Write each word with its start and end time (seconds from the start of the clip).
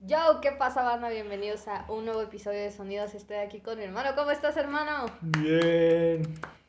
Yo, 0.00 0.40
¿qué 0.40 0.52
pasa, 0.52 0.84
banda? 0.84 1.08
Bienvenidos 1.08 1.66
a 1.66 1.84
un 1.88 2.04
nuevo 2.04 2.22
episodio 2.22 2.60
de 2.60 2.70
Sonidos. 2.70 3.14
Estoy 3.14 3.38
aquí 3.38 3.60
con 3.60 3.78
mi 3.78 3.84
hermano. 3.84 4.10
¿Cómo 4.14 4.30
estás, 4.30 4.56
hermano? 4.56 5.06
Bien. 5.20 6.22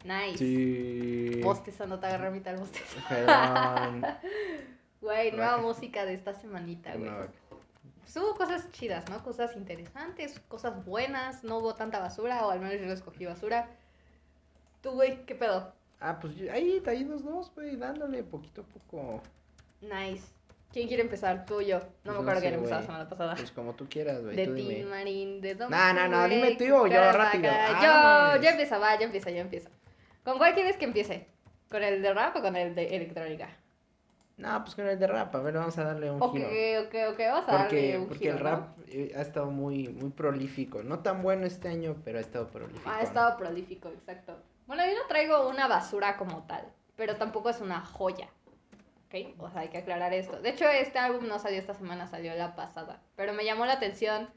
Nice. 0.03 0.39
Sí. 0.39 1.41
Bostezo, 1.43 1.85
no 1.85 1.99
te 1.99 2.07
agarré 2.07 2.27
a 2.27 2.31
mitad 2.31 2.55
el 2.55 2.59
bostezo. 2.59 2.99
Güey, 5.01 5.31
nueva 5.31 5.57
música 5.59 6.05
de 6.05 6.15
esta 6.15 6.33
semanita, 6.33 6.95
güey. 6.95 7.11
Pues 8.01 8.17
hubo 8.17 8.35
cosas 8.35 8.69
chidas, 8.71 9.07
¿no? 9.09 9.23
Cosas 9.23 9.55
interesantes, 9.55 10.39
cosas 10.47 10.83
buenas. 10.83 11.43
No 11.43 11.59
hubo 11.59 11.75
tanta 11.75 11.99
basura, 11.99 12.45
o 12.47 12.49
al 12.49 12.59
menos 12.59 12.81
yo 12.81 12.87
no 12.87 12.93
escogí 12.93 13.25
basura. 13.25 13.69
Tú, 14.81 14.91
güey, 14.91 15.25
¿qué 15.25 15.35
pedo? 15.35 15.71
Ah, 15.99 16.19
pues 16.19 16.33
ahí, 16.51 16.81
ahí 16.85 17.03
los 17.03 17.23
dos, 17.23 17.53
güey, 17.53 17.75
dándole 17.75 18.23
poquito 18.23 18.61
a 18.61 18.65
poco. 18.65 19.21
Nice. 19.81 20.38
¿Quién 20.71 20.87
quiere 20.87 21.01
empezar? 21.03 21.45
Tú 21.45 21.55
o 21.55 21.61
yo. 21.61 21.79
No 22.03 22.13
me 22.13 22.19
acuerdo 22.19 22.41
sé, 22.41 22.47
quién 22.47 22.53
empezó 22.55 22.75
la 22.75 22.81
semana 22.83 23.09
pasada. 23.09 23.35
Pues 23.35 23.51
como 23.51 23.73
tú 23.73 23.87
quieras, 23.89 24.21
güey. 24.21 24.35
De 24.35 24.45
tú 24.45 24.55
Tim 24.55 24.67
dime. 24.67 24.85
Marín, 24.85 25.41
de 25.41 25.55
No, 25.55 25.67
no, 25.69 26.07
no, 26.07 26.27
dime 26.27 26.55
tú 26.55 26.65
o 26.75 26.87
yo, 26.87 27.11
rápido. 27.11 27.51
Yo, 27.51 27.87
Vámonos. 27.87 28.41
yo 28.43 28.49
empiezo, 28.49 28.79
va, 28.79 28.95
yo 28.99 29.05
empiezo, 29.05 29.29
yo 29.31 29.37
empiezo. 29.37 29.69
¿Con 30.23 30.37
cuál 30.37 30.53
quieres 30.53 30.77
que 30.77 30.85
empiece? 30.85 31.27
¿Con 31.71 31.83
el 31.83 32.01
de 32.01 32.13
rap 32.13 32.35
o 32.35 32.41
con 32.41 32.55
el 32.55 32.75
de 32.75 32.95
electrónica? 32.95 33.49
No, 34.37 34.63
pues 34.63 34.75
con 34.75 34.87
el 34.87 34.97
de 34.97 35.05
rap, 35.07 35.35
a 35.35 35.39
ver, 35.41 35.55
vamos 35.55 35.77
a 35.77 35.83
darle 35.83 36.09
un 36.11 36.21
Ok, 36.21 36.33
giro. 36.37 36.47
ok, 36.47 36.95
ok, 37.13 37.19
vamos 37.27 37.49
a 37.49 37.51
darle 37.51 37.63
Porque, 37.65 37.97
un 37.97 38.07
porque 38.07 38.19
giro, 38.19 38.37
el 38.37 38.43
¿no? 38.43 38.49
rap 38.49 38.77
eh, 38.87 39.11
ha 39.17 39.21
estado 39.21 39.47
muy, 39.47 39.89
muy 39.89 40.11
prolífico. 40.11 40.81
No 40.81 40.99
tan 40.99 41.21
bueno 41.21 41.45
este 41.45 41.67
año, 41.67 41.97
pero 42.05 42.19
ha 42.19 42.21
estado 42.21 42.47
prolífico. 42.47 42.89
Ha 42.89 42.97
¿no? 42.97 43.01
estado 43.03 43.37
prolífico, 43.37 43.89
exacto. 43.89 44.37
Bueno, 44.65 44.83
yo 44.85 44.93
no 44.93 45.07
traigo 45.09 45.49
una 45.49 45.67
basura 45.67 46.15
como 46.15 46.43
tal, 46.47 46.63
pero 46.95 47.17
tampoco 47.17 47.49
es 47.49 47.59
una 47.59 47.81
joya. 47.81 48.29
¿Ok? 49.09 49.35
O 49.39 49.49
sea, 49.49 49.61
hay 49.61 49.69
que 49.69 49.79
aclarar 49.79 50.13
esto. 50.13 50.39
De 50.39 50.49
hecho, 50.49 50.69
este 50.69 50.99
álbum 50.99 51.27
no 51.27 51.39
salió 51.39 51.57
esta 51.57 51.73
semana, 51.73 52.07
salió 52.07 52.35
la 52.35 52.55
pasada. 52.55 53.01
Pero 53.15 53.33
me 53.33 53.43
llamó 53.43 53.65
la 53.65 53.73
atención 53.73 54.29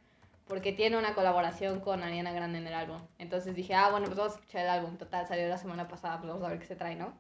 porque 0.47 0.73
tiene 0.73 0.97
una 0.99 1.15
colaboración 1.15 1.81
con 1.81 2.03
Ariana 2.03 2.33
Grande 2.33 2.59
en 2.59 2.67
el 2.67 2.75
álbum. 2.75 2.99
Entonces 3.19 3.55
dije, 3.55 3.75
ah, 3.75 3.91
bueno, 3.91 4.07
pues 4.07 4.17
vamos 4.17 4.33
a 4.35 4.37
escuchar 4.37 4.63
el 4.63 4.71
álbum. 4.71 4.97
Total, 4.97 5.27
salió 5.27 5.47
la 5.47 5.59
semana 5.59 5.89
pasada, 5.89 6.19
pues 6.19 6.29
vamos 6.29 6.45
a 6.45 6.51
ver 6.51 6.59
qué 6.59 6.67
se 6.67 6.77
trae, 6.77 6.97
¿no? 6.97 7.15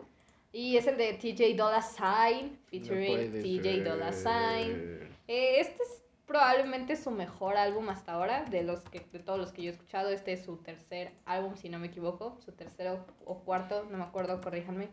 Y 0.50 0.76
es 0.76 0.86
el 0.86 0.96
de 0.96 1.14
TJ 1.14 1.56
Dolla 1.56 1.82
Sign, 1.82 2.52
No 2.52 2.58
featuring 2.68 3.30
puede 3.30 3.42
TJ 3.42 3.84
Dolla 3.84 4.12
Sign. 4.12 5.10
Eh, 5.28 5.60
este 5.60 5.82
es 5.82 6.02
probablemente 6.26 6.96
su 6.96 7.10
mejor 7.10 7.56
álbum 7.56 7.88
hasta 7.88 8.12
ahora, 8.12 8.44
de 8.44 8.62
los 8.62 8.80
que, 8.80 9.00
de 9.12 9.18
todos 9.18 9.38
los 9.38 9.52
que 9.52 9.62
yo 9.62 9.70
he 9.70 9.72
escuchado. 9.74 10.10
Este 10.10 10.32
es 10.32 10.44
su 10.44 10.56
tercer 10.58 11.12
álbum, 11.24 11.56
si 11.56 11.68
no 11.68 11.78
me 11.78 11.88
equivoco, 11.88 12.38
su 12.44 12.52
tercero 12.52 13.06
o 13.24 13.40
cuarto, 13.40 13.86
no 13.90 13.98
me 13.98 14.04
acuerdo, 14.04 14.40
corríjanme. 14.40 14.88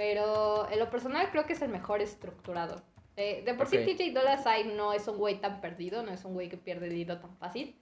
Pero 0.00 0.66
en 0.70 0.78
lo 0.78 0.88
personal 0.88 1.30
creo 1.30 1.44
que 1.44 1.52
es 1.52 1.60
el 1.60 1.68
mejor 1.68 2.00
estructurado. 2.00 2.80
Eh, 3.18 3.42
de 3.44 3.52
por 3.52 3.66
Ok. 3.66 3.72
sí 3.72 3.78
TJ 3.84 4.14
Dolla 4.14 4.38
Sign 4.38 4.74
no 4.74 4.94
es 4.94 5.06
un 5.06 5.18
güey 5.18 5.42
tan 5.42 5.60
perdido, 5.60 6.02
no 6.02 6.10
es 6.10 6.24
un 6.24 6.32
güey 6.32 6.48
que 6.48 6.56
pierde 6.56 6.86
el 6.86 6.94
hilo 6.96 7.20
tan 7.20 7.36
fácil. 7.36 7.76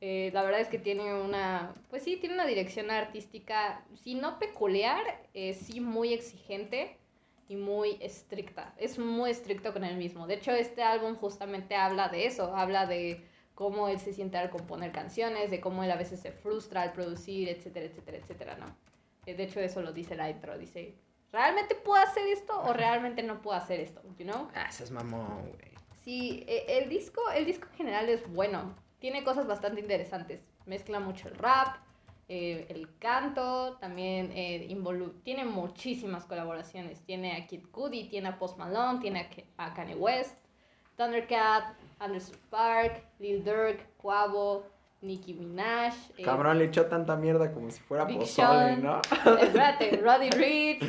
Eh, 0.00 0.32
la 0.34 0.42
verdad 0.42 0.58
es 0.58 0.66
que 0.66 0.80
tiene 0.80 1.14
una, 1.14 1.72
pues 1.88 2.02
sí, 2.02 2.16
tiene 2.16 2.34
una 2.34 2.44
dirección 2.46 2.90
artística, 2.90 3.84
si 3.94 4.16
no 4.16 4.40
peculiar, 4.40 5.00
eh, 5.32 5.54
sí 5.54 5.80
muy 5.80 6.12
exigente 6.12 6.96
y 7.46 7.54
muy 7.54 7.98
estricta. 8.00 8.74
Es 8.76 8.98
muy 8.98 9.30
estricto 9.30 9.72
con 9.72 9.84
él 9.84 9.96
mismo. 9.96 10.26
De 10.26 10.34
hecho, 10.34 10.50
este 10.50 10.82
álbum 10.82 11.14
justamente 11.14 11.76
habla 11.76 12.08
de 12.08 12.26
eso, 12.26 12.56
habla 12.56 12.86
de 12.86 13.24
cómo 13.54 13.86
él 13.88 14.00
se 14.00 14.12
siente 14.12 14.38
al 14.38 14.50
componer 14.50 14.90
canciones, 14.90 15.52
de 15.52 15.60
cómo 15.60 15.84
él 15.84 15.92
a 15.92 15.96
veces 15.96 16.18
se 16.18 16.32
frustra 16.32 16.82
al 16.82 16.92
producir, 16.94 17.48
etcétera, 17.48 17.86
etcétera, 17.86 18.16
etcétera, 18.18 18.56
¿no? 18.56 18.76
Eh, 19.24 19.34
De 19.34 19.44
hecho, 19.44 19.60
eso 19.60 19.82
lo 19.82 19.92
dice 19.92 20.16
la 20.16 20.28
intro, 20.28 20.58
dice, 20.58 20.96
¿realmente 21.32 21.74
puedo 21.74 22.02
hacer 22.02 22.26
esto 22.28 22.60
o 22.62 22.72
realmente 22.72 23.22
no 23.22 23.40
puedo 23.42 23.56
hacer 23.56 23.80
esto? 23.80 24.02
You 24.18 24.24
know? 24.26 24.48
Ah, 24.54 24.66
ese 24.68 24.84
es 24.84 24.90
mamón, 24.90 25.40
güey. 25.42 25.70
Sí, 26.04 26.44
e- 26.48 26.78
el 26.82 26.88
disco, 26.88 27.20
el 27.34 27.44
disco 27.46 27.66
en 27.72 27.76
general 27.76 28.08
es 28.08 28.26
bueno. 28.32 28.74
Tiene 28.98 29.22
cosas 29.24 29.46
bastante 29.46 29.80
interesantes. 29.80 30.46
Mezcla 30.66 30.98
mucho 31.00 31.28
el 31.28 31.36
rap, 31.36 31.76
eh, 32.28 32.66
el 32.68 32.88
canto, 32.98 33.76
también 33.80 34.30
eh, 34.34 34.66
involu- 34.70 35.14
tiene 35.22 35.44
muchísimas 35.44 36.24
colaboraciones. 36.26 37.00
Tiene 37.04 37.36
a 37.36 37.46
Kid 37.46 37.66
Cudi, 37.70 38.08
tiene 38.08 38.28
a 38.28 38.38
Post 38.38 38.56
Malone, 38.58 39.00
tiene 39.00 39.28
a, 39.58 39.64
a 39.66 39.74
Kanye 39.74 39.94
West, 39.94 40.36
Thundercat, 40.96 41.74
Anderson 41.98 42.36
Park, 42.50 43.02
Lil 43.18 43.42
Durk, 43.44 43.80
Quavo, 43.96 44.64
Nicki 45.02 45.32
Minaj. 45.34 45.94
eh, 46.18 46.22
Cabrón, 46.22 46.58
le 46.58 46.66
echó 46.66 46.86
tanta 46.86 47.16
mierda 47.16 47.52
como 47.52 47.70
si 47.70 47.80
fuera 47.80 48.04
Big 48.04 48.18
pozole, 48.18 48.76
Sean. 48.76 48.82
¿no? 48.82 49.00
Espérate, 49.40 49.96
Roddy 49.96 50.30
Rich, 50.30 50.84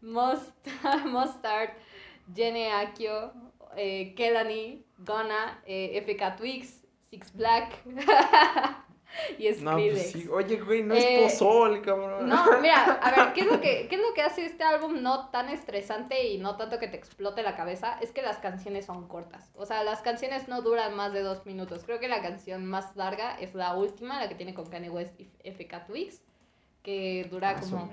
Most, 0.00 0.52
Mustard, 1.06 1.70
Jenny 2.34 2.66
Akio, 2.66 3.32
eh, 3.76 4.14
Kelani, 4.14 4.84
Gona, 4.98 5.62
eh, 5.66 6.00
FK 6.02 6.36
Twix, 6.36 6.84
Six 7.10 7.32
Black 7.34 7.72
y 9.38 9.48
No, 9.60 9.72
Skrillex. 9.72 9.92
pues 9.94 10.12
sí. 10.12 10.28
Oye, 10.28 10.56
güey, 10.60 10.82
no 10.82 10.94
Eh, 10.94 11.24
es 11.26 11.32
pozole, 11.38 11.80
cabrón. 11.80 12.28
No, 12.28 12.60
mira, 12.60 12.84
a 13.02 13.10
ver, 13.10 13.32
¿qué 13.32 13.40
es, 13.40 13.46
lo 13.46 13.60
que, 13.60 13.86
¿qué 13.88 13.96
es 13.96 14.00
lo 14.02 14.12
que 14.14 14.22
hace 14.22 14.44
este 14.44 14.62
álbum 14.64 15.02
no 15.02 15.30
tan 15.30 15.48
estresante 15.48 16.26
y 16.28 16.38
no 16.38 16.56
tanto 16.56 16.78
que 16.78 16.88
te 16.88 16.96
explote 16.96 17.42
la 17.42 17.56
cabeza? 17.56 17.98
Es 18.00 18.12
que 18.12 18.22
las 18.22 18.38
canciones 18.38 18.84
son 18.86 19.08
cortas. 19.08 19.50
O 19.56 19.64
sea, 19.66 19.82
las 19.82 20.02
canciones 20.02 20.46
no 20.48 20.60
duran 20.62 20.94
más 20.94 21.12
de 21.12 21.22
dos 21.22 21.46
minutos. 21.46 21.84
Creo 21.84 21.98
que 21.98 22.08
la 22.08 22.20
canción 22.20 22.66
más 22.66 22.94
larga 22.96 23.34
es 23.40 23.54
la 23.54 23.74
última, 23.74 24.20
la 24.20 24.28
que 24.28 24.34
tiene 24.34 24.54
con 24.54 24.66
Kanye 24.66 24.90
West 24.90 25.18
y 25.18 25.24
FK 25.42 25.86
Twix, 25.86 26.20
que 26.82 27.26
dura 27.30 27.50
Ah, 27.50 27.60
como 27.60 27.90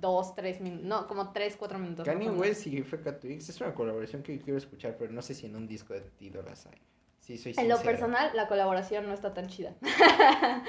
dos, 0.00 0.34
tres 0.34 0.60
minutos. 0.60 0.86
No, 0.86 1.06
como 1.06 1.32
tres, 1.32 1.56
cuatro 1.56 1.78
minutos. 1.78 2.04
Kanye. 2.04 2.30
West 2.30 2.66
y 2.66 2.82
FK 2.82 3.18
Twix 3.20 3.48
es 3.48 3.60
una 3.60 3.74
colaboración 3.74 4.22
que 4.22 4.38
quiero 4.38 4.58
escuchar, 4.58 4.96
pero 4.98 5.12
no 5.12 5.22
sé 5.22 5.34
si 5.34 5.46
en 5.46 5.56
un 5.56 5.66
disco 5.66 5.94
de 5.94 6.02
Tito 6.02 6.42
la 6.42 6.54
Sign. 6.54 6.78
Sí, 7.20 7.38
soy 7.38 7.54
En 7.58 7.68
lo 7.68 7.80
personal, 7.82 8.30
la 8.34 8.46
colaboración 8.46 9.06
no 9.08 9.12
está 9.12 9.34
tan 9.34 9.48
chida. 9.48 9.74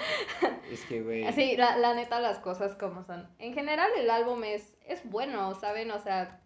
Es 0.71 0.83
que, 0.85 1.01
güey. 1.01 1.31
Sí, 1.33 1.55
la, 1.55 1.77
la 1.77 1.93
neta, 1.93 2.19
las 2.19 2.39
cosas 2.39 2.75
como 2.75 3.03
son. 3.03 3.29
En 3.39 3.53
general, 3.53 3.89
el 3.97 4.09
álbum 4.09 4.43
es, 4.43 4.75
es 4.85 5.07
bueno, 5.09 5.53
¿saben? 5.55 5.91
O 5.91 5.99
sea, 5.99 6.41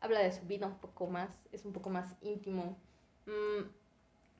habla 0.00 0.20
de 0.20 0.32
su 0.32 0.44
vida 0.46 0.66
un 0.66 0.78
poco 0.78 1.06
más, 1.06 1.30
es 1.52 1.64
un 1.64 1.72
poco 1.72 1.88
más 1.88 2.14
íntimo. 2.20 2.78
Mm, 3.26 3.62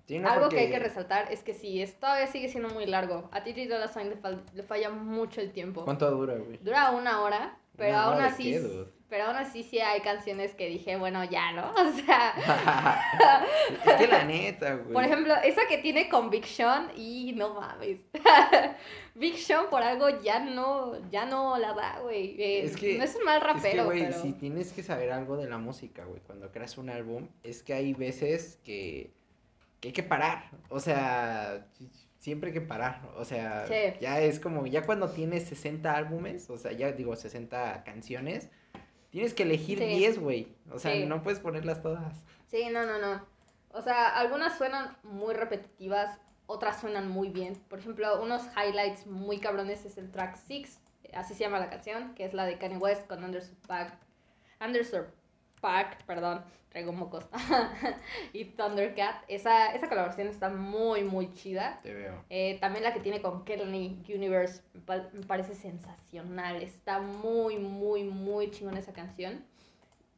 Sí, 0.08 0.18
no, 0.18 0.28
algo 0.28 0.42
porque- 0.44 0.56
que 0.56 0.62
hay 0.62 0.70
que 0.70 0.78
resaltar 0.78 1.30
es 1.30 1.42
que 1.42 1.52
sí, 1.54 1.80
es, 1.82 2.00
todavía 2.00 2.26
sigue 2.26 2.48
siendo 2.48 2.70
muy 2.70 2.86
largo. 2.86 3.28
A 3.30 3.44
TJ 3.44 3.68
Dolla 3.68 3.88
Sign 3.88 4.08
le, 4.08 4.16
fal- 4.16 4.42
le 4.54 4.62
falla 4.62 4.88
mucho 4.90 5.40
el 5.40 5.52
tiempo. 5.52 5.84
¿Cuánto 5.84 6.10
dura, 6.10 6.34
güey? 6.36 6.56
Dura 6.62 6.90
una 6.92 7.20
hora, 7.22 7.58
pero 7.76 7.90
¿Una 7.90 8.02
aún 8.04 8.14
hora 8.16 8.26
así... 8.26 8.52
qué, 8.52 8.84
pero 9.10 9.24
aún 9.24 9.36
así 9.36 9.62
sí 9.62 9.78
hay 9.80 10.00
canciones 10.00 10.54
que 10.54 10.66
dije, 10.68 10.96
bueno, 10.96 11.24
ya, 11.24 11.52
¿no? 11.52 11.72
O 11.76 11.92
sea, 11.92 12.34
es 13.86 13.94
que 13.96 14.06
la 14.06 14.24
neta, 14.24 14.74
güey. 14.76 14.92
Por 14.92 15.04
ejemplo, 15.04 15.34
esa 15.44 15.62
que 15.68 15.78
tiene 15.78 16.08
con 16.08 16.30
Big 16.30 16.46
Sean 16.46 16.90
y 16.96 17.32
no 17.36 17.54
mames. 17.54 18.00
Big 19.14 19.36
Sean 19.38 19.68
por 19.70 19.82
algo 19.82 20.08
ya 20.22 20.38
no, 20.40 20.92
ya 21.10 21.24
no 21.26 21.58
la 21.58 21.72
da, 21.74 22.00
güey. 22.00 22.40
Eh, 22.40 22.64
Es 22.64 22.76
que- 22.76 22.96
no 22.98 23.04
es 23.04 23.14
un 23.16 23.24
mal 23.24 23.38
Es 23.38 23.42
que, 23.42 23.52
rapero, 23.52 23.84
güey, 23.86 24.06
pero... 24.06 24.22
si 24.22 24.32
tienes 24.32 24.72
que 24.72 24.82
saber 24.82 25.10
algo 25.12 25.36
de 25.36 25.48
la 25.48 25.58
música, 25.58 26.04
güey, 26.04 26.20
cuando 26.22 26.50
creas 26.52 26.78
un 26.78 26.90
álbum, 26.90 27.28
es 27.42 27.62
que 27.62 27.74
hay 27.74 27.94
veces 27.94 28.58
que, 28.64 29.10
que 29.80 29.88
hay 29.88 29.92
que 29.94 30.02
parar. 30.02 30.50
O 30.68 30.80
sea, 30.80 31.66
siempre 32.18 32.48
hay 32.50 32.54
que 32.54 32.60
parar. 32.60 33.00
O 33.16 33.24
sea, 33.24 33.66
Sí. 33.66 33.98
ya 34.00 34.20
es 34.20 34.40
como, 34.40 34.66
ya 34.66 34.82
cuando 34.84 35.10
tienes 35.10 35.44
60 35.44 35.94
álbumes, 35.96 36.50
o 36.50 36.58
sea, 36.58 36.72
ya 36.72 36.92
digo 36.92 37.14
60 37.16 37.84
canciones, 37.84 38.50
tienes 39.10 39.34
que 39.34 39.44
elegir 39.44 39.78
Sí. 39.78 39.86
10, 39.86 40.18
güey. 40.18 40.56
O 40.70 40.78
sea, 40.78 40.92
Sí. 40.92 41.06
no 41.06 41.22
puedes 41.22 41.40
ponerlas 41.40 41.82
todas. 41.82 42.14
Sí, 42.46 42.68
no, 42.72 42.84
no, 42.86 42.98
no. 42.98 43.24
O 43.70 43.82
sea, 43.82 44.08
algunas 44.18 44.56
suenan 44.58 44.96
muy 45.02 45.34
repetitivas, 45.34 46.18
otras 46.46 46.80
suenan 46.80 47.08
muy 47.08 47.28
bien. 47.28 47.54
Por 47.68 47.78
ejemplo, 47.78 48.22
unos 48.22 48.42
highlights 48.56 49.06
muy 49.06 49.38
cabrones 49.38 49.84
es 49.84 49.98
el 49.98 50.10
track 50.10 50.36
6, 50.46 50.80
así 51.14 51.34
se 51.34 51.40
llama 51.40 51.58
la 51.60 51.68
canción, 51.70 52.14
que 52.14 52.24
es 52.24 52.32
la 52.34 52.46
de 52.46 52.58
Kanye 52.58 52.78
West 52.78 53.06
con 53.06 53.22
Anderson 53.22 53.56
Paak. 53.66 53.92
Anderson 54.58 55.06
Paak, 55.60 56.04
perdón, 56.04 56.44
traigo 56.68 56.92
mocos. 56.92 57.24
y 58.32 58.44
Thundercat. 58.46 59.22
Esa, 59.28 59.74
esa 59.74 59.88
colaboración 59.88 60.28
está 60.28 60.48
muy, 60.48 61.02
muy 61.04 61.32
chida. 61.32 61.80
Te 61.82 61.94
veo. 61.94 62.24
Eh, 62.30 62.58
también 62.60 62.84
la 62.84 62.92
que 62.92 63.00
tiene 63.00 63.20
con 63.22 63.44
Kelly 63.44 64.02
Universe 64.14 64.62
me 64.74 64.80
pa- 64.80 65.08
me 65.12 65.24
parece 65.26 65.54
sensacional. 65.54 66.62
Está 66.62 66.98
muy, 67.00 67.58
muy, 67.58 68.04
muy 68.04 68.50
chingón 68.50 68.76
esa 68.76 68.92
canción. 68.92 69.44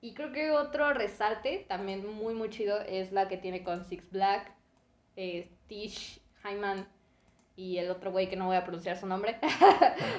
Y 0.02 0.14
creo 0.14 0.32
que 0.32 0.50
otro 0.50 0.92
resalte, 0.94 1.66
también 1.68 2.06
muy, 2.06 2.32
muy 2.34 2.48
chido, 2.48 2.80
es 2.80 3.12
la 3.12 3.28
que 3.28 3.36
tiene 3.36 3.62
con 3.62 3.84
Six 3.84 4.10
Black, 4.10 4.50
eh, 5.16 5.50
Tish, 5.66 6.22
Hyman 6.42 6.88
y 7.56 7.78
el 7.78 7.90
otro 7.90 8.10
güey 8.10 8.28
que 8.28 8.36
no 8.36 8.46
voy 8.46 8.56
a 8.56 8.64
pronunciar 8.64 8.96
su 8.96 9.06
nombre. 9.06 9.38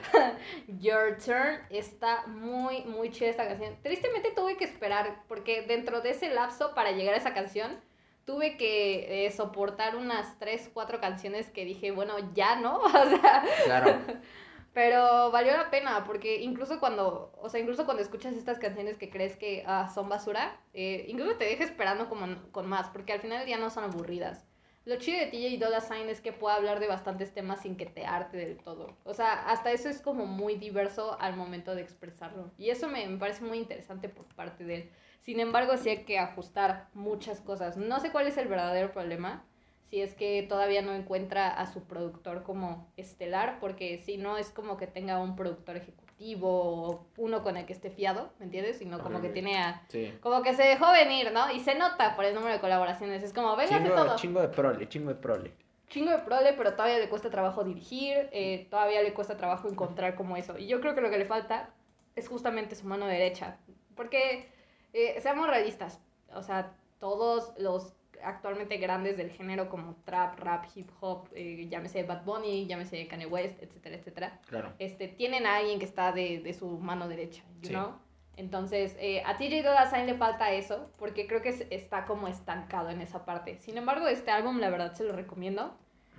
Your 0.80 1.18
Turn. 1.18 1.60
Está 1.70 2.28
muy, 2.28 2.84
muy 2.84 3.10
chida 3.10 3.30
esta 3.30 3.48
canción. 3.48 3.76
Tristemente 3.82 4.32
tuve 4.36 4.58
que 4.58 4.66
esperar, 4.66 5.24
porque 5.28 5.64
dentro 5.64 6.02
de 6.02 6.12
ese 6.12 6.30
lapso 6.34 6.76
para 6.76 6.92
llegar 6.92 7.16
a 7.16 7.18
esa 7.18 7.34
canción, 7.34 7.80
tuve 8.26 8.58
que 8.58 9.26
eh, 9.26 9.32
soportar 9.32 9.96
unas 9.96 10.38
3, 10.40 10.70
4 10.74 11.00
canciones 11.00 11.50
que 11.50 11.66
dije, 11.66 11.92
bueno, 11.92 12.16
ya 12.34 12.56
no. 12.56 12.80
O 12.84 12.90
sea, 12.90 13.44
Claro. 13.66 14.00
Pero 14.74 15.32
valió 15.32 15.52
la 15.52 15.70
pena, 15.70 16.06
porque 16.06 16.42
incluso 16.42 16.80
cuando, 16.80 17.34
o 17.42 17.50
sea, 17.50 17.60
incluso 17.60 17.84
cuando 17.84 18.02
escuchas 18.02 18.36
estas 18.36 18.58
canciones 18.58 18.98
que 18.98 19.10
crees 19.10 19.36
que 19.36 19.66
ah, 19.68 19.92
son 19.94 20.08
basura, 20.08 20.58
eh, 20.74 21.06
incluso 21.10 21.36
te 21.36 21.44
deja 21.44 21.66
esperando 21.66 22.08
como, 22.08 22.26
con 22.54 22.70
más, 22.70 22.88
porque 22.90 23.12
al 23.12 23.20
final 23.20 23.40
del 23.40 23.48
día 23.48 23.58
no 23.58 23.70
son 23.70 23.84
aburridas. 23.84 24.46
Lo 24.84 24.96
chido 24.96 25.20
de 25.20 25.28
TJ 25.28 25.60
Dolla 25.60 25.80
Sign 25.80 26.10
es 26.10 26.22
que 26.22 26.34
puede 26.34 26.56
hablar 26.56 26.80
de 26.80 26.88
bastantes 26.88 27.34
temas 27.34 27.62
sin 27.62 27.76
que 27.76 27.86
te 27.86 28.06
arte 28.06 28.38
del 28.38 28.58
todo. 28.58 28.98
O 29.04 29.14
sea, 29.14 29.34
hasta 29.48 29.72
eso 29.72 29.90
es 29.90 30.02
como 30.02 30.26
muy 30.26 30.56
diverso 30.56 31.18
al 31.20 31.36
momento 31.36 31.76
de 31.76 31.84
expresarlo. 31.84 32.50
Y 32.58 32.72
eso 32.72 32.88
me, 32.88 33.08
me 33.08 33.20
parece 33.20 33.44
muy 33.44 33.60
interesante 33.60 34.10
por 34.10 34.26
parte 34.34 34.64
de 34.64 34.76
él. 34.76 34.90
Sin 35.22 35.40
embargo, 35.40 35.78
sí 35.78 35.90
hay 35.90 36.04
que 36.04 36.18
ajustar 36.18 36.90
muchas 36.96 37.42
cosas. 37.42 37.78
No 37.78 38.00
sé 38.00 38.12
cuál 38.12 38.26
es 38.26 38.38
el 38.38 38.48
verdadero 38.48 38.92
problema. 38.92 39.46
Si 39.92 40.02
es 40.02 40.16
que 40.16 40.42
todavía 40.50 40.82
no 40.82 40.94
encuentra 40.94 41.50
a 41.50 41.72
su 41.72 41.84
productor 41.84 42.42
como 42.42 42.92
estelar, 42.98 43.60
porque 43.60 44.00
si 44.00 44.18
no 44.18 44.38
es 44.38 44.50
como 44.50 44.78
que 44.78 44.88
tenga 44.88 45.20
un 45.20 45.36
productor 45.36 45.78
ejecutivo 45.78 46.11
o 46.42 47.06
uno 47.18 47.42
con 47.44 47.58
el 47.58 47.66
que 47.66 47.74
esté 47.74 47.90
fiado, 47.90 48.30
¿me 48.40 48.46
entiendes? 48.46 48.78
Sino 48.78 49.00
como 49.00 49.22
que 49.22 49.30
tiene 49.30 49.58
a 49.58 49.84
Sí. 49.90 50.14
como 50.22 50.42
que 50.44 50.54
se 50.54 50.64
dejó 50.64 50.92
venir, 50.92 51.32
¿no? 51.32 51.52
Y 51.52 51.60
se 51.60 51.76
nota 51.76 52.16
por 52.16 52.26
el 52.26 52.34
número 52.36 52.54
de 52.54 52.60
colaboraciones. 52.60 53.24
Es 53.24 53.34
como, 53.34 53.56
venga, 53.56 53.76
hace 53.78 53.86
Chingo, 53.86 53.96
todo. 53.96 54.16
chingo 54.18 54.42
de 54.42 54.48
prole, 54.50 54.88
chingo 54.90 55.10
de 55.10 55.16
prole. 55.16 55.54
Chingo 55.90 56.12
de 56.12 56.20
prole, 56.20 56.54
pero 56.54 56.74
todavía 56.74 57.00
le 57.00 57.10
cuesta 57.10 57.30
trabajo 57.30 57.64
dirigir, 57.64 58.30
eh, 58.32 58.68
todavía 58.70 59.02
le 59.02 59.14
cuesta 59.14 59.36
trabajo 59.36 59.68
encontrar 59.68 60.16
como 60.16 60.38
eso. 60.38 60.58
Y 60.58 60.68
yo 60.68 60.80
creo 60.80 60.96
que 60.96 61.02
lo 61.02 61.10
que 61.10 61.18
le 61.18 61.26
falta 61.26 61.70
es 62.16 62.28
justamente 62.30 62.76
su 62.76 62.88
mano 62.88 63.08
derecha. 63.08 63.58
Porque, 63.96 64.50
eh, 64.94 65.20
seamos 65.22 65.48
realistas, 65.48 66.00
o 66.34 66.44
sea, 66.44 66.72
todos 67.00 67.54
los 67.58 67.94
actualmente 68.24 68.78
grandes 68.78 69.18
del 69.18 69.30
género 69.32 69.70
como 69.70 69.96
trap, 70.06 70.40
rap, 70.40 70.66
hip 70.76 70.90
hop, 71.00 71.28
eh, 71.34 71.68
llámese 71.70 72.04
Bad 72.04 72.24
Bunny, 72.24 72.66
llámese 72.68 73.08
Kanye 73.08 73.26
West, 73.26 73.62
etcétera, 73.62 73.96
etcétera, 73.96 74.40
Claro. 74.48 74.74
este, 74.80 75.08
tienen 75.08 75.46
a 75.46 75.58
alguien 75.58 75.80
que 75.80 75.86
está 75.86 76.12
de, 76.12 76.40
de 76.40 76.54
su 76.54 76.78
mano 76.80 77.08
derecha, 77.08 77.44
you 77.62 77.68
Sí. 77.70 77.74
know? 77.74 77.94
Entonces, 78.38 78.96
eh, 79.00 79.22
a 79.26 79.38
TJ 79.38 79.62
Dolla 79.62 79.86
Sign 79.90 80.06
le 80.08 80.16
falta 80.16 80.52
eso, 80.52 80.90
porque 80.98 81.28
creo 81.28 81.42
que 81.42 81.50
es- 81.50 81.68
está 81.70 82.06
como 82.06 82.28
estancado 82.28 82.90
en 82.90 83.02
esa 83.02 83.26
parte. 83.26 83.58
Sin 83.60 83.78
embargo, 83.78 84.08
este 84.08 84.32
álbum, 84.32 84.60
la 84.60 84.70
verdad, 84.70 84.94
se 84.94 85.04
lo 85.04 85.14
recomiendo. 85.14 85.76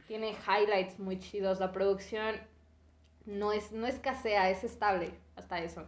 Tiene 0.07 0.33
highlights 0.47 0.99
muy 0.99 1.19
chidos, 1.19 1.59
la 1.59 1.73
producción 1.73 2.37
no, 3.25 3.53
es, 3.53 3.73
no 3.73 3.87
escasea, 3.87 4.51
es 4.51 4.63
estable, 4.63 5.11
hasta 5.37 5.59
eso. 5.61 5.87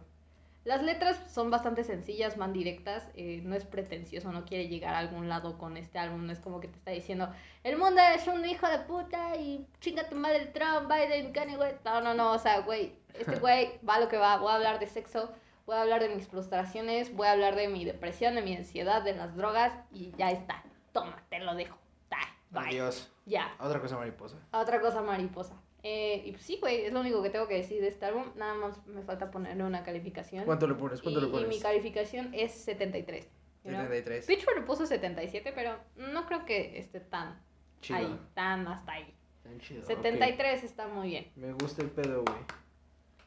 Las 0.65 0.81
letras 0.81 1.17
son 1.31 1.51
bastante 1.51 1.83
sencillas, 1.83 2.37
van 2.37 2.51
directas, 2.51 3.07
eh, 3.13 3.39
no 3.43 3.55
es 3.55 3.63
pretencioso, 3.65 4.31
no 4.31 4.45
quiere 4.45 4.67
llegar 4.67 4.95
a 4.95 4.97
algún 4.99 5.29
lado 5.29 5.57
con 5.59 5.77
este 5.77 5.99
álbum, 5.99 6.25
no 6.25 6.33
es 6.33 6.39
como 6.39 6.59
que 6.59 6.67
te 6.67 6.75
está 6.75 6.89
diciendo, 6.89 7.29
el 7.63 7.77
mundo 7.77 8.01
es 8.15 8.25
un 8.27 8.43
hijo 8.45 8.67
de 8.67 8.79
puta 8.79 9.35
y 9.37 9.67
chinga 9.79 10.09
tu 10.09 10.15
madre 10.15 10.47
Trump, 10.47 10.91
Biden, 10.91 11.31
Kanye 11.33 11.55
West. 11.55 11.85
No, 11.85 12.01
no, 12.01 12.15
no, 12.15 12.31
o 12.33 12.39
sea, 12.39 12.61
güey, 12.61 12.97
este 13.13 13.35
güey 13.39 13.79
va 13.87 13.95
a 13.95 13.99
lo 13.99 14.07
que 14.09 14.17
va, 14.17 14.37
voy 14.37 14.51
a 14.51 14.55
hablar 14.55 14.79
de 14.79 14.87
sexo, 14.87 15.31
voy 15.67 15.75
a 15.75 15.81
hablar 15.81 16.01
de 16.01 16.09
mis 16.09 16.27
frustraciones, 16.27 17.15
voy 17.15 17.27
a 17.27 17.33
hablar 17.33 17.55
de 17.55 17.67
mi 17.67 17.85
depresión, 17.85 18.33
de 18.33 18.41
mi 18.41 18.55
ansiedad, 18.55 19.03
de 19.03 19.13
las 19.13 19.35
drogas 19.35 19.71
y 19.91 20.13
ya 20.17 20.31
está. 20.31 20.63
Toma, 20.93 21.21
te 21.29 21.39
lo 21.39 21.53
dejo. 21.53 21.77
Ta, 22.09 22.17
Bye. 22.49 22.69
Adiós. 22.69 23.11
Ya, 23.27 23.55
Otra 23.59 23.79
cosa 23.79 23.97
mariposa. 23.97 24.37
otra 24.51 24.81
cosa 24.81 25.01
mariposa. 25.01 25.55
Eh, 25.87 26.23
y 26.25 26.31
pues 26.31 26.41
sí, 26.41 26.57
güey, 26.59 26.85
es 26.85 26.91
lo 26.93 27.01
único 27.01 27.21
que 27.21 27.29
tengo 27.29 27.47
que 27.47 27.53
decir 27.53 27.79
de 27.79 27.89
este 27.89 28.05
álbum. 28.07 28.23
Nada 28.35 28.55
más 28.55 28.87
me 28.87 29.03
falta 29.03 29.29
ponerle 29.29 29.63
una 29.63 29.83
calificación. 29.83 30.43
¿Cuánto 30.43 30.65
le 30.65 30.73
pones? 30.73 30.99
¿Cuánto 30.99 31.19
y, 31.19 31.21
le 31.21 31.27
y 31.27 31.31
pones? 31.31 31.47
mi 31.47 31.59
calificación 31.59 32.33
es 32.33 32.53
73. 32.53 33.23
you 33.63 33.69
know? 33.69 33.81
73. 33.81 34.25
Pitchfork 34.25 34.57
le 34.57 34.63
puso 34.63 34.87
77, 34.87 35.51
pero 35.53 35.77
no 35.95 36.25
creo 36.25 36.43
que 36.43 36.79
esté 36.79 37.01
tan 37.01 37.39
Chido. 37.81 37.99
ahí, 37.99 38.19
tan 38.33 38.67
hasta 38.67 38.93
ahí. 38.93 39.13
Tan 39.43 39.59
chido, 39.59 39.81
ok. 39.81 39.85
73 39.85 40.63
está 40.63 40.87
muy 40.87 41.09
bien. 41.09 41.31
Me 41.35 41.53
gusta 41.53 41.83
el 41.83 41.91
pedo, 41.91 42.23
güey. 42.23 42.37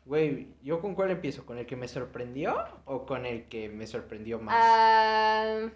Güey, 0.04 0.48
¿yo 0.60 0.80
con 0.80 0.96
cuál 0.96 1.12
empiezo? 1.12 1.46
¿Con 1.46 1.58
el 1.58 1.66
que 1.66 1.76
me 1.76 1.86
sorprendió 1.86 2.56
o 2.86 3.06
con 3.06 3.24
el 3.24 3.44
que 3.46 3.68
me 3.68 3.86
sorprendió 3.86 4.40
más? 4.40 4.56
Ah, 4.58 5.68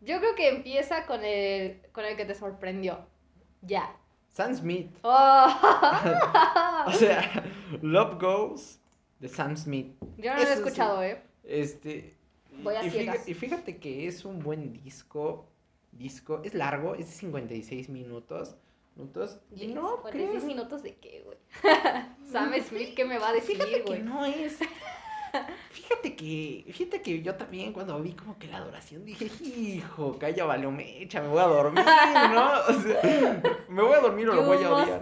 yo 0.00 0.18
creo 0.20 0.34
que 0.36 0.48
empieza 0.48 1.04
con 1.04 1.22
el, 1.22 1.82
con 1.92 2.06
el 2.06 2.16
que 2.16 2.24
te 2.24 2.34
sorprendió. 2.34 3.04
Ya. 3.60 3.94
Sam 4.32 4.54
Smith. 4.54 4.90
Oh. 5.02 6.84
O 6.86 6.92
sea, 6.92 7.44
Love 7.80 8.20
Goes 8.20 8.80
de 9.20 9.28
Sam 9.28 9.56
Smith. 9.56 9.94
yo 10.18 10.32
no 10.34 10.42
lo 10.42 10.48
he 10.48 10.52
escuchado, 10.52 11.02
¿eh? 11.02 11.22
Este. 11.44 12.16
Voy 12.62 12.74
a 12.74 12.84
y, 12.84 12.90
fíjate, 12.90 13.30
y 13.30 13.34
fíjate 13.34 13.76
que 13.78 14.06
es 14.08 14.24
un 14.24 14.40
buen 14.42 14.72
disco. 14.72 15.46
Disco. 15.92 16.40
Es 16.44 16.54
largo, 16.54 16.94
es 16.94 17.06
de 17.06 17.12
56 17.12 17.88
minutos. 17.90 18.56
minutos 18.96 19.38
y 19.54 19.68
no 19.68 20.00
46 20.02 20.30
crees. 20.30 20.44
minutos 20.44 20.82
de 20.82 20.96
qué, 20.96 21.22
güey. 21.24 21.38
Sam 22.32 22.52
Smith, 22.66 22.94
¿qué 22.96 23.04
me 23.04 23.18
va 23.18 23.28
a 23.28 23.32
decir, 23.34 23.56
Fíjate 23.56 23.84
que 23.84 23.90
güey? 23.90 24.02
no 24.02 24.24
es. 24.24 24.58
Fíjate 25.70 26.14
que, 26.16 26.64
fíjate 26.72 27.00
que 27.02 27.22
yo 27.22 27.34
también 27.36 27.72
cuando 27.72 28.00
vi 28.02 28.12
como 28.12 28.38
que 28.38 28.46
la 28.48 28.58
adoración 28.58 29.04
dije, 29.04 29.30
hijo, 29.44 30.18
calla 30.18 30.44
valió 30.44 30.70
mecha, 30.70 31.20
me 31.22 31.28
voy 31.28 31.40
a 31.40 31.46
dormir, 31.46 31.84
¿no? 31.84 32.50
O 32.68 32.72
sea, 32.82 33.42
me 33.68 33.82
voy 33.82 33.94
a 33.94 34.00
dormir 34.00 34.28
o 34.28 34.34
lo 34.34 34.42
voy 34.46 34.56
a 34.64 34.68
odiar. 34.84 35.00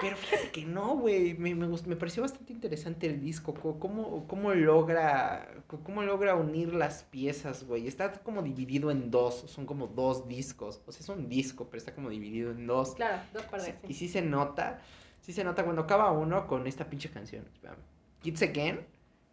Pero 0.00 0.16
fíjate 0.16 0.50
que 0.50 0.64
no, 0.64 0.96
güey, 0.96 1.34
me, 1.34 1.54
me, 1.54 1.66
me 1.68 1.96
pareció 1.96 2.22
bastante 2.22 2.52
interesante 2.52 3.06
el 3.06 3.20
disco, 3.20 3.54
co- 3.54 3.78
cómo, 3.78 4.26
cómo 4.26 4.52
logra, 4.54 5.48
cómo 5.84 6.02
logra 6.02 6.34
unir 6.36 6.74
las 6.74 7.02
piezas, 7.04 7.64
güey. 7.64 7.86
Está 7.86 8.10
como 8.12 8.42
dividido 8.42 8.90
en 8.90 9.10
dos, 9.10 9.44
son 9.46 9.66
como 9.66 9.86
dos 9.88 10.26
discos, 10.28 10.80
o 10.86 10.92
sea, 10.92 11.00
es 11.00 11.08
un 11.08 11.28
disco, 11.28 11.66
pero 11.70 11.78
está 11.78 11.94
como 11.94 12.08
dividido 12.10 12.50
en 12.50 12.66
dos. 12.66 12.94
Claro, 12.94 13.18
dos 13.32 13.42
partes. 13.44 13.74
Sí, 13.82 13.86
Y 13.88 13.94
sí 13.94 14.08
se 14.08 14.22
nota, 14.22 14.80
sí 15.20 15.32
se 15.32 15.44
nota 15.44 15.64
cuando 15.64 15.82
acaba 15.82 16.10
uno 16.12 16.46
con 16.46 16.66
esta 16.66 16.84
pinche 16.86 17.10
canción. 17.10 17.44
espérame. 17.52 17.78
Kids 18.22 18.42
Again, 18.42 18.86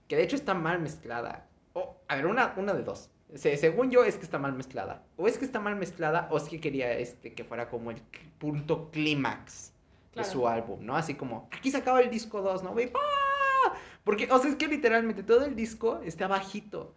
que 0.08 0.16
de 0.16 0.24
hecho 0.24 0.36
está 0.36 0.54
mal 0.54 0.80
mezclada. 0.80 1.48
O, 1.74 1.98
a 2.08 2.16
ver, 2.16 2.28
una, 2.28 2.54
una 2.58 2.74
de 2.74 2.84
dos. 2.84 3.10
Se- 3.36 3.58
según 3.58 3.90
yo 3.90 4.04
es 4.04 4.16
que 4.18 4.24
está 4.26 4.38
mal 4.38 4.54
mezclada. 4.54 5.04
O 5.18 5.28
es 5.28 5.38
que 5.38 5.46
está 5.46 5.60
mal 5.60 5.76
mezclada 5.76 6.28
o 6.32 6.38
es 6.38 6.44
que 6.44 6.60
quería 6.60 6.92
este 6.94 7.34
que 7.34 7.44
fuera 7.44 7.70
como 7.70 7.90
el 7.92 8.02
punto 8.38 8.92
clímax 8.92 9.72
Claro. 10.12 10.28
de 10.28 10.32
su 10.32 10.48
álbum, 10.48 10.86
¿no? 10.86 10.96
Así 10.96 11.16
como, 11.16 11.48
aquí 11.52 11.72
se 11.72 11.78
acaba 11.78 12.00
el 12.02 12.12
disco 12.12 12.42
2, 12.44 12.62
¿no? 12.62 12.76
¡Ah! 12.94 13.74
Porque, 14.04 14.28
o 14.32 14.38
sea, 14.38 14.52
es 14.52 14.56
que 14.58 14.68
literalmente 14.68 15.24
todo 15.24 15.44
el 15.46 15.56
disco 15.56 16.02
está 16.04 16.28
bajito. 16.28 16.94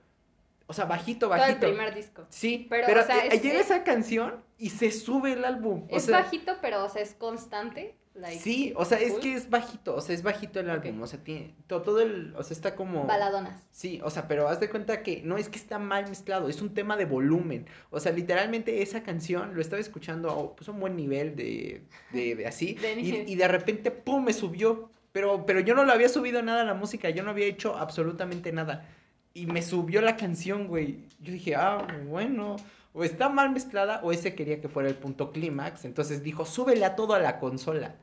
O 0.67 0.75
sea, 0.75 0.85
bajito, 0.85 1.27
Todo 1.29 1.35
el 1.37 1.41
bajito. 1.41 1.61
primer 1.69 1.95
disco. 1.95 2.27
Sí, 2.29 2.67
Pero, 2.69 2.87
pero, 2.87 3.01
o 3.01 3.05
sea, 3.05 3.25
eh, 3.25 3.29
es- 3.33 3.43
llega 3.43 3.61
es- 3.61 3.67
esa 3.71 3.85
canción 3.85 4.43
y 4.59 4.69
se 4.71 4.91
sube 4.91 5.33
el 5.33 5.45
álbum. 5.47 5.87
O 5.91 5.97
Es 5.97 6.03
sea, 6.05 6.19
bajito, 6.19 6.57
pero, 6.61 6.85
o 6.85 6.89
sea, 6.91 7.01
es 7.01 7.15
constante. 7.15 7.97
Like, 8.19 8.39
Sí, 8.41 8.73
o 8.77 8.85
sea, 8.87 8.99
es 8.99 9.15
que 9.15 9.35
es 9.35 9.51
bajito, 9.51 9.95
o 9.95 10.01
sea, 10.01 10.15
es 10.15 10.23
bajito 10.23 10.59
el 10.59 10.71
álbum, 10.71 11.03
o 11.03 11.07
sea, 11.07 11.23
tiene 11.23 11.55
todo, 11.67 11.83
todo 11.83 12.01
el, 12.01 12.35
o 12.35 12.43
sea, 12.43 12.55
está 12.55 12.75
como... 12.75 13.05
Baladonas. 13.05 13.67
Sí, 13.71 14.01
o 14.03 14.09
sea, 14.09 14.27
pero 14.27 14.49
haz 14.49 14.59
de 14.59 14.71
cuenta 14.71 15.03
que 15.03 15.21
no 15.23 15.37
es 15.37 15.51
que 15.51 15.59
está 15.59 15.79
mal 15.79 16.09
mezclado, 16.09 16.49
es 16.49 16.63
un 16.63 16.73
tema 16.73 16.97
de 16.97 17.05
volumen. 17.05 17.67
O 17.91 18.01
sea, 18.01 18.13
literalmente 18.13 18.81
esa 18.81 19.03
canción 19.03 19.55
lo 19.55 19.61
estaba 19.61 19.81
escuchando 19.81 20.31
a 20.31 20.57
pues, 20.57 20.69
un 20.69 20.81
buen 20.81 20.97
nivel 20.97 21.37
de, 21.37 21.83
de, 22.13 22.35
de 22.37 22.47
así, 22.47 22.75
De 22.81 22.95
y, 22.99 23.25
y 23.27 23.35
de 23.35 23.49
repente, 23.49 23.91
¡pum!, 23.91 24.25
me 24.25 24.33
subió. 24.33 24.91
Pero, 25.13 25.45
pero 25.45 25.61
yo 25.61 25.75
no 25.75 25.85
le 25.85 25.93
había 25.93 26.09
subido 26.09 26.43
nada 26.43 26.63
a 26.63 26.65
la 26.65 26.75
música, 26.75 27.11
yo 27.11 27.23
no 27.23 27.31
había 27.31 27.47
hecho 27.47 27.77
absolutamente 27.77 28.53
nada. 28.53 28.87
Y 29.35 29.47
me 29.47 29.61
subió 29.63 30.01
la 30.01 30.17
canción, 30.17 30.69
güey. 30.69 31.05
Yo 31.21 31.33
dije, 31.33 31.55
ah, 31.55 31.87
bueno, 32.07 32.57
o 32.95 33.05
está 33.05 33.29
mal 33.29 33.51
mezclada 33.51 34.01
o 34.03 34.11
ese 34.11 34.35
quería 34.35 34.61
que 34.61 34.69
fuera 34.69 34.89
el 34.89 34.95
punto 34.95 35.33
clímax. 35.33 35.85
Entonces 35.85 36.23
dijo, 36.23 36.47
súbele 36.47 36.85
a 36.87 36.97
todo 36.97 37.13
a 37.13 37.19
la 37.19 37.39
consola. 37.39 37.97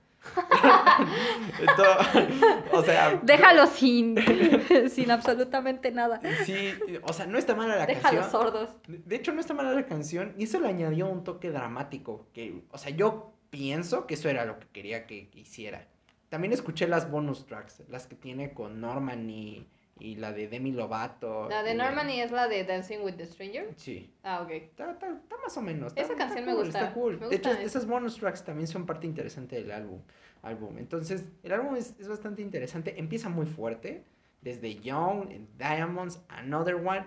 Entonces, 1.59 2.43
o 2.71 2.83
sea, 2.83 3.19
Déjalo 3.23 3.67
sin, 3.67 4.15
sin 4.89 5.11
absolutamente 5.11 5.91
nada. 5.91 6.21
sí, 6.45 6.73
o 7.03 7.13
sea, 7.13 7.25
no 7.25 7.37
está 7.37 7.55
mala 7.55 7.75
la 7.75 7.85
Déjalo 7.85 8.19
canción. 8.21 8.31
sordos. 8.31 8.69
De 8.87 9.15
hecho, 9.15 9.33
no 9.33 9.39
está 9.41 9.53
mala 9.53 9.71
la 9.71 9.85
canción 9.85 10.33
y 10.37 10.45
eso 10.45 10.59
le 10.59 10.67
añadió 10.69 11.07
un 11.07 11.23
toque 11.23 11.51
dramático. 11.51 12.27
Que, 12.33 12.63
o 12.71 12.77
sea, 12.77 12.91
yo 12.91 13.33
pienso 13.49 14.07
que 14.07 14.15
eso 14.15 14.29
era 14.29 14.45
lo 14.45 14.59
que 14.59 14.67
quería 14.67 15.05
que 15.05 15.29
que 15.29 15.39
hiciera. 15.39 15.87
También 16.29 16.51
escuché 16.53 16.87
las 16.87 17.11
bonus 17.11 17.45
tracks, 17.45 17.83
las 17.89 18.07
que 18.07 18.15
tiene 18.15 18.53
con 18.53 18.81
Norman 18.81 19.29
y, 19.29 19.67
y 19.99 20.15
la 20.15 20.33
de 20.33 20.47
Demi 20.47 20.71
Lovato. 20.71 21.47
La 21.49 21.63
de 21.63 21.75
Normani 21.75 22.19
es 22.19 22.31
la 22.31 22.47
de 22.47 22.63
Dancing 22.63 22.99
with 23.03 23.13
the 23.13 23.25
Stranger. 23.25 23.69
Sí. 23.75 24.11
Ah, 24.23 24.41
ok. 24.41 24.49
Está, 24.51 24.91
está- 24.91 25.09
está 25.11 25.37
más 25.37 25.55
o 25.57 25.61
menos. 25.61 25.93
Esa 25.93 26.01
está 26.13 26.15
canción 26.17 26.45
me 26.45 26.53
cool, 26.53 26.63
gusta, 26.65 26.79
Está 26.79 26.93
cool. 26.93 27.19
me 27.19 27.27
de 27.29 27.35
hecho, 27.35 27.49
gusta 27.49 27.63
esas 27.63 27.85
bonus 27.87 28.17
tracks 28.17 28.43
también 28.43 28.67
son 28.67 28.85
parte 28.85 29.05
interesante 29.07 29.55
del 29.55 29.71
álbum. 29.71 29.99
álbum. 30.41 30.77
Entonces, 30.77 31.23
el 31.43 31.53
álbum 31.53 31.75
es, 31.75 31.93
es 31.99 32.07
bastante 32.07 32.41
interesante. 32.41 32.99
Empieza 32.99 33.29
muy 33.29 33.45
fuerte. 33.45 34.03
Desde 34.41 34.75
Young, 34.75 35.29
Diamonds, 35.57 36.19
Another 36.27 36.75
One. 36.75 37.05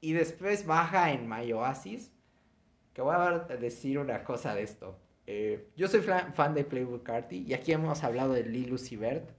Y 0.00 0.12
después 0.12 0.66
baja 0.66 1.12
en 1.12 1.28
My 1.28 1.50
Oasis. 1.52 2.12
Que 2.92 3.00
voy 3.00 3.14
a 3.16 3.38
decir 3.60 3.98
una 3.98 4.22
cosa 4.24 4.54
de 4.54 4.62
esto. 4.64 4.98
Eh, 5.26 5.68
yo 5.76 5.88
soy 5.88 6.00
fan 6.00 6.54
de 6.54 6.64
Playboy 6.64 7.00
Carti. 7.02 7.44
Y 7.46 7.54
aquí 7.54 7.72
hemos 7.72 8.02
hablado 8.04 8.32
de 8.34 8.42
Lil 8.44 8.72
Uzi 8.72 8.96
Vert. 8.96 9.30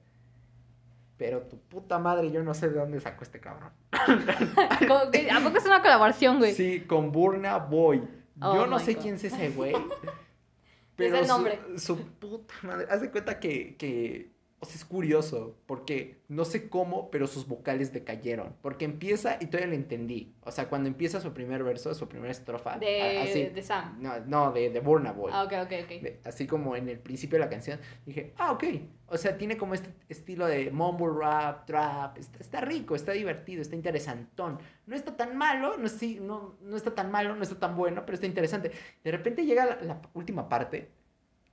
Pero 1.20 1.42
tu 1.42 1.60
puta 1.60 2.00
madre, 2.00 2.32
yo 2.32 2.42
no 2.44 2.54
sé 2.54 2.70
de 2.70 2.80
dónde 2.80 3.00
sacó 3.02 3.24
este 3.24 3.40
cabrón. 3.42 3.70
Que- 5.12 5.30
¿A 5.30 5.42
poco 5.44 5.58
es 5.58 5.66
una 5.66 5.82
colaboración, 5.82 6.40
güey? 6.40 6.54
Sí, 6.56 6.80
con 6.88 7.12
Burna 7.12 7.58
Boy. 7.58 8.02
Oh 8.42 8.56
Yo 8.56 8.66
no 8.68 8.80
sé 8.80 8.94
God. 8.96 9.02
quién 9.04 9.16
es 9.16 9.24
ese 9.26 9.50
güey. 9.52 9.76
Es 10.98 11.14
el 11.14 11.22
su- 11.22 11.28
nombre. 11.28 11.60
Su, 11.78 11.98
puta 11.98 12.54
madre. 12.64 12.88
Haz 12.90 13.00
de 13.02 13.10
cuenta 13.12 13.40
que, 13.40 13.76
que 13.78 14.32
o 14.62 14.66
sea, 14.66 14.76
es 14.76 14.84
curioso, 14.84 15.56
porque 15.66 16.22
no 16.28 16.44
sé 16.44 16.68
cómo, 16.70 17.10
pero 17.12 17.28
sus 17.28 17.48
vocales 17.48 17.94
decayeron. 17.94 18.56
Porque 18.62 18.84
empieza, 18.86 19.38
y 19.40 19.46
todavía 19.46 19.68
lo 19.70 19.76
entendí. 19.76 20.36
O 20.42 20.52
sea, 20.52 20.68
cuando 20.68 20.90
empieza 20.90 21.22
su 21.22 21.34
primer 21.34 21.64
verso, 21.64 21.94
su 21.94 22.10
primera 22.10 22.32
estrofa. 22.32 22.78
De, 22.78 23.20
así, 23.20 23.46
de 23.46 23.62
Sam. 23.64 23.98
No, 24.02 24.20
no 24.26 24.52
de, 24.52 24.70
de 24.70 24.80
Burna 24.82 25.14
Boy. 25.14 25.32
Ah, 25.34 25.44
ok, 25.44 25.54
ok, 25.64 25.72
ok. 25.86 26.02
De- 26.02 26.20
así 26.26 26.46
como 26.46 26.76
en 26.76 26.90
el 26.90 27.00
principio 27.00 27.40
de 27.40 27.46
la 27.46 27.50
canción, 27.50 27.80
dije, 28.06 28.34
ah, 28.38 28.52
ok. 28.52 28.64
O 29.08 29.18
sea, 29.18 29.38
tiene 29.38 29.56
como 29.58 29.74
este 29.76 29.94
estilo 30.10 30.46
de 30.46 30.72
mumble 30.72 31.08
rap, 31.18 31.66
trap. 31.66 32.18
Está, 32.18 32.40
está 32.40 32.62
rico, 32.62 32.96
está 32.96 33.14
divertido, 33.14 33.62
está 33.62 33.76
interesantón. 33.76 34.60
No 34.86 34.96
está 34.96 35.16
tan 35.16 35.38
malo, 35.38 35.78
no, 35.78 35.88
sí, 35.88 36.20
no, 36.22 36.58
no 36.62 36.76
está 36.76 36.94
tan 36.94 37.10
malo, 37.12 37.36
no 37.36 37.44
está 37.44 37.58
tan 37.58 37.76
bueno, 37.78 38.04
pero 38.06 38.16
está 38.16 38.28
interesante. 38.28 38.72
De 39.04 39.12
repente 39.12 39.46
llega 39.46 39.66
la, 39.66 39.82
la 39.82 40.02
última 40.14 40.50
parte 40.50 40.90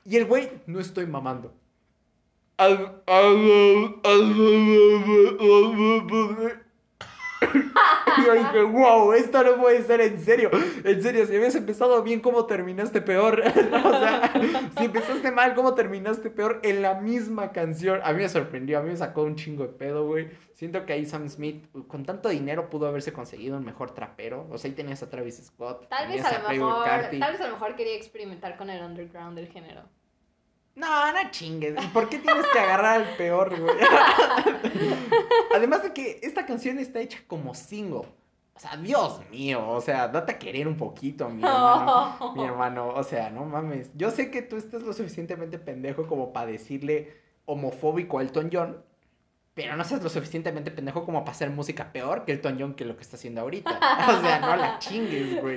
y 0.04 0.16
el 0.16 0.24
güey, 0.24 0.50
no 0.66 0.80
estoy 0.80 1.06
mamando. 1.06 1.54
Y 8.18 8.24
yo 8.24 8.32
dije, 8.34 8.62
wow, 8.62 9.12
esto 9.12 9.42
no 9.42 9.56
puede 9.60 9.82
ser 9.82 10.00
en 10.00 10.20
serio. 10.20 10.50
En 10.84 11.02
serio, 11.02 11.26
si 11.26 11.36
habías 11.36 11.54
empezado 11.54 12.02
bien, 12.02 12.20
¿cómo 12.20 12.46
terminaste 12.46 13.02
peor? 13.02 13.40
o 13.84 13.90
sea, 13.90 14.32
si 14.78 14.84
empezaste 14.86 15.30
mal, 15.30 15.54
¿cómo 15.54 15.74
terminaste 15.74 16.30
peor 16.30 16.60
en 16.62 16.82
la 16.82 16.94
misma 16.94 17.52
canción? 17.52 18.00
A 18.02 18.12
mí 18.12 18.22
me 18.22 18.28
sorprendió, 18.28 18.78
a 18.78 18.82
mí 18.82 18.90
me 18.90 18.96
sacó 18.96 19.22
un 19.22 19.36
chingo 19.36 19.66
de 19.66 19.72
pedo, 19.74 20.06
güey. 20.06 20.30
Siento 20.54 20.86
que 20.86 20.94
ahí 20.94 21.04
Sam 21.04 21.28
Smith, 21.28 21.66
con 21.88 22.04
tanto 22.04 22.30
dinero, 22.30 22.70
pudo 22.70 22.86
haberse 22.88 23.12
conseguido 23.12 23.58
un 23.58 23.64
mejor 23.64 23.92
trapero. 23.92 24.46
O 24.50 24.56
sea, 24.56 24.70
ahí 24.70 24.74
tenías 24.74 25.02
a 25.02 25.10
Travis 25.10 25.44
Scott. 25.44 25.88
Tal 25.88 26.08
vez 26.08 26.24
a 26.24 26.38
lo 26.38 26.48
mejor, 26.48 26.84
tal 26.84 27.32
vez 27.32 27.40
a 27.40 27.46
lo 27.46 27.52
mejor 27.52 27.76
quería 27.76 27.96
experimentar 27.96 28.56
con 28.56 28.70
el 28.70 28.82
underground 28.82 29.36
del 29.36 29.48
género. 29.48 29.82
No, 30.76 31.12
no 31.12 31.30
chingues. 31.30 31.74
¿Y 31.82 31.86
por 31.88 32.08
qué 32.08 32.18
tienes 32.18 32.46
que 32.52 32.58
agarrar 32.58 33.00
al 33.00 33.16
peor, 33.16 33.58
güey? 33.58 33.76
Además 35.54 35.82
de 35.82 35.92
que 35.94 36.20
esta 36.22 36.44
canción 36.44 36.78
está 36.78 37.00
hecha 37.00 37.18
como 37.26 37.54
single. 37.54 38.02
O 38.54 38.58
sea, 38.58 38.76
Dios 38.76 39.20
mío, 39.30 39.68
o 39.68 39.80
sea, 39.80 40.08
date 40.08 40.32
a 40.32 40.38
querer 40.38 40.68
un 40.68 40.76
poquito, 40.76 41.28
mi 41.28 41.42
hermano. 41.42 42.34
Mi 42.36 42.44
hermano, 42.44 42.88
o 42.88 43.02
sea, 43.02 43.30
no 43.30 43.44
mames. 43.44 43.90
Yo 43.94 44.10
sé 44.10 44.30
que 44.30 44.42
tú 44.42 44.56
estás 44.56 44.82
lo 44.82 44.92
suficientemente 44.92 45.58
pendejo 45.58 46.06
como 46.06 46.32
para 46.32 46.46
decirle 46.46 47.16
homofóbico 47.46 48.18
a 48.18 48.22
Elton 48.22 48.50
John, 48.52 48.84
pero 49.56 49.74
no 49.74 49.84
seas 49.84 50.02
lo 50.02 50.10
suficientemente 50.10 50.70
pendejo 50.70 51.06
como 51.06 51.20
para 51.24 51.30
hacer 51.30 51.48
música 51.48 51.90
peor 51.90 52.26
que 52.26 52.32
Elton 52.32 52.58
John 52.60 52.74
que 52.74 52.84
lo 52.84 52.94
que 52.94 53.00
está 53.00 53.16
haciendo 53.16 53.40
ahorita. 53.40 53.70
O 54.06 54.20
sea, 54.20 54.38
no 54.38 54.54
la 54.54 54.78
chingues, 54.78 55.40
güey. 55.40 55.56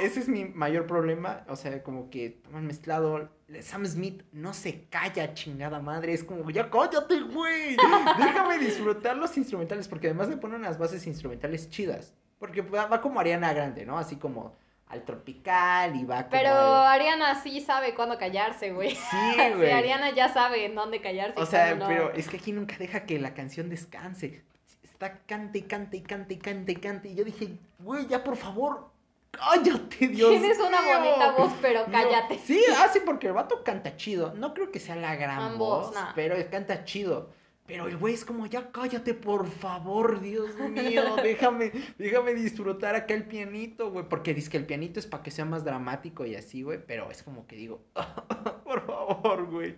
Ese 0.00 0.20
es 0.20 0.28
mi 0.28 0.44
mayor 0.44 0.86
problema. 0.86 1.44
O 1.48 1.56
sea, 1.56 1.82
como 1.82 2.08
que 2.08 2.40
toman 2.44 2.64
mezclado. 2.64 3.30
Sam 3.60 3.84
Smith 3.84 4.22
no 4.30 4.54
se 4.54 4.84
calla, 4.84 5.34
chingada 5.34 5.80
madre. 5.80 6.12
Es 6.12 6.22
como, 6.22 6.48
ya 6.50 6.70
cállate, 6.70 7.20
güey. 7.20 7.76
Déjame 8.16 8.58
disfrutar 8.58 9.16
los 9.16 9.36
instrumentales, 9.36 9.88
porque 9.88 10.06
además 10.06 10.28
le 10.28 10.36
ponen 10.36 10.60
unas 10.60 10.78
bases 10.78 11.04
instrumentales 11.08 11.68
chidas. 11.68 12.14
Porque 12.38 12.62
va 12.62 13.00
como 13.00 13.18
Ariana 13.18 13.52
Grande, 13.52 13.84
¿no? 13.84 13.98
Así 13.98 14.14
como 14.14 14.56
al 14.88 15.04
tropical 15.04 15.96
y 15.96 16.04
va 16.04 16.16
como. 16.18 16.30
Pero 16.30 16.50
al- 16.54 16.86
Ariana 16.92 17.34
sí 17.42 17.60
sabe 17.60 17.94
cuándo 17.94 18.18
callarse, 18.18 18.72
güey. 18.72 18.90
Sí, 18.90 19.00
Sí, 19.36 19.52
güey. 19.56 19.70
Ariana 19.72 20.10
ya 20.10 20.28
sabe 20.32 20.64
en 20.64 20.74
dónde 20.74 21.00
callarse. 21.00 21.40
O 21.40 21.46
sea, 21.46 21.74
no. 21.74 21.86
pero 21.88 22.12
es 22.12 22.28
que 22.28 22.36
aquí 22.36 22.52
nunca 22.52 22.76
deja 22.78 23.04
que 23.04 23.18
la 23.18 23.34
canción 23.34 23.68
descanse. 23.68 24.42
Está 24.82 25.18
cante 25.26 25.58
y 25.58 25.62
cante 25.62 25.96
y 25.98 26.00
cante 26.02 26.34
y 26.34 26.38
cante 26.38 26.72
y 26.72 26.76
cante. 26.76 27.08
Y 27.10 27.14
yo 27.16 27.24
dije, 27.24 27.58
güey, 27.80 28.06
ya 28.06 28.24
por 28.24 28.36
favor, 28.36 28.88
cállate, 29.30 30.08
Dios 30.08 30.30
Tienes 30.30 30.58
una 30.58 30.80
mío". 30.80 30.98
bonita 30.98 31.30
voz, 31.32 31.52
pero 31.60 31.86
No, 31.86 31.92
cállate. 31.92 32.38
Sí, 32.38 32.62
ah, 32.78 32.88
sí, 32.92 33.00
porque 33.04 33.26
el 33.26 33.32
vato 33.34 33.62
canta 33.62 33.96
chido. 33.96 34.32
No 34.34 34.54
creo 34.54 34.70
que 34.70 34.80
sea 34.80 34.96
la 34.96 35.14
gran 35.16 35.38
Ambos, 35.38 35.86
voz, 35.88 35.94
nah. 35.94 36.12
pero 36.14 36.36
canta 36.50 36.84
chido. 36.84 37.30
Pero 37.66 37.88
el 37.88 37.96
güey 37.96 38.14
es 38.14 38.24
como, 38.24 38.46
ya 38.46 38.70
cállate, 38.70 39.12
por 39.14 39.48
favor, 39.48 40.20
Dios 40.20 40.56
mío, 40.58 41.02
déjame, 41.22 41.72
déjame 41.98 42.34
disfrutar 42.34 42.94
acá 42.94 43.14
el 43.14 43.24
pianito, 43.24 43.90
güey. 43.90 44.08
Porque 44.08 44.34
dice 44.34 44.50
que 44.50 44.56
el 44.56 44.66
pianito 44.66 45.00
es 45.00 45.06
para 45.06 45.22
que 45.22 45.30
sea 45.30 45.44
más 45.44 45.64
dramático 45.64 46.24
y 46.24 46.36
así, 46.36 46.62
güey. 46.62 46.78
Pero 46.86 47.10
es 47.10 47.22
como 47.22 47.46
que 47.46 47.56
digo, 47.56 47.84
por 48.64 48.86
favor, 48.86 49.46
güey, 49.46 49.76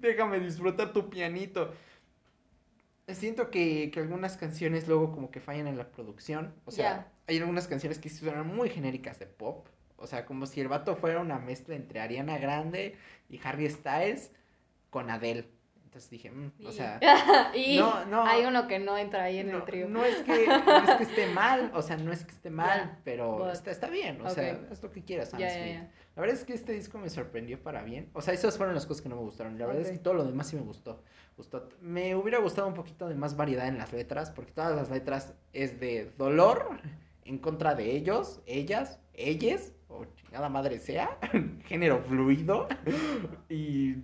déjame 0.00 0.38
disfrutar 0.38 0.92
tu 0.92 1.10
pianito. 1.10 1.72
Siento 3.08 3.50
que, 3.50 3.90
que 3.92 4.00
algunas 4.00 4.36
canciones 4.36 4.88
luego 4.88 5.12
como 5.12 5.30
que 5.30 5.40
fallan 5.40 5.66
en 5.66 5.76
la 5.76 5.90
producción. 5.90 6.54
O 6.64 6.70
sea, 6.70 7.12
hay 7.26 7.38
algunas 7.38 7.66
canciones 7.66 7.98
que 7.98 8.08
suenan 8.08 8.46
muy 8.46 8.70
genéricas 8.70 9.18
de 9.18 9.26
pop. 9.26 9.68
O 9.96 10.06
sea, 10.06 10.24
como 10.24 10.46
si 10.46 10.60
el 10.60 10.68
vato 10.68 10.96
fuera 10.96 11.20
una 11.20 11.38
mezcla 11.38 11.74
entre 11.74 12.00
Ariana 12.00 12.38
Grande 12.38 12.96
y 13.28 13.40
Harry 13.42 13.68
Styles 13.68 14.32
con 14.90 15.10
Adele. 15.10 15.53
Entonces 15.94 16.10
dije, 16.10 16.28
mm, 16.32 16.50
o 16.66 16.72
sea, 16.72 16.98
y 17.54 17.78
no, 17.78 18.04
no. 18.06 18.24
hay 18.26 18.44
uno 18.44 18.66
que 18.66 18.80
no 18.80 18.98
entra 18.98 19.22
ahí 19.22 19.38
en 19.38 19.52
no, 19.52 19.58
el 19.58 19.64
trío. 19.64 19.88
no 19.88 20.04
es 20.04 20.16
que, 20.24 20.44
no 20.44 20.76
es 20.82 20.90
que 20.96 21.02
esté 21.04 21.26
mal, 21.32 21.70
o 21.72 21.82
sea, 21.82 21.96
no 21.96 22.10
es 22.10 22.24
que 22.24 22.32
esté 22.32 22.50
mal, 22.50 22.80
Ya, 22.80 23.00
pero 23.04 23.38
but- 23.38 23.52
está, 23.52 23.70
está 23.70 23.88
bien, 23.88 24.20
o 24.20 24.28
sea, 24.28 24.54
Ok. 24.54 24.72
haz 24.72 24.82
lo 24.82 24.90
que 24.90 25.04
quieras, 25.04 25.28
Sam 25.30 25.38
Smith. 25.38 25.50
ya. 25.52 25.90
La 26.16 26.20
verdad 26.20 26.36
es 26.36 26.44
que 26.44 26.52
este 26.52 26.72
disco 26.72 26.98
me 26.98 27.08
sorprendió 27.10 27.62
para 27.62 27.84
bien. 27.84 28.10
O 28.12 28.22
sea, 28.22 28.34
esas 28.34 28.56
fueron 28.56 28.74
las 28.74 28.86
cosas 28.86 29.02
que 29.02 29.08
no 29.08 29.14
me 29.14 29.22
gustaron. 29.22 29.56
La 29.56 29.66
verdad 29.66 29.82
es 29.82 29.88
Ok. 29.88 29.94
que 29.94 29.98
todo 30.00 30.14
lo 30.14 30.24
demás 30.24 30.48
sí 30.48 30.56
me 30.56 30.62
gustó. 30.62 31.00
gustó. 31.36 31.68
Me 31.80 32.16
hubiera 32.16 32.38
gustado 32.38 32.66
un 32.66 32.74
poquito 32.74 33.08
de 33.08 33.14
más 33.14 33.36
variedad 33.36 33.68
en 33.68 33.78
las 33.78 33.92
letras, 33.92 34.30
porque 34.32 34.50
todas 34.50 34.74
las 34.74 34.90
letras 34.90 35.34
es 35.52 35.78
de 35.78 36.10
dolor 36.18 36.80
en 37.24 37.38
contra 37.38 37.76
de 37.76 37.92
ellos, 37.92 38.40
ellas, 38.46 38.98
ellas, 39.12 39.72
o 39.88 40.04
chingada 40.16 40.48
madre 40.48 40.80
sea, 40.80 41.18
género 41.66 42.00
fluido. 42.02 42.66
Y 43.48 43.96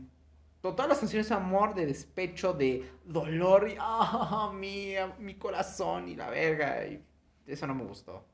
todas 0.60 0.88
las 0.88 0.98
canciones 0.98 1.28
de 1.28 1.34
amor, 1.34 1.74
de 1.74 1.86
despecho, 1.86 2.52
de 2.52 2.84
dolor, 3.04 3.68
y 3.68 3.76
ah, 3.78 4.52
mi, 4.54 5.34
corazón 5.36 6.08
y 6.08 6.16
la 6.16 6.28
verga. 6.28 6.86
Y 6.86 7.02
eso 7.46 7.66
no 7.66 7.74
me 7.74 7.84
gustó. 7.84 8.26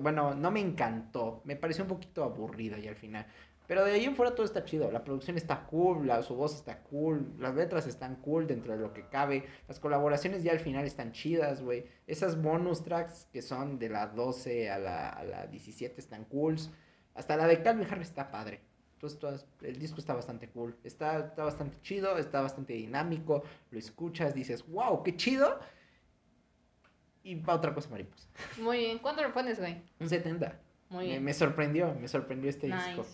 Bueno, 0.00 0.34
no 0.34 0.50
me 0.50 0.60
encantó. 0.60 1.42
Me 1.44 1.56
pareció 1.56 1.84
un 1.84 1.88
poquito 1.88 2.24
aburrida 2.24 2.78
y 2.78 2.88
al 2.88 2.96
final. 2.96 3.26
Pero 3.66 3.84
de 3.84 3.92
ahí 3.92 4.06
en 4.06 4.16
fuera 4.16 4.34
todo 4.34 4.46
está 4.46 4.64
chido. 4.64 4.90
La 4.90 5.04
producción 5.04 5.36
está 5.36 5.66
cool, 5.66 6.10
su 6.22 6.34
voz 6.34 6.54
está 6.54 6.82
cool, 6.84 7.34
las 7.38 7.54
letras 7.54 7.86
están 7.86 8.16
cool 8.16 8.46
dentro 8.46 8.72
de 8.72 8.78
lo 8.78 8.94
que 8.94 9.06
cabe. 9.08 9.44
Las 9.68 9.78
colaboraciones 9.78 10.42
ya 10.42 10.52
al 10.52 10.60
final 10.60 10.86
están 10.86 11.12
chidas, 11.12 11.60
güey. 11.60 11.84
Esas 12.06 12.40
bonus 12.40 12.82
tracks 12.82 13.28
que 13.30 13.42
son 13.42 13.78
de 13.78 13.90
la 13.90 14.06
12 14.06 14.70
a 14.70 14.78
la, 14.78 15.10
a 15.10 15.22
la 15.22 15.46
17 15.46 16.00
están 16.00 16.24
cools. 16.24 16.70
Hasta 17.14 17.36
la 17.36 17.46
de 17.46 17.62
Calvin 17.62 17.86
Harris 17.90 18.08
está 18.08 18.30
padre. 18.30 18.67
Entonces 18.98 19.18
todas- 19.20 19.46
el 19.62 19.78
disco 19.78 19.98
está 20.00 20.12
bastante 20.12 20.48
cool. 20.48 20.74
Está, 20.82 21.18
está 21.20 21.44
bastante 21.44 21.80
chido, 21.82 22.18
está 22.18 22.40
bastante 22.40 22.72
dinámico. 22.72 23.44
Lo 23.70 23.78
escuchas, 23.78 24.34
dices, 24.34 24.66
wow, 24.66 25.04
qué 25.04 25.14
chido. 25.16 25.60
Y 27.22 27.36
va 27.36 27.54
otra 27.54 27.72
cosa, 27.72 27.88
mariposa. 27.90 28.26
Muy 28.60 28.78
bien. 28.78 28.98
¿Cuánto 28.98 29.22
le 29.22 29.28
pones, 29.28 29.60
güey? 29.60 29.80
Un 30.00 30.08
70. 30.08 30.58
Muy 30.90 31.04
Me, 31.04 31.10
bien. 31.10 31.24
me 31.24 31.32
sorprendió, 31.32 31.94
me 31.94 32.08
sorprendió 32.08 32.50
este 32.50 32.66
disco. 32.66 33.06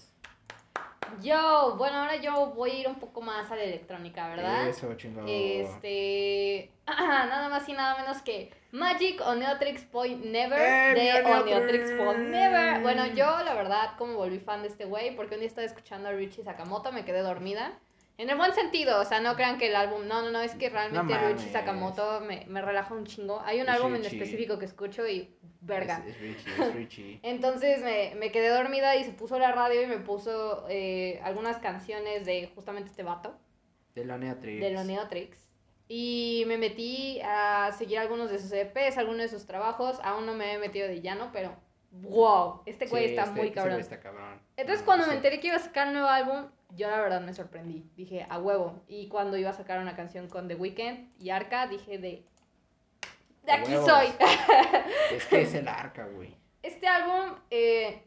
Yo, 1.22 1.74
bueno, 1.76 1.98
ahora 1.98 2.16
yo 2.16 2.46
voy 2.54 2.70
a 2.70 2.74
ir 2.74 2.88
un 2.88 2.96
poco 2.96 3.20
más 3.20 3.50
a 3.50 3.56
la 3.56 3.62
electrónica, 3.62 4.28
¿verdad? 4.28 4.68
Eso, 4.68 4.92
chingón. 4.94 5.26
Este. 5.28 6.70
nada 6.86 7.48
más 7.48 7.68
y 7.68 7.72
nada 7.72 8.00
menos 8.00 8.22
que 8.22 8.52
Magic 8.72 9.20
Oneotrix 9.20 9.84
Point 9.84 10.24
Never 10.24 10.60
¡Eh, 10.60 10.94
de! 10.94 11.22
Oneotrix 11.24 11.92
Point 11.92 12.28
Never. 12.28 12.80
Bueno, 12.82 13.06
yo 13.06 13.42
la 13.44 13.54
verdad, 13.54 13.96
como 13.96 14.14
volví 14.14 14.38
fan 14.38 14.62
de 14.62 14.68
este 14.68 14.84
güey, 14.84 15.14
porque 15.14 15.34
un 15.34 15.40
día 15.40 15.48
estaba 15.48 15.66
escuchando 15.66 16.08
a 16.08 16.12
Richie 16.12 16.44
Sakamoto, 16.44 16.92
me 16.92 17.04
quedé 17.04 17.20
dormida. 17.20 17.72
En 18.16 18.30
el 18.30 18.36
buen 18.36 18.52
sentido, 18.54 19.00
o 19.00 19.04
sea, 19.04 19.20
no 19.20 19.34
crean 19.34 19.58
que 19.58 19.66
el 19.66 19.76
álbum. 19.76 20.06
No, 20.06 20.22
no, 20.22 20.30
no, 20.30 20.40
es 20.40 20.54
que 20.54 20.70
realmente 20.70 21.12
No 21.14 21.20
Richie 21.20 21.36
mames. 21.36 21.52
Sakamoto 21.52 22.20
me, 22.20 22.44
me 22.46 22.62
relaja 22.62 22.94
un 22.94 23.04
chingo. 23.06 23.40
Hay 23.44 23.60
un 23.60 23.68
Es 23.68 23.74
álbum 23.74 23.94
en 23.96 24.04
específico 24.04 24.58
que 24.58 24.66
escucho 24.66 25.06
y. 25.08 25.34
Verga. 25.60 26.04
Es, 26.06 26.14
es 26.14 26.20
Richie, 26.20 26.62
es 26.62 26.74
Richie. 26.74 27.20
Entonces 27.22 27.82
me, 27.82 28.14
me 28.16 28.30
quedé 28.30 28.48
dormida 28.50 28.96
y 28.96 29.04
se 29.04 29.12
puso 29.12 29.38
la 29.38 29.50
radio 29.50 29.82
y 29.82 29.86
me 29.86 29.98
puso 29.98 30.66
eh, 30.68 31.20
algunas 31.24 31.56
canciones 31.56 32.26
de 32.26 32.50
justamente 32.54 32.90
este 32.90 33.02
vato, 33.02 33.34
de 33.94 34.04
la 34.04 34.18
Neatrix. 34.18 34.60
de 34.60 34.70
los 34.70 34.84
Neotrix. 34.84 35.38
Y 35.88 36.44
me 36.46 36.56
metí 36.58 37.20
a 37.24 37.72
seguir 37.76 37.98
algunos 37.98 38.30
de 38.30 38.38
sus 38.38 38.52
EPs, 38.52 38.96
algunos 38.98 39.22
de 39.22 39.28
sus 39.28 39.46
trabajos. 39.46 39.98
Aún 40.02 40.24
no 40.26 40.34
me 40.34 40.52
he 40.54 40.58
metido 40.58 40.86
de 40.86 41.00
llano, 41.00 41.30
pero 41.32 41.56
wow, 42.02 42.62
este 42.66 42.86
güey 42.86 43.04
Sí, 43.04 43.10
está 43.10 43.22
este- 43.22 43.34
muy 43.36 43.46
ese 43.46 43.54
cabrón. 43.54 43.80
está 43.80 44.00
cabrón. 44.00 44.40
Entonces 44.56 44.80
No, 44.80 44.86
cuando 44.86 45.04
sí. 45.04 45.10
me 45.10 45.16
enteré 45.16 45.40
que 45.40 45.46
iba 45.48 45.56
a 45.56 45.60
sacar 45.60 45.86
un 45.88 45.94
nuevo 45.94 46.08
álbum, 46.08 46.50
yo 46.70 46.90
la 46.90 47.00
verdad 47.00 47.20
me 47.20 47.32
sorprendí. 47.34 47.88
Dije, 47.96 48.26
a 48.28 48.38
huevo. 48.38 48.82
Y 48.88 49.08
cuando 49.08 49.36
iba 49.36 49.50
a 49.50 49.54
sacar 49.54 49.80
una 49.80 49.94
canción 49.96 50.28
con 50.28 50.48
The 50.48 50.56
Weeknd 50.56 51.10
y 51.20 51.30
Arca, 51.30 51.66
dije 51.66 51.98
de... 51.98 52.24
De 53.44 53.52
A 53.52 53.56
aquí 53.56 53.72
huevos. 53.72 53.86
soy. 53.88 54.06
Es 55.12 55.26
que 55.26 55.42
es 55.42 55.54
el 55.54 55.68
arca, 55.68 56.06
güey. 56.06 56.34
Este 56.62 56.88
álbum 56.88 57.36
eh, 57.50 58.02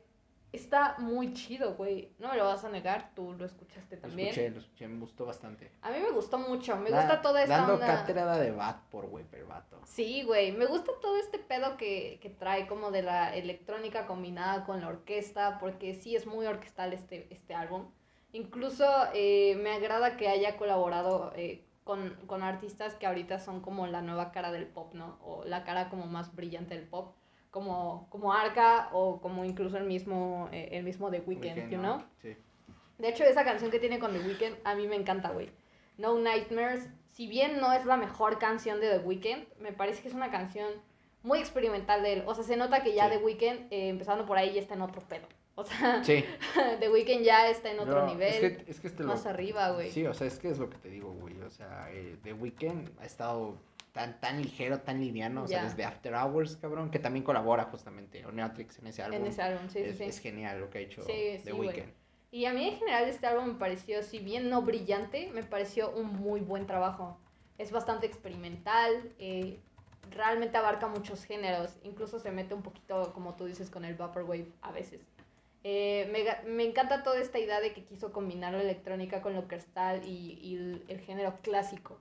está 0.52 0.96
muy 1.00 1.34
chido, 1.34 1.76
güey. 1.76 2.14
No 2.20 2.30
me 2.30 2.38
lo 2.38 2.46
vas 2.46 2.64
a 2.64 2.70
negar, 2.70 3.12
tú 3.16 3.34
lo 3.34 3.46
escuchaste 3.46 3.96
Lo 3.98 4.02
también. 4.04 4.30
escuché, 4.30 4.50
lo 4.50 4.60
escuché, 4.60 4.88
me 4.88 5.00
gustó 5.00 5.26
bastante. 5.26 5.72
A 5.82 5.92
mí 5.92 5.98
me 6.00 6.12
gustó 6.12 6.38
mucho, 6.38 6.76
me 6.78 6.90
gusta 6.90 7.22
toda 7.22 7.44
esta 7.44 7.58
Dando 7.58 7.74
onda. 7.76 7.88
cátedra 7.88 8.38
de 8.38 8.52
bat 8.52 8.82
por 8.90 9.08
güey, 9.08 9.26
vato. 9.48 9.80
Sí, 9.86 10.24
güey, 10.24 10.52
me 10.52 10.66
gusta 10.66 10.92
todo 11.02 11.18
este 11.18 11.40
pedo 11.40 11.78
que, 11.78 12.20
que 12.22 12.30
trae 12.30 12.68
como 12.68 12.92
de 12.92 13.04
la 13.04 13.36
electrónica 13.36 14.06
combinada 14.08 14.66
con 14.66 14.82
la 14.82 14.88
orquesta, 14.88 15.58
porque 15.60 15.94
sí 15.96 16.16
es 16.16 16.26
muy 16.26 16.46
orquestal 16.46 16.94
este, 16.94 17.28
este 17.34 17.54
álbum. 17.54 17.92
Incluso 18.34 18.86
eh, 19.14 19.56
me 19.62 19.72
agrada 19.72 20.18
que 20.18 20.28
haya 20.28 20.58
colaborado 20.58 21.32
eh, 21.36 21.64
con, 21.84 22.16
con 22.28 22.44
artistas 22.44 22.96
que 22.96 23.08
ahorita 23.08 23.40
son 23.40 23.62
como 23.62 23.88
la 23.88 24.02
nueva 24.02 24.32
cara 24.32 24.52
del 24.52 24.68
pop, 24.68 24.94
¿no? 24.94 25.18
O 25.24 25.46
la 25.46 25.64
cara 25.64 25.90
como 25.90 26.06
más 26.06 26.36
brillante 26.36 26.76
del 26.76 26.88
pop, 26.88 27.16
como, 27.52 28.08
como 28.10 28.34
Arca 28.34 28.90
o 28.94 29.20
como 29.22 29.46
incluso 29.46 29.78
el 29.78 29.86
mismo, 29.86 30.50
eh, 30.52 30.70
el 30.74 30.84
mismo 30.84 31.10
The 31.10 31.20
Weeknd, 31.22 31.46
Weeknd, 31.46 31.70
you 31.72 31.78
¿no? 31.78 31.96
know? 31.98 32.08
Sí. 32.22 32.36
De 32.98 33.10
hecho, 33.10 33.24
esa 33.24 33.44
canción 33.44 33.70
que 33.72 33.80
tiene 33.80 34.00
con 34.00 34.12
The 34.12 34.20
Weeknd 34.20 34.58
a 34.64 34.76
mí 34.76 34.88
me 34.88 34.96
encanta, 34.96 35.30
güey. 35.30 35.50
No 35.98 36.18
Nightmares, 36.20 36.90
si 37.12 37.28
bien 37.28 37.60
no 37.60 37.72
es 37.74 37.86
la 37.86 37.98
mejor 37.98 38.38
canción 38.40 38.80
de 38.80 38.90
The 38.90 39.00
Weeknd, 39.06 39.46
me 39.60 39.72
parece 39.74 40.02
que 40.02 40.08
es 40.08 40.14
una 40.14 40.30
canción 40.32 40.72
muy 41.24 41.40
experimental 41.40 42.04
de 42.04 42.14
él. 42.14 42.24
O 42.28 42.36
sea, 42.36 42.44
se 42.44 42.56
nota 42.58 42.84
que 42.84 42.94
ya 42.94 43.10
Sí. 43.10 43.18
The 43.18 43.24
Weeknd, 43.24 43.74
eh, 43.74 43.90
empezando 43.90 44.26
por 44.26 44.38
ahí, 44.38 44.54
ya 44.54 44.62
está 44.62 44.76
en 44.76 44.82
otro 44.82 45.02
pedo. 45.02 45.28
O 45.56 45.64
sea, 45.64 46.04
Sí. 46.04 46.24
The 46.80 46.90
Weeknd 46.90 47.24
ya 47.24 47.50
está 47.50 47.72
en 47.72 47.80
otro 47.80 48.02
No, 48.06 48.08
nivel, 48.14 48.32
Es 48.46 48.58
que, 48.58 48.72
es 48.72 48.80
que 48.80 48.88
este 48.88 49.02
lo- 49.04 49.10
más 49.10 49.26
arriba, 49.26 49.72
güey. 49.72 49.90
Sí, 49.90 50.06
o 50.06 50.14
sea, 50.14 50.28
es 50.28 50.38
que 50.38 50.50
es 50.50 50.60
lo 50.60 50.70
que 50.70 50.78
te 50.78 50.90
digo, 50.90 51.12
güey. 51.14 51.40
O 51.42 51.50
sea, 51.50 51.88
eh, 51.92 52.18
The 52.24 52.34
Weeknd 52.34 52.90
ha 53.00 53.06
estado 53.06 53.56
tan, 53.98 54.20
tan 54.20 54.42
ligero, 54.42 54.80
tan 54.82 55.00
liviano. 55.02 55.44
O 55.44 55.48
sea, 55.48 55.64
desde 55.64 55.84
After 55.84 56.14
Hours, 56.14 56.56
cabrón, 56.58 56.92
que 56.92 57.00
también 57.00 57.24
colabora 57.24 57.66
justamente 57.66 58.26
Oneatrix 58.26 58.80
en 58.80 58.88
ese 58.88 59.02
álbum. 59.02 59.22
en 59.22 59.28
ese 59.28 59.42
álbum, 59.42 59.68
sí, 59.70 59.80
es, 59.80 59.98
sí, 59.98 60.04
es 60.04 60.20
genial 60.20 60.60
lo 60.60 60.70
que 60.70 60.78
ha 60.78 60.82
hecho 60.82 61.02
Sí, 61.02 61.42
The 61.44 61.52
sí. 61.52 61.52
Weeknd. 61.52 61.94
Y 62.32 62.46
a 62.46 62.54
mí 62.54 62.68
en 62.68 62.78
general 62.78 63.06
este 63.06 63.26
álbum 63.26 63.48
me 63.54 63.54
pareció, 63.56 64.04
si 64.04 64.20
bien 64.20 64.50
no 64.50 64.62
brillante, 64.62 65.32
me 65.34 65.44
pareció 65.44 65.92
un 65.92 66.08
muy 66.14 66.42
buen 66.42 66.68
trabajo. 66.68 67.18
Es 67.58 67.72
bastante 67.72 68.06
experimental, 68.06 69.14
eh, 69.18 69.60
realmente 70.12 70.58
abarca 70.58 70.88
muchos 70.88 71.24
géneros, 71.26 71.78
incluso 71.84 72.20
se 72.20 72.32
mete 72.32 72.54
un 72.54 72.62
poquito, 72.62 73.14
como 73.14 73.36
tú 73.36 73.46
dices, 73.46 73.70
con 73.70 73.86
el 73.86 73.96
Vaporwave 73.96 74.52
a 74.62 74.72
veces. 74.72 75.02
Eh, 75.64 76.08
me, 76.12 76.50
me 76.54 76.64
encanta 76.64 77.04
toda 77.04 77.20
esta 77.20 77.40
idea 77.40 77.60
de 77.60 77.74
que 77.74 77.84
quiso 77.84 78.14
combinar 78.14 78.54
la 78.54 78.62
electrónica 78.62 79.22
con 79.22 79.34
lo 79.34 79.48
cristal 79.48 80.02
y, 80.06 80.40
y 80.42 80.56
el, 80.56 80.86
el 80.88 81.00
género 81.00 81.40
clásico. 81.42 82.00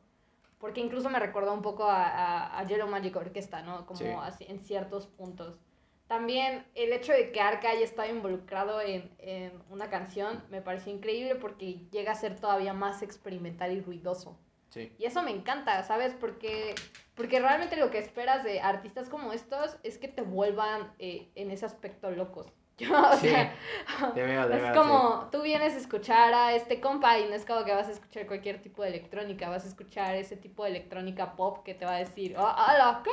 Porque 0.58 0.80
incluso 0.80 1.10
me 1.10 1.18
recordó 1.18 1.52
un 1.52 1.62
poco 1.62 1.84
a, 1.84 2.06
a, 2.06 2.58
a 2.58 2.64
Yellow 2.64 2.88
Magic 2.88 3.14
Orchestra, 3.16 3.62
¿no? 3.62 3.84
Como 3.86 3.98
Sí. 3.98 4.06
así, 4.22 4.46
en 4.48 4.58
ciertos 4.60 5.06
puntos. 5.06 5.58
También 6.06 6.64
el 6.74 6.92
hecho 6.92 7.12
de 7.12 7.32
que 7.32 7.40
Arca 7.40 7.70
haya 7.70 7.84
estado 7.84 8.08
involucrado 8.08 8.80
en, 8.80 9.10
en 9.18 9.52
una 9.70 9.90
canción 9.90 10.44
me 10.50 10.62
pareció 10.62 10.92
increíble 10.92 11.34
porque 11.34 11.80
llega 11.90 12.12
a 12.12 12.14
ser 12.14 12.38
todavía 12.38 12.72
más 12.72 13.02
experimental 13.02 13.72
y 13.72 13.80
ruidoso. 13.80 14.38
Sí. 14.70 14.92
Y 14.98 15.04
eso 15.04 15.22
me 15.22 15.32
encanta, 15.32 15.82
¿sabes? 15.82 16.14
Porque, 16.14 16.74
porque 17.16 17.40
realmente 17.40 17.76
lo 17.76 17.90
que 17.90 17.98
esperas 17.98 18.44
de 18.44 18.60
artistas 18.60 19.08
como 19.08 19.32
estos 19.32 19.76
es 19.82 19.98
que 19.98 20.06
te 20.08 20.22
vuelvan 20.22 20.92
eh, 20.98 21.28
en 21.34 21.50
ese 21.50 21.66
aspecto 21.66 22.10
locos. 22.10 22.46
Yo, 22.78 22.92
o 23.10 23.16
Sí, 23.16 23.28
sea, 23.28 23.54
Te 24.14 24.22
veo, 24.22 24.46
te 24.48 24.56
es 24.56 24.62
veo, 24.62 24.74
como 24.74 25.28
tú 25.32 25.40
vienes 25.42 25.72
a 25.74 25.78
escuchar 25.78 26.34
a 26.34 26.52
este 26.54 26.78
compa 26.80 27.18
y 27.18 27.24
no 27.26 27.34
es 27.34 27.46
como 27.46 27.64
que 27.64 27.72
vas 27.72 27.88
a 27.88 27.92
escuchar 27.92 28.26
cualquier 28.26 28.60
tipo 28.60 28.82
de 28.82 28.90
electrónica, 28.90 29.48
vas 29.48 29.64
a 29.64 29.68
escuchar 29.68 30.14
ese 30.14 30.36
tipo 30.36 30.62
de 30.64 30.70
electrónica 30.70 31.36
pop 31.36 31.64
que 31.64 31.72
te 31.74 31.86
va 31.86 31.92
a 31.94 31.98
decir, 31.98 32.34
oh, 32.36 32.42
hola, 32.42 33.02
¿qué? 33.02 33.10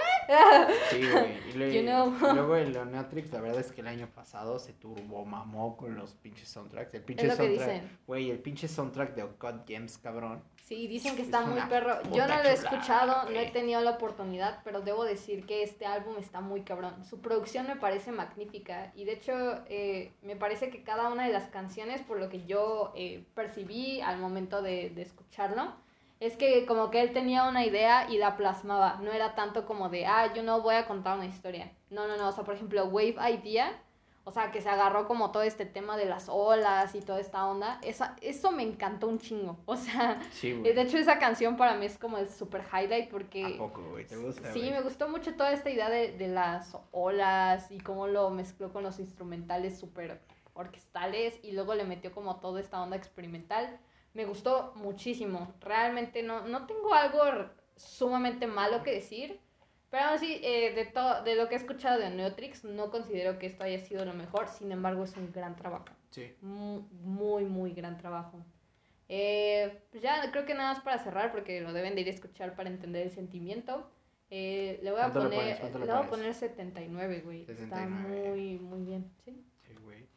Sí, 0.89 1.10
güey. 1.10 1.38
Y, 1.50 1.53
lue- 1.58 1.74
You 1.74 1.82
know. 1.84 2.13
y 2.32 2.36
luego 2.36 2.55
el 2.58 2.75
Oneatrix, 2.75 3.32
la 3.32 3.39
verdad 3.39 3.62
es 3.62 3.72
que 3.72 3.79
el 3.82 3.88
año 3.88 4.08
pasado 4.13 4.60
se 4.60 4.74
turbo 4.74 5.24
mamó 5.24 5.77
con 5.77 5.96
los 5.96 6.13
pinches 6.15 6.50
soundtracks. 6.50 6.93
El 6.96 7.03
pinche 7.03 7.27
Es 7.27 7.32
lo 7.32 7.38
que 7.38 7.55
soundtrack. 7.55 7.82
dicen. 7.82 8.00
Güey, 8.05 8.32
el 8.32 8.39
pinche 8.39 8.67
soundtrack 8.67 9.15
de 9.15 9.24
Ocot 9.24 9.65
Gems, 9.65 9.98
cabrón. 9.98 10.43
Sí, 10.74 10.88
dicen 10.88 11.15
que 11.15 11.22
Es 11.22 11.27
está 11.27 11.42
muy 11.42 11.53
una 11.53 11.70
perro. 11.70 12.01
Yo 12.12 12.27
no 12.27 12.36
lo 12.42 12.50
he 12.50 12.53
escuchado, 12.53 13.30
no 13.30 13.39
he 13.39 13.51
tenido 13.51 13.82
la 13.82 13.92
oportunidad, 13.92 14.60
pero 14.63 14.82
debo 14.82 15.03
decir 15.03 15.46
que 15.46 15.62
este 15.62 15.86
álbum 15.86 16.15
está 16.18 16.42
muy 16.42 16.62
cabrón. 16.62 17.06
Su 17.06 17.22
producción 17.22 17.68
me 17.68 17.75
parece 17.75 18.12
magnífica 18.12 18.92
y 18.96 19.06
de 19.06 19.13
hecho 19.13 19.34
eh, 19.68 20.12
me 20.24 20.36
parece 20.36 20.70
que 20.72 20.82
cada 20.84 21.10
una 21.10 21.27
de 21.27 21.32
las 21.32 21.50
canciones, 21.50 22.01
por 22.01 22.20
lo 22.20 22.30
que 22.30 22.44
yo 22.46 22.92
eh, 22.96 23.24
percibí 23.36 24.01
al 24.01 24.18
momento 24.18 24.63
de, 24.63 24.89
de 24.89 25.03
escucharlo, 25.03 25.74
es 26.20 26.38
que 26.38 26.65
como 26.65 26.89
que 26.89 27.01
él 27.01 27.13
tenía 27.13 27.44
una 27.44 27.65
idea 27.65 28.10
y 28.10 28.18
la 28.18 28.36
plasmaba. 28.36 29.00
No 29.03 29.12
era 29.12 29.36
tanto 29.36 29.65
como 29.65 29.89
de, 29.89 30.08
ah, 30.08 30.34
yo 30.34 30.42
no 30.42 30.62
voy 30.62 30.75
a 30.75 30.88
contar 30.88 31.18
una 31.18 31.27
historia. 31.27 31.72
No, 31.89 32.08
no, 32.08 32.18
no. 32.18 32.30
O 32.30 32.32
sea, 32.32 32.44
por 32.44 32.56
ejemplo, 32.56 32.86
Wave 32.86 33.18
Idea. 33.30 33.80
O 34.25 34.32
sea, 34.32 34.51
que 34.51 34.62
se 34.62 34.70
agarró 34.70 35.06
como 35.06 35.32
todo 35.32 35.44
este 35.44 35.65
tema 35.65 35.98
de 35.98 36.06
las 36.06 36.30
olas 36.30 36.96
y 36.96 37.01
toda 37.01 37.20
esta 37.20 37.46
onda. 37.46 37.80
Esa, 37.82 38.15
eso 38.22 38.51
me 38.51 38.63
encantó 38.63 39.08
un 39.08 39.19
chingo. 39.19 39.58
O 39.65 39.76
sea, 39.76 40.21
Sí, 40.32 40.54
de 40.54 40.82
hecho 40.82 40.97
esa 40.97 41.19
canción 41.19 41.58
para 41.58 41.76
mí 41.76 41.86
es 41.86 41.97
como 41.97 42.17
el 42.17 42.30
super 42.30 42.63
highlight 42.71 43.08
¿A 43.08 43.12
porque... 43.12 43.56
poco, 43.58 43.84
güey? 43.89 44.06
¿Te 44.06 44.15
gusta, 44.15 44.54
Sí, 44.54 44.69
me 44.71 44.82
gustó 44.82 45.10
mucho 45.10 45.36
toda 45.36 45.52
esta 45.52 45.69
idea 45.69 45.89
de, 45.89 46.17
de 46.17 46.28
las 46.28 46.78
olas 46.91 47.69
y 47.71 47.80
cómo 47.80 48.08
lo 48.08 48.30
mezcló 48.30 48.71
con 48.71 48.84
los 48.84 49.00
instrumentales 49.00 49.78
súper 49.78 50.21
orquestales 50.54 51.39
y 51.43 51.52
luego 51.52 51.76
le 51.76 51.84
metió 51.84 52.12
como 52.12 52.38
toda 52.39 52.62
esta 52.62 52.82
onda 52.82 52.95
experimental. 52.95 53.80
Me 54.13 54.26
gustó 54.26 54.74
muchísimo. 54.76 55.54
Realmente 55.60 56.24
no, 56.24 56.47
no 56.47 56.65
tengo 56.65 56.93
algo 56.93 57.50
sumamente 57.76 58.47
malo 58.47 58.84
que 58.84 58.91
decir. 58.91 59.39
Pero 59.93 60.06
aún 60.06 60.15
así, 60.15 60.39
eh, 60.41 60.73
de, 60.73 60.86
todo 60.86 61.23
de 61.23 61.36
lo 61.36 61.47
que 61.47 61.53
he 61.53 61.58
escuchado 61.60 61.99
de 61.99 62.10
Neotrix, 62.10 62.63
no 62.63 62.89
considero 62.89 63.38
que 63.38 63.45
esto 63.45 63.63
haya 63.63 63.77
sido 63.77 64.03
lo 64.06 64.13
mejor. 64.15 64.47
Sin 64.47 64.71
embargo, 64.71 65.03
es 65.03 65.15
un 65.15 65.32
gran 65.32 65.56
trabajo. 65.56 65.86
Sí. 66.10 66.34
Mu- 66.41 66.82
Muy, 67.03 67.45
muy 67.45 67.73
gran 67.73 67.99
trabajo. 67.99 68.43
Eh, 69.08 69.82
pues 69.91 70.01
ya 70.01 70.32
creo 70.32 70.47
que 70.47 70.56
nada 70.56 70.73
más 70.73 70.84
para 70.84 70.97
cerrar, 70.97 71.32
porque 71.32 71.62
lo 71.62 71.73
deben 71.73 71.93
de 71.93 72.01
ir 72.01 72.08
a 72.08 72.10
escuchar 72.10 72.56
para 72.56 72.69
entender 72.69 73.03
el 73.03 73.12
sentimiento. 73.12 73.88
Eh, 74.32 74.79
le 74.82 74.89
voy 74.89 74.99
a 74.99 75.03
¿Cuánto 75.12 75.29
le 75.29 75.36
poner, 75.36 75.41
pones? 75.43 75.60
¿Cuánto 75.60 75.77
le 75.79 75.86
le 75.86 75.91
voy 75.93 76.01
a 76.01 76.10
poner 76.10 76.34
79, 76.34 77.21
güey. 77.23 77.41
Está 77.41 77.53
79. 77.53 78.29
muy, 78.29 78.58
muy 78.58 78.82
bien, 78.82 79.12
¿sí? 79.23 79.45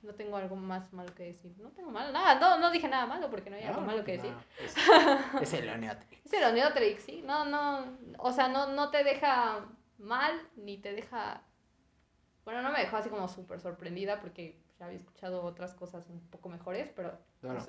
No 0.07 0.15
tengo 0.15 0.37
algo 0.37 0.55
más 0.55 0.93
malo 0.93 1.13
que 1.15 1.25
decir. 1.25 1.53
No 1.59 1.71
tengo 1.71 1.91
malo, 1.91 2.13
nada, 2.13 2.39
no, 2.39 2.59
no 2.59 2.71
dije 2.71 2.89
nada 2.89 3.07
malo 3.07 3.29
porque 3.29 3.51
no 3.51 3.57
hay 3.57 3.65
algo 3.65 3.81
malo 3.81 4.05
que 4.05 4.13
decir. 4.13 4.33
no, 4.33 4.65
Es, 4.65 4.75
es 5.43 5.53
el 5.53 5.69
Oneatrix. 5.69 6.25
Es 6.25 6.33
el 6.33 6.45
Oneotrix, 6.45 7.03
sí. 7.03 7.23
No, 7.27 7.45
no, 7.45 7.99
o 8.19 8.33
sea, 8.33 8.49
no, 8.49 8.69
no 8.69 8.91
te 8.91 9.03
deja 9.03 9.67
mal, 9.99 10.41
ni 10.57 10.79
te 10.79 10.93
deja... 10.93 11.43
Bueno, 12.45 12.63
no 12.63 12.71
me 12.71 12.79
dejó 12.79 12.99
así 12.99 13.09
como 13.09 13.27
súper 13.29 13.61
sorprendida 13.61 14.21
porque 14.21 14.63
ya 14.79 14.87
había 14.87 14.99
escuchado 14.99 15.43
otras 15.43 15.75
cosas 15.75 16.09
un 16.09 16.21
poco 16.29 16.49
mejores, 16.49 16.91
pero 16.95 17.19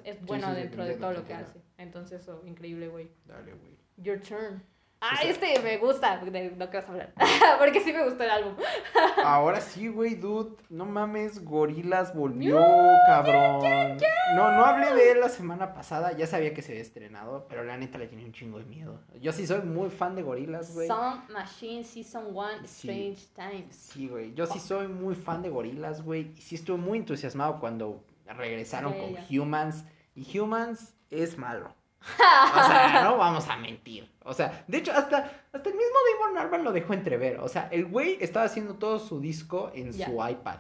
es, 0.04 0.24
bueno 0.24 0.48
sí, 0.50 0.54
sí, 0.54 0.62
dentro 0.62 0.86
de 0.86 0.96
todo 0.96 1.14
lo 1.14 1.26
que 1.26 1.34
hace. 1.34 1.60
Entonces, 1.78 2.22
eso, 2.22 2.44
increíble, 2.46 2.88
güey. 2.88 3.10
Dale, 3.26 3.54
güey. 3.54 3.78
Your 3.98 4.22
turn. 4.22 4.64
Ah, 5.00 5.16
sea- 5.22 5.30
este 5.30 5.60
me 5.62 5.78
gusta 5.78 6.18
de 6.18 6.52
lo 6.58 6.70
que 6.72 6.78
vas 6.78 6.88
a 6.88 6.92
hablar. 6.92 7.14
porque 7.60 7.82
sí 7.82 7.94
me 7.94 8.04
gustó 8.04 8.24
el 8.24 8.32
álbum. 8.32 8.54
Ahora 9.24 9.62
sí, 9.62 9.88
güey, 9.90 10.16
dude. 10.16 10.56
No 10.70 10.86
mames, 10.86 11.44
Gorilas 11.46 12.16
volvió, 12.16 12.60
cabrón. 13.08 13.98
No, 14.36 14.52
no 14.52 14.66
hablé 14.66 14.94
de 14.96 15.12
él 15.12 15.20
la 15.20 15.30
semana 15.30 15.74
pasada. 15.74 16.14
Ya 16.14 16.26
sabía 16.28 16.54
que 16.54 16.62
se 16.62 16.72
había 16.72 16.82
estrenado, 16.82 17.46
pero 17.48 17.64
la 17.64 17.78
neta 17.78 17.98
le 17.98 18.08
tenía 18.08 18.26
un 18.26 18.34
chingo 18.34 18.58
de 18.58 18.66
miedo. 18.66 19.00
Yo 19.22 19.32
sí 19.34 19.46
soy 19.46 19.62
muy 19.62 19.90
fan 19.90 20.16
de 20.16 20.24
Gorilas, 20.24 20.74
güey. 20.74 20.88
Sound 20.88 21.30
Machine 21.30 21.84
Season 21.84 22.26
1 22.36 22.48
Sí. 22.66 22.90
Strange 22.90 23.22
Times. 23.36 23.76
Sí, 23.76 24.08
güey. 24.08 24.34
Yo 24.34 24.46
sí 24.48 24.60
soy 24.60 24.88
muy 24.88 25.16
fan 25.16 25.42
de 25.44 25.50
Gorilas, 25.50 26.02
güey. 26.04 26.34
Y 26.36 26.42
sí 26.42 26.56
estuve 26.56 26.78
muy 26.78 26.98
entusiasmado 26.98 27.60
cuando 27.60 28.04
regresaron 28.26 28.94
con. 28.94 29.16
Humans. 29.40 29.86
Y 30.16 30.40
Humans 30.40 30.94
es 31.12 31.38
malo. 31.38 31.74
O 32.16 32.68
sea, 32.68 33.02
no 33.04 33.18
vamos 33.18 33.48
a 33.50 33.58
mentir. 33.58 34.10
O 34.24 34.34
sea, 34.34 34.64
de 34.68 34.78
hecho, 34.78 34.92
hasta, 34.92 35.18
hasta 35.54 35.70
el 35.70 35.76
mismo 35.76 35.96
Damon 36.22 36.38
Albarn 36.38 36.64
lo 36.64 36.72
dejó 36.72 36.94
entrever. 36.94 37.40
O 37.40 37.48
sea, 37.48 37.68
el 37.72 37.86
güey 37.86 38.18
estaba 38.20 38.46
haciendo 38.46 38.76
todo 38.76 39.00
su 39.00 39.20
disco 39.20 39.72
en 39.74 39.94
su 39.94 40.12
iPad. 40.30 40.58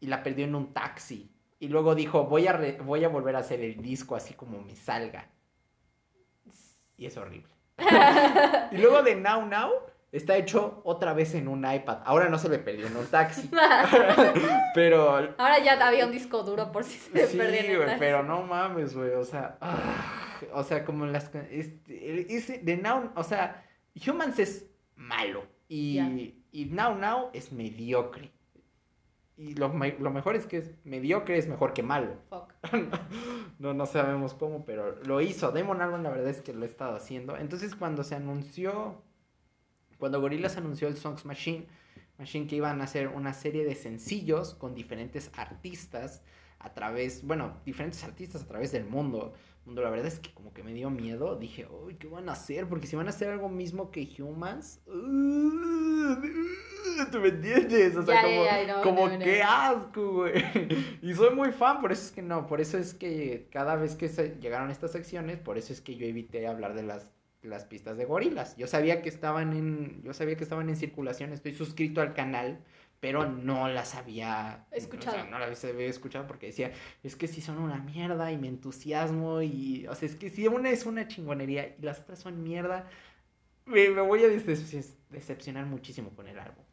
Y 0.00 0.06
la 0.06 0.22
perdió 0.22 0.44
en 0.44 0.54
un 0.54 0.72
taxi. 0.72 1.30
Y 1.60 1.68
luego 1.68 1.94
dijo, 1.94 2.24
voy 2.24 2.46
a, 2.48 2.52
re- 2.52 2.78
voy 2.82 3.04
a 3.04 3.08
volver 3.08 3.36
a 3.36 3.40
hacer 3.40 3.60
el 3.60 3.80
disco 3.80 4.16
así 4.16 4.34
como 4.34 4.60
me 4.62 4.74
salga. 4.76 5.28
Y 6.96 7.06
es 7.06 7.16
horrible. 7.16 7.52
y 8.72 8.76
luego 8.78 9.02
de 9.02 9.14
Now 9.16 9.46
Now 9.46 9.70
está 10.12 10.36
hecho 10.36 10.82
otra 10.84 11.12
vez 11.14 11.34
en 11.34 11.48
un 11.48 11.64
iPad. 11.70 11.98
Ahora 12.04 12.28
no 12.28 12.38
se 12.38 12.48
le 12.48 12.58
perdió 12.58 12.86
en 12.86 12.96
un 12.96 13.06
taxi. 13.06 13.48
pero 14.74 15.10
Ahora 15.38 15.58
ya 15.60 15.84
había 15.86 16.04
un 16.06 16.12
disco 16.12 16.42
duro 16.42 16.70
por 16.72 16.84
si 16.84 16.98
se 16.98 17.26
Sí, 17.26 17.36
perdía 17.36 17.60
el 17.60 17.76
güey, 17.76 17.86
taxi. 17.86 17.98
pero 18.00 18.22
no 18.22 18.42
mames, 18.42 18.94
güey, 18.94 19.10
o 19.14 19.24
sea, 19.24 19.56
ah, 19.60 20.31
o 20.52 20.64
sea, 20.64 20.84
como 20.84 21.06
las, 21.06 21.30
este, 21.50 22.34
ese 22.34 22.58
de 22.58 22.76
Now, 22.76 23.12
o 23.14 23.24
sea, 23.24 23.64
Humans 24.06 24.38
es 24.38 24.70
malo 24.96 25.44
y, 25.68 25.98
y 26.50 26.64
Now 26.66 26.96
Now 26.96 27.30
es 27.32 27.52
mediocre. 27.52 28.32
Y 29.36 29.54
lo, 29.54 29.68
lo 29.68 30.10
mejor 30.10 30.36
es 30.36 30.46
que 30.46 30.58
es 30.58 30.70
mediocre 30.84 31.38
es 31.38 31.48
mejor 31.48 31.72
que 31.72 31.82
malo. 31.82 32.16
Fuck. 32.28 32.52
No, 33.58 33.74
no 33.74 33.86
sabemos 33.86 34.34
cómo, 34.34 34.64
pero 34.64 35.00
lo 35.04 35.20
hizo. 35.20 35.52
Damon 35.52 35.80
Albarn 35.80 36.02
la 36.02 36.10
verdad 36.10 36.28
es 36.28 36.40
que 36.40 36.52
lo 36.52 36.64
ha 36.64 36.66
estado 36.66 36.96
haciendo. 36.96 37.36
Entonces 37.36 37.76
cuando 37.76 38.02
se 38.02 38.16
anunció, 38.16 39.02
cuando 39.98 40.20
Gorillaz 40.20 40.56
anunció 40.56 40.88
el 40.88 40.96
Songs 40.96 41.24
Machine, 41.24 41.68
Machine 42.18 42.46
que 42.46 42.56
iban 42.56 42.80
a 42.80 42.84
hacer 42.84 43.08
una 43.08 43.32
serie 43.34 43.64
de 43.64 43.76
sencillos 43.76 44.54
con 44.54 44.74
diferentes 44.74 45.30
artistas 45.36 46.22
a 46.58 46.72
través, 46.74 47.24
bueno, 47.24 47.60
diferentes 47.64 48.02
artistas 48.04 48.42
a 48.42 48.46
través 48.46 48.72
del 48.72 48.84
mundo. 48.84 49.34
Mundo. 49.64 49.82
La 49.82 49.90
verdad 49.90 50.06
es 50.06 50.18
que 50.18 50.32
como 50.32 50.52
que 50.52 50.62
me 50.62 50.72
dio 50.72 50.90
miedo. 50.90 51.36
Dije, 51.36 51.66
uy, 51.66 51.94
¿qué 51.94 52.08
van 52.08 52.28
a 52.28 52.32
hacer? 52.32 52.68
Porque 52.68 52.86
si 52.86 52.96
van 52.96 53.06
a 53.06 53.10
hacer 53.10 53.30
algo 53.30 53.48
mismo 53.48 53.90
que 53.90 54.08
Humans... 54.18 54.80
¿Tú 57.10 57.20
me 57.20 57.28
entiendes? 57.28 57.96
O 57.96 58.02
sea, 58.02 58.22
como, 58.22 58.44
ya, 58.44 58.62
ya, 58.62 58.76
no, 58.76 58.82
como 58.82 59.08
no, 59.08 59.18
no. 59.18 59.24
qué 59.24 59.42
asco, 59.42 60.12
güey. 60.12 60.32
Y 61.02 61.14
soy 61.14 61.34
muy 61.34 61.52
fan, 61.52 61.80
por 61.80 61.92
eso 61.92 62.04
es 62.04 62.12
que 62.12 62.22
no, 62.22 62.46
por 62.46 62.60
eso 62.60 62.78
es 62.78 62.94
que 62.94 63.48
cada 63.50 63.76
vez 63.76 63.94
que 63.96 64.08
se 64.08 64.36
llegaron 64.40 64.70
estas 64.70 64.92
secciones, 64.92 65.38
por 65.38 65.58
eso 65.58 65.72
es 65.72 65.80
que 65.80 65.96
yo 65.96 66.06
evité 66.06 66.46
hablar 66.46 66.74
de 66.74 66.82
las, 66.82 67.10
las 67.42 67.64
pistas 67.64 67.96
de 67.96 68.04
gorilas. 68.04 68.56
Yo 68.56 68.66
sabía 68.66 69.02
que 69.02 69.08
estaban 69.08 69.52
en, 69.52 70.02
yo 70.02 70.12
sabía 70.12 70.36
que 70.36 70.44
estaban 70.44 70.68
en 70.68 70.76
circulación, 70.76 71.32
estoy 71.32 71.52
suscrito 71.52 72.00
al 72.00 72.14
canal, 72.14 72.58
pero 73.02 73.26
no 73.28 73.68
las 73.68 73.96
había 73.96 74.64
Escuchado. 74.70 75.16
o 75.18 75.20
sea, 75.22 75.28
no 75.30 75.38
las 75.38 75.64
había 75.64 75.88
escuchado 75.88 76.26
porque 76.28 76.46
decía, 76.46 76.72
es 77.02 77.16
que 77.16 77.26
sí 77.28 77.40
son 77.42 77.58
una 77.58 77.78
mierda 77.78 78.30
y 78.32 78.38
me 78.38 78.48
entusiasmo 78.48 79.42
y, 79.42 79.86
o 79.88 79.94
sea, 79.96 80.08
es 80.08 80.14
que 80.16 80.30
si 80.30 80.46
una 80.48 80.70
es 80.70 80.86
una 80.86 81.08
chingonería 81.08 81.74
y 81.78 81.82
las 81.82 81.98
otras 82.00 82.20
son 82.20 82.42
mierda, 82.44 82.88
me, 83.66 83.90
me 83.90 84.02
voy 84.02 84.24
a 84.24 84.28
decep- 84.28 84.94
decepcionar 85.10 85.66
muchísimo 85.66 86.10
con 86.16 86.28
el 86.28 86.38
álbum 86.38 86.64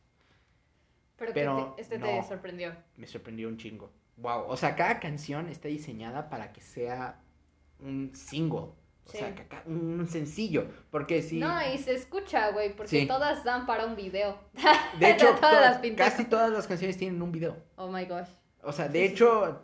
Pero, 1.17 1.33
Pero 1.33 1.55
que 1.57 1.63
te- 1.75 1.81
este 1.81 1.99
te 1.99 2.23
sorprendió. 2.23 2.75
me 2.95 3.07
sorprendió 3.07 3.47
un 3.49 3.57
chingo. 3.57 3.91
Wow, 4.17 4.45
o 4.49 4.57
sea, 4.57 4.75
cada 4.75 4.99
canción 4.99 5.49
está 5.49 5.67
diseñada 5.67 6.29
para 6.29 6.53
que 6.53 6.61
sea 6.61 7.21
un 7.79 8.11
single. 8.15 8.67
O 9.09 9.11
Sí. 9.11 9.17
sea, 9.17 9.63
un 9.65 10.07
sencillo. 10.07 10.67
Porque 10.91 11.21
si. 11.21 11.39
No, 11.39 11.57
y 11.73 11.77
se 11.79 11.93
escucha, 11.95 12.51
güey, 12.51 12.75
porque 12.75 13.01
Sí. 13.01 13.07
todas 13.07 13.43
dan 13.43 13.65
para 13.65 13.85
un 13.85 13.95
video. 13.95 14.37
de 14.99 15.09
hecho, 15.11 15.25
todas 15.41 15.81
todas- 15.81 15.95
casi 15.97 16.25
todas 16.25 16.51
las 16.51 16.67
canciones 16.67 16.95
tienen 16.97 17.21
un 17.21 17.31
video. 17.31 17.57
Oh 17.75 17.87
my 17.91 18.05
gosh. 18.05 18.27
O 18.61 18.71
sea, 18.71 18.87
de 18.87 18.99
Sí, 19.07 19.13
hecho, 19.13 19.59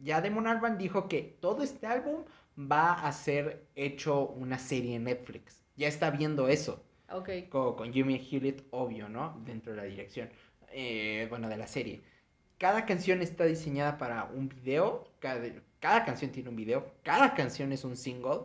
ya 0.00 0.20
Demon 0.20 0.46
Albarn 0.46 0.76
dijo 0.76 1.08
que 1.08 1.38
todo 1.40 1.62
este 1.62 1.86
álbum 1.86 2.24
va 2.58 2.92
a 2.92 3.10
ser 3.12 3.66
hecho 3.76 4.26
una 4.28 4.58
serie 4.58 4.96
en 4.96 5.04
Netflix. 5.04 5.62
Ya 5.76 5.88
está 5.88 6.10
viendo 6.10 6.48
eso. 6.48 6.84
Ok. 7.10 7.28
con, 7.50 7.76
con 7.76 7.92
Jimmy 7.92 8.16
Hewlett, 8.30 8.64
obvio, 8.70 9.08
¿no? 9.08 9.38
Dentro 9.44 9.72
de 9.72 9.76
la 9.78 9.84
dirección, 9.84 10.30
eh, 10.70 11.26
bueno, 11.28 11.48
de 11.50 11.56
la 11.58 11.66
serie. 11.66 12.02
Cada 12.58 12.86
canción 12.86 13.20
está 13.22 13.44
diseñada 13.44 13.98
para 13.98 14.24
un 14.24 14.48
video, 14.48 15.04
cada, 15.18 15.40
cada 15.78 16.04
canción 16.06 16.30
tiene 16.30 16.48
un 16.48 16.56
video, 16.56 16.92
cada 17.02 17.34
canción 17.34 17.70
es 17.72 17.84
un 17.84 17.96
single. 17.96 18.40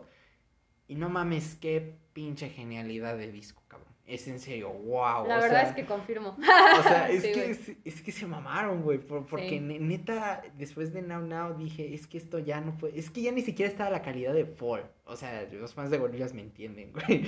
Y 0.88 0.94
no 0.96 1.08
mames, 1.08 1.54
qué 1.60 1.94
pinche 2.12 2.48
genialidad 2.48 3.16
de 3.16 3.30
disco, 3.30 3.62
cabrón. 3.68 3.88
Es 4.06 4.26
en 4.26 4.40
serio, 4.40 4.70
wow. 4.72 5.26
La 5.26 5.36
o 5.36 5.40
verdad 5.42 5.48
sea, 5.50 5.62
es 5.68 5.74
que 5.74 5.84
confirmo. 5.84 6.34
o 6.38 6.82
sea, 6.82 7.08
es, 7.10 7.22
Sí, 7.22 7.32
que, 7.32 7.50
es, 7.50 7.72
es 7.84 8.00
que 8.00 8.10
se 8.10 8.26
mamaron, 8.26 8.80
güey. 8.82 8.96
por- 8.98 9.26
porque 9.26 9.50
Sí. 9.50 9.60
neta, 9.60 10.42
después 10.56 10.94
de 10.94 11.02
Now 11.02 11.20
Now 11.26 11.58
dije, 11.58 11.92
es 11.92 12.06
que 12.06 12.16
esto 12.16 12.38
ya 12.38 12.62
no 12.62 12.74
puede. 12.78 12.98
Es 12.98 13.10
que 13.10 13.20
ya 13.20 13.32
ni 13.32 13.42
siquiera 13.42 13.70
estaba 13.70 13.90
la 13.90 14.00
calidad 14.00 14.32
de 14.32 14.46
Fall. 14.46 14.90
O 15.10 15.16
sea, 15.16 15.48
los 15.50 15.72
fans 15.72 15.90
de 15.90 15.96
Gorillaz 15.96 16.34
me 16.34 16.42
entienden, 16.42 16.92
güey. 17.06 17.24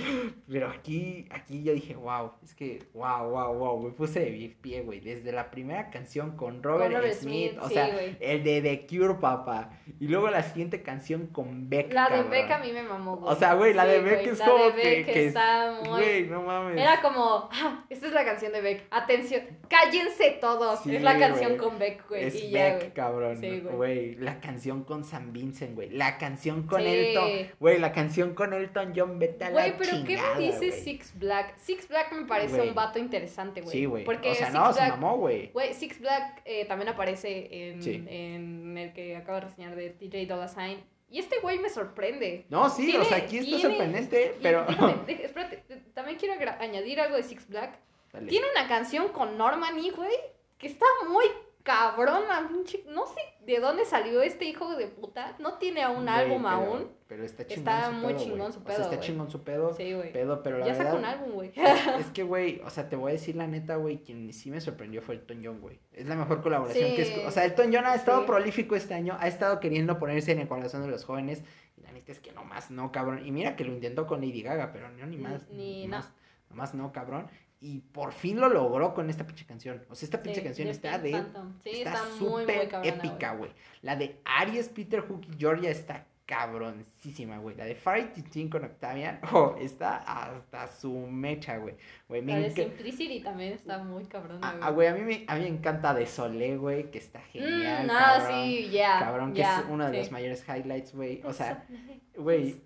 Pero 0.48 0.68
aquí, 0.68 1.26
aquí 1.30 1.62
yo 1.62 1.72
dije, 1.72 1.94
wow. 1.96 2.32
Es 2.44 2.54
que, 2.54 2.84
wow, 2.92 3.30
wow, 3.30 3.54
wow. 3.54 3.80
Me 3.82 3.90
puse 3.90 4.20
de 4.20 4.56
pie, 4.60 4.82
güey. 4.82 5.00
Desde 5.00 5.32
la 5.32 5.50
primera 5.50 5.88
canción 5.90 6.36
con 6.36 6.62
Robert, 6.62 6.92
Smith. 7.14 7.52
Smith, 7.52 7.58
o 7.62 7.68
sí, 7.68 7.74
sea, 7.74 7.88
güey. 7.90 8.16
el 8.20 8.44
de 8.44 8.60
The 8.60 8.86
Cure, 8.86 9.14
papá. 9.14 9.70
Y 9.98 10.08
luego 10.08 10.28
la 10.28 10.42
siguiente 10.42 10.82
canción 10.82 11.26
con 11.28 11.70
Beck. 11.70 11.92
La 11.92 12.08
de. 12.10 12.22
Beck 12.24 12.50
a 12.50 12.58
mí 12.58 12.70
me 12.70 12.82
mamó, 12.82 13.16
güey. 13.16 13.32
O 13.32 13.36
sea, 13.36 13.54
güey, 13.54 13.72
la 13.72 13.84
Sí, 13.84 13.90
de 13.92 14.00
Beck 14.02 14.26
es 14.26 14.38
la 14.38 14.44
como 14.46 14.64
de 14.64 14.70
Beck 14.72 15.06
que 15.06 15.26
está 15.28 15.80
muy... 15.82 16.00
Güey, 16.02 16.26
no 16.26 16.42
mames. 16.42 16.78
Era 16.78 17.00
como, 17.00 17.48
ah, 17.50 17.84
esta 17.88 18.06
es 18.08 18.12
la 18.12 18.24
canción 18.24 18.52
de 18.52 18.60
Beck. 18.60 18.82
Atención, 18.90 19.42
cállense 19.68 20.38
todos. 20.40 20.80
Sí, 20.80 20.94
es 20.96 21.02
la 21.02 21.18
canción 21.18 21.56
con 21.56 21.78
Beck, 21.78 22.06
güey. 22.08 22.24
Es 22.24 22.34
y 22.36 22.50
ya, 22.50 22.64
Beck, 22.64 22.78
güey. 22.78 22.92
cabrón. 22.92 23.36
Sí, 23.40 23.60
güey. 23.60 24.14
La 24.16 24.38
canción 24.40 24.84
con 24.84 25.04
San 25.04 25.32
Vincent, 25.32 25.74
güey. 25.74 25.88
La 25.90 26.18
canción 26.18 26.64
con 26.64 26.80
Sí. 26.82 26.86
Elton. 26.88 27.30
Güey, 27.58 27.69
la 27.78 27.92
canción 27.92 28.34
con 28.34 28.52
Elton 28.52 28.92
John, 28.96 29.18
vete 29.18 29.44
a 29.44 29.48
la 29.50 29.52
Güey, 29.52 29.76
pero 29.78 29.90
chingada, 29.90 30.32
¿qué 30.34 30.38
me 30.40 30.46
dice 30.46 30.68
güey. 30.68 30.72
Six 30.82 31.18
Black? 31.18 31.54
Six 31.58 31.88
Black 31.88 32.12
me 32.12 32.26
parece 32.26 32.56
Güey. 32.56 32.68
un 32.70 32.74
vato 32.74 32.98
interesante, 32.98 33.60
güey. 33.60 33.72
Sí, 33.72 33.84
güey. 33.84 34.04
Porque 34.04 34.30
O 34.30 34.34
sea, 34.34 34.46
Six 34.46 34.58
no, 34.58 34.72
se 34.72 34.80
Black, 34.80 34.90
mamó, 34.92 35.16
güey. 35.18 35.50
Güey, 35.52 35.74
Six 35.74 36.00
Black 36.00 36.42
eh, 36.44 36.64
también 36.66 36.88
aparece 36.88 37.48
en, 37.70 37.82
Sí. 37.82 38.04
en 38.08 38.76
el 38.76 38.92
que 38.92 39.16
acabo 39.16 39.36
de 39.40 39.46
reseñar 39.46 39.76
de 39.76 39.90
DJ 39.98 40.26
Dolla 40.26 40.48
Sign. 40.48 40.82
Y 41.12 41.18
este 41.18 41.40
güey 41.40 41.58
me 41.58 41.68
sorprende. 41.68 42.46
No, 42.50 42.70
sí, 42.70 42.96
o 42.96 43.04
sea, 43.04 43.18
aquí 43.18 43.38
está 43.38 43.56
tiene- 43.56 43.62
sorprendente, 43.62 44.34
y- 44.38 44.42
pero. 44.42 44.64
espérate, 45.08 45.62
también 45.92 46.16
quiero 46.18 46.34
añadir 46.60 47.00
algo 47.00 47.16
de 47.16 47.22
Six 47.24 47.48
Black. 47.48 47.78
Dale. 48.12 48.28
Tiene 48.28 48.46
una 48.56 48.66
canción 48.68 49.08
con 49.08 49.36
Normani, 49.38 49.90
güey, 49.90 50.14
que 50.58 50.66
está 50.68 50.86
muy 51.08 51.24
cabrona. 51.62 52.48
pinche- 52.48 52.84
No 52.86 53.06
sé 53.06 53.20
de 53.44 53.58
dónde 53.60 53.84
salió 53.84 54.22
este 54.22 54.44
hijo 54.44 54.76
de 54.76 54.86
puta. 54.88 55.34
No 55.38 55.54
tiene 55.58 55.86
Güey, 55.86 56.08
álbum 56.08 56.42
pero- 56.42 56.48
aún. 56.48 56.88
Pero 57.06 57.24
está 57.24 57.44
chingón. 57.46 57.68
Está 57.68 57.86
su 57.86 57.92
muy 57.94 58.12
pedo, 58.14 58.22
chingón 58.24 58.52
su 58.52 58.58
O 58.60 58.62
sea, 58.62 58.74
pedo, 58.76 58.82
está 58.84 59.00
chingón 59.00 59.30
su 59.30 59.42
pedo. 59.42 59.74
Sí, 59.74 59.92
güey. 59.92 60.12
Pedo, 60.12 60.42
pero 60.42 60.58
la 60.58 60.66
Ya 60.66 60.74
verdad. 60.74 60.94
un 60.96 61.04
álbum, 61.04 61.32
güey. 61.32 61.52
Es, 61.56 61.56
es 62.06 62.12
que, 62.12 62.22
güey, 62.22 62.60
o 62.64 62.70
sea, 62.70 62.88
te 62.88 62.96
voy 62.96 63.10
a 63.10 63.12
decir 63.14 63.34
la 63.36 63.46
neta, 63.48 63.76
güey, 63.76 64.02
quien 64.02 64.32
sí 64.32 64.50
me 64.50 64.60
sorprendió 64.60 65.02
fue 65.02 65.16
Elton 65.16 65.42
John, 65.44 65.60
güey. 65.60 65.80
Es 65.92 66.06
la 66.06 66.14
mejor 66.14 66.40
colaboración 66.42 66.90
Sí. 66.90 66.96
que 66.96 67.02
es. 67.02 67.26
O 67.26 67.30
sea, 67.32 67.44
Elton 67.44 67.72
John 67.74 67.84
ha 67.86 67.94
estado 67.94 68.20
Sí. 68.20 68.26
prolífico 68.26 68.76
este 68.76 68.94
año, 68.94 69.16
ha 69.18 69.26
estado 69.26 69.58
queriendo 69.58 69.98
ponerse 69.98 70.30
en 70.32 70.38
el 70.38 70.48
corazón 70.48 70.82
de 70.82 70.88
los 70.88 71.04
jóvenes. 71.04 71.42
Y 71.76 71.80
la 71.82 71.90
neta 71.92 72.12
es 72.12 72.20
que 72.20 72.30
nomás 72.32 72.70
no, 72.70 72.92
cabrón. 72.92 73.26
Y 73.26 73.32
mira 73.32 73.56
que 73.56 73.64
lo 73.64 73.72
intentó 73.72 74.06
con 74.06 74.20
Lady 74.20 74.42
Gaga, 74.42 74.70
pero 74.72 74.88
no, 74.90 75.06
ni 75.06 75.16
Ni- 75.16 75.22
más. 75.22 75.48
ni 75.48 75.86
nomás, 75.88 76.12
nomás 76.48 76.74
no, 76.74 76.92
cabrón. 76.92 77.28
Y 77.62 77.80
por 77.80 78.12
fin 78.12 78.40
lo 78.40 78.48
logró 78.48 78.94
con 78.94 79.10
esta 79.10 79.26
pinche 79.26 79.44
canción. 79.44 79.82
O 79.90 79.94
sea, 79.94 80.06
esta 80.06 80.22
pinche 80.22 80.40
Sí, 80.40 80.46
canción 80.46 80.68
está 80.68 81.00
Pink 81.02 81.14
de. 81.14 81.24
Sí, 81.62 81.82
está 81.82 82.04
súper 82.18 82.70
épica, 82.84 83.34
güey. 83.34 83.50
La 83.82 83.96
de 83.96 84.20
Aries, 84.24 84.68
Peter 84.70 85.00
Hook 85.00 85.26
y 85.30 85.36
Georgia 85.38 85.70
está 85.70 86.06
cabroncísima, 86.24 87.38
güey. 87.38 87.56
La 87.56 87.64
de 87.64 87.74
Fire 87.74 88.12
Team 88.32 88.48
con 88.48 88.64
Octavian, 88.64 89.20
oh, 89.32 89.56
está 89.60 89.96
hasta 89.96 90.68
su 90.68 90.92
mecha, 90.92 91.58
güey. 91.58 91.74
Güey, 92.08 92.22
me 92.22 92.32
La 92.32 92.38
de 92.38 92.50
Simplicity 92.50 93.20
también 93.20 93.52
está 93.52 93.78
muy 93.78 94.04
cabrona, 94.06 94.38
Ah, 94.42 94.52
güey. 94.52 94.62
ah, 94.62 94.70
güey, 94.70 94.88
a 94.88 94.94
mí, 94.94 95.00
me, 95.02 95.24
a 95.26 95.34
mí 95.34 95.40
me 95.42 95.48
encanta 95.48 95.92
de 95.92 96.06
Solé, 96.06 96.56
güey, 96.56 96.90
que 96.90 96.98
está 96.98 97.20
genial. 97.20 97.86
Mm, 97.86 97.90
ah, 97.90 98.14
cabrón. 98.20 98.44
sí, 98.44 98.70
ya. 98.70 98.98
Cabrón, 99.00 99.32
que 99.34 99.42
es 99.42 99.48
uno 99.68 99.84
de 99.86 99.90
sí. 99.92 99.98
los 99.98 100.12
mayores 100.12 100.44
highlights, 100.48 100.94
güey. 100.94 101.20
O 101.24 101.32
sea, 101.32 101.66
güey. 102.16 102.60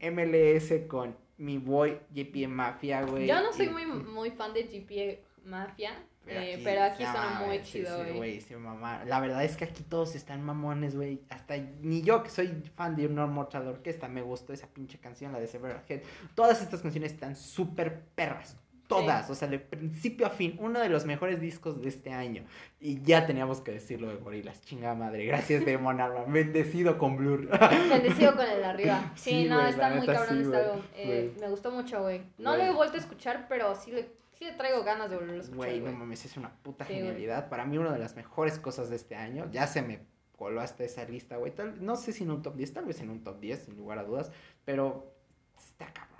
MLS 0.00 0.72
con 0.88 1.16
mi 1.42 1.58
boy 1.58 1.98
JP 2.14 2.46
Mafia, 2.48 3.02
güey. 3.02 3.26
Yo 3.26 3.42
no 3.42 3.52
soy 3.52 3.66
y- 3.66 3.70
muy, 3.70 3.84
muy 3.86 4.30
fan 4.30 4.52
de 4.54 4.62
GP 4.62 5.18
Mafia, 5.44 5.90
Pero 6.24 6.40
eh, 6.40 6.54
aquí, 6.54 6.62
pero 6.64 6.82
aquí 6.84 7.02
suena 7.04 7.42
muy 7.44 7.58
sí, 7.58 7.64
chido, 7.64 7.96
sí, 7.96 8.02
güey. 8.04 8.16
güey. 8.16 8.40
sí, 8.40 8.54
mamá. 8.54 9.04
La 9.04 9.18
verdad 9.18 9.42
es 9.44 9.56
que 9.56 9.64
aquí 9.64 9.82
todos 9.82 10.14
están 10.14 10.42
mamones, 10.44 10.94
güey. 10.94 11.20
Hasta 11.30 11.56
ni 11.80 12.02
yo, 12.02 12.22
que 12.22 12.30
soy 12.30 12.46
fan 12.76 12.94
de 12.94 13.06
Honor 13.06 13.28
Mortal 13.28 13.66
Orquesta, 13.66 14.06
me 14.06 14.22
gustó 14.22 14.52
esa 14.52 14.68
pinche 14.68 14.98
canción, 14.98 15.32
la 15.32 15.40
de 15.40 15.48
Several 15.48 15.82
Head. 15.88 16.02
Todas 16.36 16.62
estas 16.62 16.80
canciones 16.80 17.12
están 17.12 17.34
súper 17.34 18.02
perras. 18.14 18.56
Todas, 19.00 19.30
o 19.30 19.34
sea, 19.34 19.48
de 19.48 19.58
principio 19.58 20.26
a 20.26 20.30
fin, 20.30 20.56
uno 20.60 20.80
de 20.80 20.88
los 20.88 21.04
mejores 21.04 21.40
discos 21.40 21.80
de 21.82 21.88
este 21.88 22.10
año. 22.12 22.44
Y 22.80 23.02
ya 23.02 23.26
teníamos 23.26 23.60
que 23.60 23.72
decirlo 23.72 24.08
de 24.08 24.16
Gorilas, 24.16 24.60
chingada 24.62 24.94
madre. 24.94 25.24
Gracias, 25.26 25.64
Demon 25.66 26.00
Albarn. 26.00 26.32
Bendecido 26.32 26.98
con 26.98 27.16
Blur. 27.16 27.48
Bendecido 27.88 28.34
con 28.36 28.46
el 28.46 28.58
de 28.58 28.64
arriba. 28.64 29.12
Sí, 29.16 29.30
Sí, 29.42 29.48
no, 29.48 29.56
güey, 29.58 29.70
está 29.70 29.88
muy 29.90 30.00
neta, 30.00 30.12
cabrón 30.14 30.36
sí, 30.38 30.42
este 30.44 30.56
álbum. 30.56 30.80
Eh, 30.94 31.36
me 31.40 31.48
gustó 31.48 31.70
mucho, 31.70 32.02
güey. 32.02 32.22
No 32.38 32.50
Güey. 32.54 32.66
lo 32.66 32.72
he 32.72 32.74
vuelto 32.74 32.96
a 32.96 33.00
escuchar, 33.00 33.46
pero 33.48 33.74
sí 33.74 33.90
le, 33.92 34.10
sí 34.38 34.44
le 34.44 34.52
traigo 34.52 34.82
ganas 34.84 35.08
de 35.10 35.16
volverlo 35.16 35.40
a 35.40 35.44
escuchar, 35.44 35.56
Güey, 35.58 35.80
no 35.80 35.92
mames, 35.92 36.24
es 36.24 36.36
una 36.36 36.50
puta 36.62 36.84
Sí, 36.86 36.94
genialidad. 36.94 37.48
Para 37.48 37.64
mí, 37.64 37.78
una 37.78 37.92
de 37.92 37.98
las 37.98 38.14
mejores 38.16 38.58
cosas 38.58 38.90
de 38.90 38.96
este 38.96 39.14
año. 39.16 39.48
Ya 39.50 39.66
se 39.66 39.82
me 39.82 40.00
coló 40.36 40.60
hasta 40.60 40.82
esa 40.84 41.04
lista, 41.04 41.36
güey. 41.36 41.52
No 41.80 41.94
sé 41.96 42.12
si 42.12 42.24
en 42.24 42.30
un 42.32 42.42
top 42.42 42.56
10, 42.56 42.72
tal 42.74 42.84
vez 42.84 43.00
en 43.00 43.10
un 43.10 43.22
top 43.22 43.38
10, 43.40 43.64
sin 43.66 43.76
lugar 43.76 43.98
a 43.98 44.04
dudas. 44.04 44.32
Pero 44.64 45.14
está 45.56 45.86
cabrón, 45.92 46.11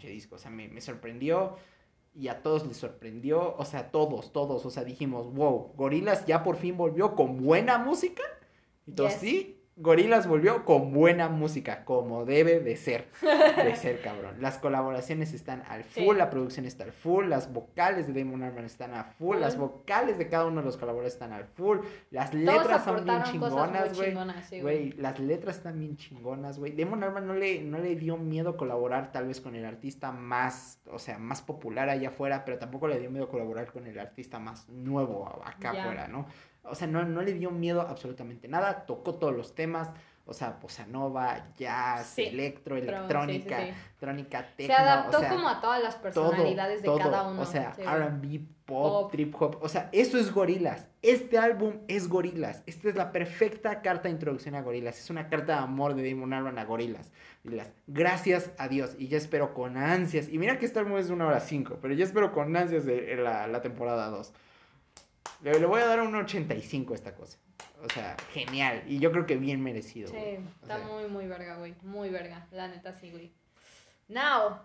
pinche 0.00 0.12
disco. 0.12 0.36
O 0.36 0.38
sea, 0.38 0.50
me, 0.50 0.68
me 0.68 0.80
sorprendió 0.80 1.56
y 2.14 2.28
a 2.28 2.42
todos 2.42 2.66
les 2.66 2.76
sorprendió. 2.76 3.54
O 3.56 3.64
sea, 3.64 3.90
todos, 3.90 4.32
todos. 4.32 4.64
O 4.66 4.70
sea, 4.70 4.84
dijimos, 4.84 5.32
wow, 5.34 5.72
Gorilas 5.76 6.26
ya 6.26 6.42
por 6.42 6.56
fin 6.56 6.76
volvió 6.76 7.14
con 7.14 7.42
buena 7.42 7.78
música. 7.78 8.22
Yes. 8.86 9.14
sí, 9.20 9.59
Gorilas 9.80 10.26
volvió 10.26 10.64
con 10.64 10.92
buena 10.92 11.28
música, 11.28 11.84
como 11.84 12.24
debe 12.24 12.60
de 12.60 12.76
ser. 12.76 13.08
De 13.22 13.74
ser, 13.76 14.00
cabrón. 14.04 14.36
Las 14.40 14.58
colaboraciones 14.58 15.32
están 15.32 15.62
al 15.68 15.84
full, 15.84 16.12
Sí. 16.14 16.18
la 16.18 16.28
producción 16.30 16.66
está 16.66 16.84
al 16.84 16.92
full, 16.92 17.26
las 17.28 17.52
vocales 17.52 18.06
de 18.06 18.12
Damon 18.22 18.42
Albarn 18.42 18.66
están 18.66 18.94
a 18.94 19.04
full, 19.04 19.38
las 19.38 19.56
vocales 19.56 20.18
de 20.18 20.28
cada 20.28 20.46
uno 20.46 20.60
de 20.60 20.66
los 20.66 20.76
colaboradores 20.76 21.14
están 21.14 21.32
al 21.32 21.44
full, 21.46 21.78
las 22.10 22.30
Todos 22.30 22.44
letras 22.44 22.84
son 22.84 23.04
bien 23.04 23.22
chingonas, 23.24 23.96
güey. 23.96 24.90
sí, 24.90 24.92
las 24.98 25.18
letras 25.18 25.56
están 25.56 25.78
bien 25.78 25.96
chingonas, 25.96 26.58
güey. 26.58 26.72
Damon 26.76 27.02
Albarn 27.02 27.26
no 27.26 27.34
le, 27.34 27.62
no 27.62 27.78
le 27.78 27.96
dio 27.96 28.16
miedo 28.16 28.56
colaborar 28.56 29.12
tal 29.12 29.26
vez 29.28 29.40
con 29.40 29.54
el 29.56 29.64
artista 29.64 30.12
más, 30.12 30.80
o 30.90 30.98
sea, 30.98 31.18
más 31.18 31.42
popular 31.42 31.88
allá 31.88 32.08
afuera, 32.08 32.44
pero 32.44 32.58
tampoco 32.58 32.86
le 32.86 32.98
dio 33.00 33.10
miedo 33.10 33.28
colaborar 33.28 33.72
con 33.72 33.86
el 33.86 33.98
artista 33.98 34.38
más 34.38 34.68
nuevo 34.68 35.42
acá 35.44 35.70
afuera, 35.70 36.06
¿no? 36.08 36.26
O 36.64 36.74
sea, 36.74 36.86
no, 36.86 37.04
no 37.04 37.22
le 37.22 37.32
dio 37.34 37.50
miedo 37.50 37.80
absolutamente 37.80 38.48
nada, 38.48 38.86
tocó 38.86 39.14
todos 39.14 39.34
los 39.36 39.54
temas. 39.54 39.90
O 40.26 40.32
sea, 40.32 40.58
bossa 40.62 40.86
nova, 40.86 41.48
jazz, 41.56 42.06
Sí, 42.06 42.22
electro, 42.22 42.76
pero- 42.76 42.80
sí, 42.86 42.86
sí, 42.86 42.94
electrónica, 42.94 43.62
electrónica, 43.62 44.40
Se 44.42 44.56
techno, 44.58 44.76
adaptó 44.76 45.16
o 45.16 45.20
sea, 45.20 45.28
como 45.30 45.48
a 45.48 45.60
todas 45.60 45.82
las 45.82 45.94
todo, 45.94 46.02
personalidades 46.30 46.82
de 46.82 46.86
todo, 46.86 46.98
cada 46.98 47.28
uno. 47.28 47.40
O 47.42 47.44
sea. 47.46 47.74
R&B, 47.76 48.38
pop, 48.64 49.02
Pop. 49.04 49.10
trip 49.10 49.34
hop, 49.42 49.58
o 49.60 49.68
sea, 49.68 49.88
eso 49.90 50.18
es 50.18 50.32
Gorilas. 50.32 50.86
Este 51.02 51.36
álbum 51.36 51.78
es 51.88 52.08
Gorilas. 52.08 52.62
Esta 52.66 52.88
es 52.90 52.94
la 52.94 53.10
perfecta 53.10 53.82
carta 53.82 54.04
de 54.04 54.10
introducción 54.10 54.54
a 54.54 54.62
Gorilas. 54.62 54.98
Es 55.00 55.10
una 55.10 55.28
carta 55.28 55.54
de 55.54 55.58
amor 55.64 55.94
de 55.94 56.08
Damon 56.08 56.32
Albarn 56.32 56.58
a 56.58 56.64
Gorilas. 56.64 57.10
Gracias 57.88 58.52
a 58.58 58.68
Dios. 58.68 58.94
Y 58.98 59.08
ya 59.08 59.16
espero 59.16 59.52
con 59.52 59.76
ansias. 59.76 60.28
Y 60.28 60.38
mira 60.38 60.58
que 60.60 60.66
este 60.66 60.78
álbum 60.78 60.98
es 60.98 61.08
de 61.08 61.14
una 61.14 61.26
hora 61.26 61.40
cinco, 61.40 61.78
pero 61.82 61.92
ya 61.94 62.04
espero 62.04 62.30
con 62.32 62.54
ansias 62.56 62.84
de 62.84 63.16
la, 63.16 63.48
la 63.48 63.62
temporada 63.62 64.06
2. 64.08 64.32
Le, 65.42 65.58
le 65.58 65.66
voy 65.66 65.80
a 65.80 65.86
dar 65.86 66.00
un 66.00 66.14
85 66.14 66.92
a 66.92 66.96
esta 66.96 67.14
cosa. 67.14 67.38
O 67.82 67.88
sea, 67.92 68.16
genial. 68.32 68.82
Y 68.86 68.98
yo 68.98 69.10
creo 69.10 69.24
que 69.26 69.36
bien 69.36 69.62
merecido. 69.62 70.08
Sí, 70.08 70.14
güey. 70.14 70.38
Está 70.62 70.76
sea, 70.78 70.86
muy, 70.86 71.08
muy 71.08 71.26
verga, 71.26 71.56
güey. 71.56 71.74
Muy 71.82 72.10
verga. 72.10 72.46
La 72.52 72.68
neta, 72.68 72.92
sí, 72.92 73.10
güey. 73.10 73.32
Now, 74.08 74.58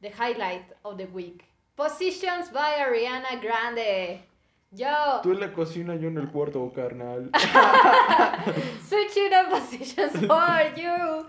the 0.00 0.10
highlight 0.10 0.64
of 0.82 0.96
the 0.98 1.06
week. 1.06 1.44
Positions 1.74 2.52
by 2.52 2.80
Ariana 2.80 3.40
Grande. 3.40 4.24
Yo, 4.70 5.20
Tú 5.22 5.30
en 5.32 5.40
la 5.40 5.52
cocina, 5.52 5.94
yo 5.94 6.08
en 6.08 6.18
el 6.18 6.28
cuarto, 6.30 6.70
carnal. 6.72 7.30
switching 8.88 9.32
up 9.32 9.48
positions 9.50 10.12
for 10.26 10.74
you. 10.76 11.26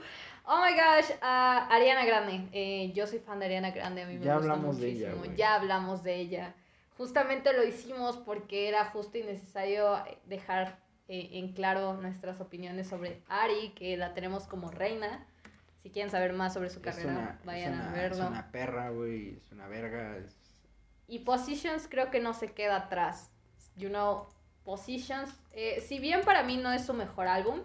Oh 0.47 0.59
my 0.61 0.73
gosh, 0.73 1.11
ah, 1.21 1.67
Ariana 1.71 2.05
Grande. 2.05 2.47
Eh, 2.51 2.91
yo 2.93 3.05
soy 3.07 3.19
fan 3.19 3.39
de 3.39 3.45
Ariana 3.45 3.71
Grande, 3.71 4.03
a 4.03 4.07
mí 4.07 4.17
me 4.17 4.25
Ya 4.25 4.35
gusta 4.35 4.51
hablamos 4.53 4.79
de 4.79 4.87
ella, 4.89 5.09
muchísimo. 5.15 5.35
ya 5.35 5.55
hablamos 5.55 6.03
de 6.03 6.15
ella. 6.15 6.53
Justamente 6.97 7.51
lo 7.53 7.63
hicimos 7.63 8.17
porque 8.17 8.67
era 8.69 8.85
justo 8.85 9.17
y 9.17 9.23
necesario 9.23 10.01
dejar 10.25 10.79
eh, 11.07 11.29
en 11.33 11.53
claro 11.53 11.93
nuestras 11.95 12.39
opiniones 12.41 12.87
sobre 12.87 13.21
Ari, 13.27 13.73
que 13.75 13.97
la 13.97 14.13
tenemos 14.13 14.43
como 14.47 14.71
reina. 14.71 15.25
Si 15.83 15.89
quieren 15.91 16.09
saber 16.09 16.33
más 16.33 16.53
sobre 16.53 16.69
su 16.69 16.81
carrera, 16.81 17.11
una, 17.11 17.39
vayan 17.43 17.73
es 17.73 17.79
a 17.79 17.83
una- 17.83 17.91
verlo. 17.91 18.23
Es 18.23 18.29
una 18.29 18.51
perra, 18.51 18.89
güey. 18.89 19.35
Es 19.37 19.51
una 19.51 19.67
verga. 19.67 20.17
es- 20.17 20.35
Y 21.07 21.19
Positions 21.19 21.87
creo 21.89 22.09
que 22.09 22.19
no 22.19 22.33
se 22.33 22.53
queda 22.53 22.77
atrás. 22.77 23.29
You 23.75 23.89
know, 23.89 24.27
Positions, 24.63 25.29
eh, 25.51 25.81
si 25.87 25.99
bien 25.99 26.21
para 26.21 26.41
mí 26.43 26.57
no 26.57 26.71
es 26.71 26.85
su 26.85 26.93
mejor 26.93 27.27
álbum, 27.27 27.59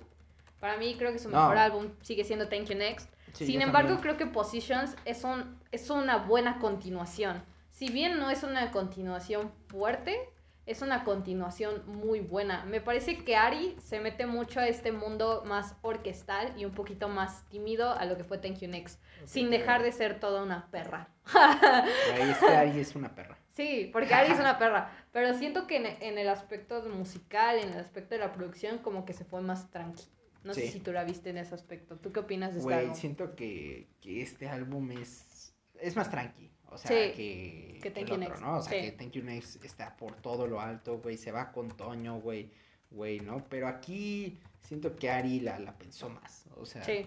para 0.59 0.77
mí 0.77 0.97
creo 0.99 1.12
que 1.12 1.19
su 1.19 1.31
No. 1.31 1.38
mejor 1.40 1.57
álbum 1.57 1.88
sigue 2.03 2.25
siendo 2.25 2.49
Thank 2.49 2.66
You 2.66 2.77
Next. 2.77 3.09
Sí, 3.33 3.47
Sin 3.47 3.62
embargo, 3.62 3.90
también. 3.95 4.16
creo 4.16 4.16
que 4.19 4.27
Positions 4.27 4.95
es, 5.07 5.25
un, 5.25 5.59
es 5.73 5.88
una 5.88 6.16
buena 6.19 6.59
continuación. 6.59 7.43
Si 7.81 7.88
bien 7.90 8.19
no 8.19 8.29
es 8.31 8.43
una 8.43 8.71
continuación 8.73 9.51
fuerte, 9.69 10.19
es 10.66 10.83
una 10.83 11.03
continuación 11.03 11.83
muy 11.87 12.21
buena. 12.21 12.66
Me 12.66 12.83
parece 12.83 13.25
que 13.25 13.37
Ari 13.37 13.75
se 13.83 14.01
mete 14.01 14.27
mucho 14.27 14.61
a 14.61 14.69
este 14.69 14.93
mundo 14.93 15.43
más 15.47 15.77
orquestal 15.81 16.53
y 16.59 16.66
un 16.66 16.73
poquito 16.73 17.09
más 17.09 17.49
tímido 17.49 17.90
a 17.93 18.05
lo 18.05 18.19
que 18.19 18.25
fue 18.25 18.37
Thank 18.37 18.59
You 18.59 18.69
Next, 18.69 19.01
sin 19.25 19.49
dejar 19.49 19.83
de 19.83 19.93
ser 19.93 20.21
toda 20.21 20.43
una 20.43 20.71
perra. 20.71 21.09
Güey, 21.33 22.31
es 22.31 22.37
que 22.37 22.49
Ari 22.55 22.79
es 22.81 22.95
una 22.95 23.14
perra. 23.14 23.38
Sí, 23.51 23.88
porque 23.93 24.12
Ari 24.12 24.33
es 24.33 24.38
una 24.38 24.59
perra. 24.59 24.90
Pero 25.11 25.33
siento 25.33 25.66
que 25.66 25.77
en, 25.77 25.87
en 25.87 26.19
el 26.19 26.29
aspecto 26.29 26.83
musical, 26.90 27.59
en 27.59 27.71
el 27.73 27.79
aspecto 27.81 28.14
de 28.14 28.21
la 28.21 28.33
producción, 28.35 28.77
como 28.79 29.07
que 29.07 29.14
se 29.14 29.25
fue 29.25 29.40
más 29.40 29.71
tranqui. 29.71 30.05
No 30.45 30.53
sé 30.53 30.66
Sí. 30.66 30.73
si 30.73 30.81
tú 30.81 30.93
la 30.93 31.05
viste 31.05 31.31
en 31.31 31.38
ese 31.38 31.55
aspecto. 31.55 31.97
¿Tú 31.97 32.12
qué 32.12 32.21
opinas 32.21 32.53
de 32.53 32.59
este 32.59 32.64
Güey, 32.73 32.79
álbum? 32.85 32.95
siento 32.95 33.35
que, 33.35 33.88
que 34.03 34.21
este 34.21 34.49
álbum 34.49 34.93
es, 34.93 35.55
es 35.81 35.97
más 35.97 36.11
tranqui. 36.11 36.50
O 36.70 36.78
sea, 36.78 36.88
Sí, 36.90 37.12
que, 37.14 37.78
que 37.83 37.90
Thank 37.90 38.04
el 38.04 38.09
You 38.09 38.14
otro, 38.14 38.28
Next, 38.28 38.42
¿no? 38.42 38.56
O 38.59 38.62
sea, 38.62 38.72
sí. 38.72 38.90
que 38.90 38.92
Thank 38.92 39.12
You 39.12 39.22
Next 39.24 39.64
está 39.64 39.96
por 39.96 40.14
todo 40.16 40.46
lo 40.46 40.61
alto, 40.61 40.98
güey. 40.98 41.16
Se 41.16 41.33
va 41.33 41.52
con 41.52 41.68
Toño, 41.76 42.20
güey. 42.20 42.50
Güey, 42.90 43.20
¿no? 43.20 43.44
Pero 43.48 43.68
aquí 43.68 44.38
siento 44.61 44.96
que 44.96 45.11
Ari 45.11 45.40
la, 45.40 45.59
la 45.59 45.76
pensó 45.78 46.09
más. 46.09 46.46
O 46.56 46.66
sea, 46.66 46.83
Sí. 46.85 47.06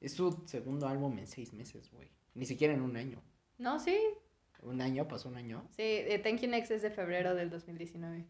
es 0.00 0.12
su 0.14 0.42
segundo 0.46 0.86
álbum 0.88 1.18
en 1.18 1.26
seis 1.26 1.52
meses, 1.52 1.90
güey. 1.92 2.08
Ni 2.34 2.46
siquiera 2.46 2.74
en 2.74 2.82
un 2.82 2.96
año. 2.96 3.20
No, 3.58 3.78
sí. 3.80 3.98
¿Un 4.62 4.80
año? 4.80 5.06
¿Pasó 5.08 5.28
un 5.28 5.36
año? 5.36 5.66
Sí, 5.76 5.82
eh, 5.82 6.20
Thank 6.22 6.40
You 6.40 6.48
Next 6.48 6.70
es 6.70 6.82
de 6.82 6.90
febrero 6.90 7.34
del 7.34 7.50
2019. 7.50 8.24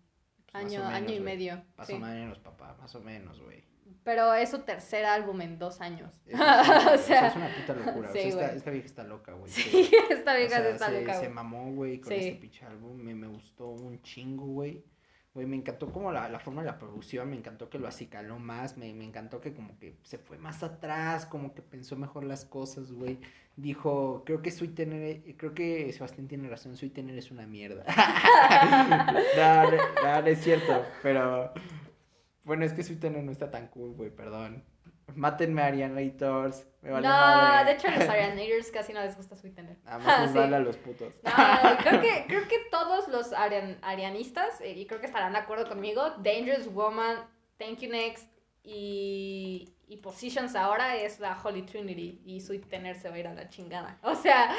Pues 0.50 0.64
año, 0.64 0.80
menos, 0.80 0.92
año 0.94 1.14
y 1.14 1.20
medio. 1.20 1.62
Más 1.76 1.90
o 1.90 1.98
menos, 1.98 2.38
papá. 2.38 2.76
Más 2.80 2.94
o 2.94 3.00
menos, 3.00 3.40
güey. 3.40 3.62
Pero 4.02 4.34
es 4.34 4.50
su 4.50 4.58
tercer 4.60 5.04
álbum 5.04 5.40
en 5.40 5.58
dos 5.58 5.80
años. 5.80 6.10
O 6.34 6.98
sea, 6.98 7.28
es 7.28 7.36
una 7.36 7.48
puta 7.54 7.74
locura. 7.74 8.10
sí, 8.12 8.28
o 8.32 8.38
sea, 8.38 8.52
esta, 8.52 8.70
vieja 8.70 8.86
está 8.86 9.04
loca, 9.04 9.32
güey. 9.32 9.50
sí, 9.50 9.90
esta 10.10 10.34
O 10.34 10.36
vieja 10.36 10.56
sea, 10.60 10.68
está 10.70 10.86
se, 10.88 11.00
loca. 11.00 11.20
se 11.20 11.28
mamó, 11.28 11.72
güey, 11.72 12.00
con 12.00 12.12
Sí. 12.12 12.18
este 12.18 12.32
pinche 12.40 12.64
álbum. 12.66 12.96
Me, 12.96 13.14
me 13.14 13.26
gustó 13.28 13.68
un 13.68 14.00
chingo, 14.02 14.46
güey. 14.46 14.84
Güey, 15.32 15.46
me 15.46 15.56
encantó 15.56 15.90
como 15.90 16.12
la, 16.12 16.28
la 16.28 16.38
forma 16.38 16.62
de 16.62 16.66
la 16.70 16.78
producción, 16.78 17.28
me 17.28 17.36
encantó 17.36 17.68
que 17.68 17.80
lo 17.80 17.88
acicaló 17.88 18.38
más, 18.38 18.76
me, 18.76 18.94
me 18.94 19.04
encantó 19.04 19.40
que 19.40 19.52
como 19.52 19.76
que 19.80 19.96
se 20.04 20.16
fue 20.16 20.38
más 20.38 20.62
atrás, 20.62 21.26
como 21.26 21.54
que 21.54 21.60
pensó 21.62 21.96
mejor 21.96 22.22
las 22.22 22.44
cosas, 22.44 22.92
güey. 22.92 23.18
Dijo, 23.56 24.22
creo 24.24 24.42
que 24.42 24.52
Sweet 24.52 24.74
Tener, 24.76 25.36
creo 25.36 25.52
que 25.52 25.92
Sebastián 25.92 26.28
tiene 26.28 26.48
razón, 26.48 26.76
Sweet 26.76 26.92
Tener 26.94 27.18
es 27.18 27.32
una 27.32 27.46
mierda. 27.48 27.84
no, 29.36 29.70
no, 29.70 29.76
no, 30.04 30.20
no 30.22 30.26
es 30.28 30.40
cierto, 30.40 30.84
pero... 31.02 31.52
Bueno, 32.44 32.64
es 32.64 32.72
que 32.72 32.82
Tener 32.94 33.24
no 33.24 33.32
está 33.32 33.50
tan 33.50 33.68
cool, 33.68 33.94
güey, 33.94 34.10
perdón. 34.10 34.64
Mátenme 35.14 35.62
Arianators, 35.62 36.66
me 36.80 36.90
vale 36.90 37.06
no, 37.06 37.12
madre. 37.14 37.66
de 37.66 37.72
hecho 37.78 37.88
a 37.88 37.90
los 37.96 38.08
Arianators 38.08 38.70
casi 38.72 38.92
no 38.94 39.00
les 39.02 39.16
gusta 39.16 39.36
Sweet 39.36 39.54
Tener. 39.54 39.76
Nada 39.84 39.98
más 40.04 40.20
les 40.22 40.32
Sí. 40.32 40.38
vale 40.38 40.56
a 40.56 40.60
los 40.60 40.76
putos. 40.78 41.14
No, 41.22 41.76
creo 41.82 42.00
que, 42.00 42.24
creo 42.28 42.48
que 42.48 42.56
todos 42.70 43.08
los 43.08 43.32
arian- 43.32 43.78
arianistas, 43.82 44.60
eh, 44.62 44.72
y 44.72 44.86
creo 44.86 45.00
que 45.00 45.06
estarán 45.06 45.32
de 45.32 45.38
acuerdo 45.38 45.68
conmigo, 45.68 46.10
Dangerous 46.18 46.72
Woman, 46.72 47.18
Thank 47.58 47.80
You 47.80 47.90
Next 47.90 48.28
y, 48.62 49.74
y 49.86 49.96
Positions 49.98 50.56
ahora 50.56 50.96
es 50.96 51.20
la 51.20 51.38
Holy 51.42 51.62
Trinity 51.62 52.22
y 52.24 52.40
Sweet 52.40 52.68
Tener 52.68 52.96
se 52.96 53.08
va 53.10 53.16
a 53.16 53.18
ir 53.18 53.28
a 53.28 53.34
la 53.34 53.48
chingada. 53.48 53.98
O 54.02 54.14
sea, 54.14 54.52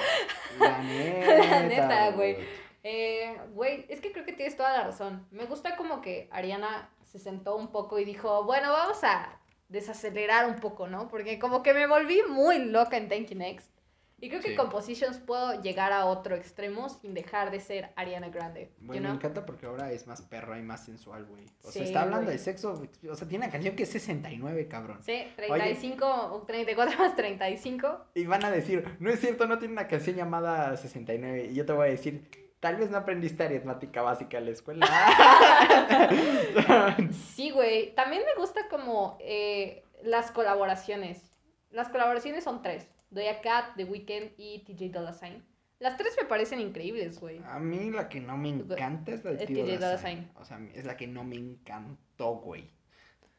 La 0.60 0.78
neta, 0.84 1.38
La 1.50 1.64
neta, 1.64 2.12
güey. 2.12 2.38
eh, 2.84 3.36
güey, 3.54 3.86
es 3.90 4.00
que 4.00 4.12
creo 4.12 4.26
que 4.26 4.34
tienes 4.34 4.56
toda 4.56 4.72
la 4.78 4.84
razón. 4.86 5.28
Me 5.32 5.46
gusta 5.46 5.76
como 5.76 6.02
que 6.02 6.30
Ariana 6.32 6.90
se 7.18 7.24
sentó 7.24 7.56
un 7.56 7.70
poco 7.72 7.98
y 7.98 8.04
dijo, 8.04 8.44
bueno, 8.44 8.72
vamos 8.74 9.02
a 9.04 9.40
desacelerar 9.70 10.48
un 10.50 10.56
poco, 10.58 10.88
¿no? 10.88 11.08
Porque 11.08 11.40
como 11.40 11.64
que 11.64 11.74
me 11.74 11.88
volví 11.88 12.22
muy 12.30 12.60
loca 12.60 12.98
en 12.98 13.08
Thank 13.08 13.28
You 13.30 13.38
Next. 13.38 13.72
Y 14.20 14.30
creo 14.30 14.42
que 14.42 14.50
Sí. 14.50 14.56
con 14.56 14.70
Positions 14.70 15.18
puedo 15.20 15.62
llegar 15.62 15.92
a 15.94 16.06
otro 16.06 16.36
extremo 16.36 16.90
sin 16.90 17.14
dejar 17.14 17.52
de 17.52 17.60
ser 17.60 17.92
Ariana 17.96 18.30
Grande. 18.30 18.72
Bueno, 18.80 19.02
know? 19.02 19.12
me 19.12 19.18
encanta 19.18 19.46
porque 19.46 19.66
ahora 19.66 19.92
es 19.92 20.08
más 20.08 20.22
perra 20.24 20.58
y 20.58 20.62
más 20.62 20.86
sensual, 20.86 21.26
güey. 21.26 21.46
O 21.64 21.72
sea, 21.72 21.82
Sí, 21.84 21.88
está 21.88 22.02
hablando 22.02 22.26
güey. 22.26 22.38
de 22.38 22.44
sexo, 22.44 22.82
o 23.10 23.16
sea, 23.16 23.28
tiene 23.28 23.46
una 23.46 23.52
canción 23.52 23.76
que 23.76 23.84
es 23.84 23.90
69, 23.90 24.68
cabrón. 24.68 25.00
Sí, 25.04 25.24
35 25.38 26.06
o 26.34 26.42
34 26.44 26.98
más 27.00 27.16
35. 27.16 28.06
Y 28.16 28.26
van 28.26 28.44
a 28.46 28.52
decir, 28.52 28.98
no 29.00 29.10
es 29.10 29.20
cierto, 29.22 29.48
no 29.48 29.58
tiene 29.58 29.74
una 29.74 29.88
canción 29.88 30.16
llamada 30.18 30.76
69. 30.78 31.50
Y 31.52 31.54
yo 31.54 31.66
te 31.66 31.74
voy 31.74 31.88
a 31.88 31.92
decir, 31.92 32.30
tal 32.60 32.78
vez 32.78 32.90
no 32.90 32.98
aprendiste 32.98 33.44
aritmética 33.44 34.02
básica 34.02 34.38
en 34.38 34.46
la 34.46 34.52
escuela. 34.52 34.88
Sí, 37.36 37.52
güey. 37.52 37.94
También 37.96 38.24
me 38.26 38.40
gusta 38.40 38.68
como 38.70 39.18
eh, 39.20 39.84
las 40.04 40.32
colaboraciones. 40.32 41.32
Las 41.72 41.90
colaboraciones 41.90 42.44
son 42.44 42.62
tres. 42.62 42.88
Doja 43.10 43.42
Cat, 43.42 43.76
The 43.76 43.84
Weeknd 43.86 44.32
y 44.38 44.64
TJ 44.66 44.92
Dolla 44.92 45.14
Sign. 45.14 45.44
Las 45.80 45.98
tres 45.98 46.16
me 46.22 46.28
parecen 46.28 46.62
increíbles, 46.62 47.20
güey. 47.20 47.42
a 47.46 47.60
mí 47.60 47.92
la 47.92 48.08
que 48.08 48.22
no 48.22 48.38
me 48.38 48.50
encanta 48.50 49.12
es 49.12 49.24
la 49.26 49.32
de 49.32 49.46
Tío 49.46 49.64
TJ 49.64 49.74
Dolla 49.76 49.88
Dolla 49.88 49.98
Sign. 49.98 50.18
Sign. 50.20 50.32
O 50.36 50.46
sea, 50.46 50.60
es 50.74 50.86
la 50.86 50.96
que 50.98 51.08
no 51.08 51.24
me 51.24 51.36
encantó, 51.36 52.36
güey. 52.36 52.70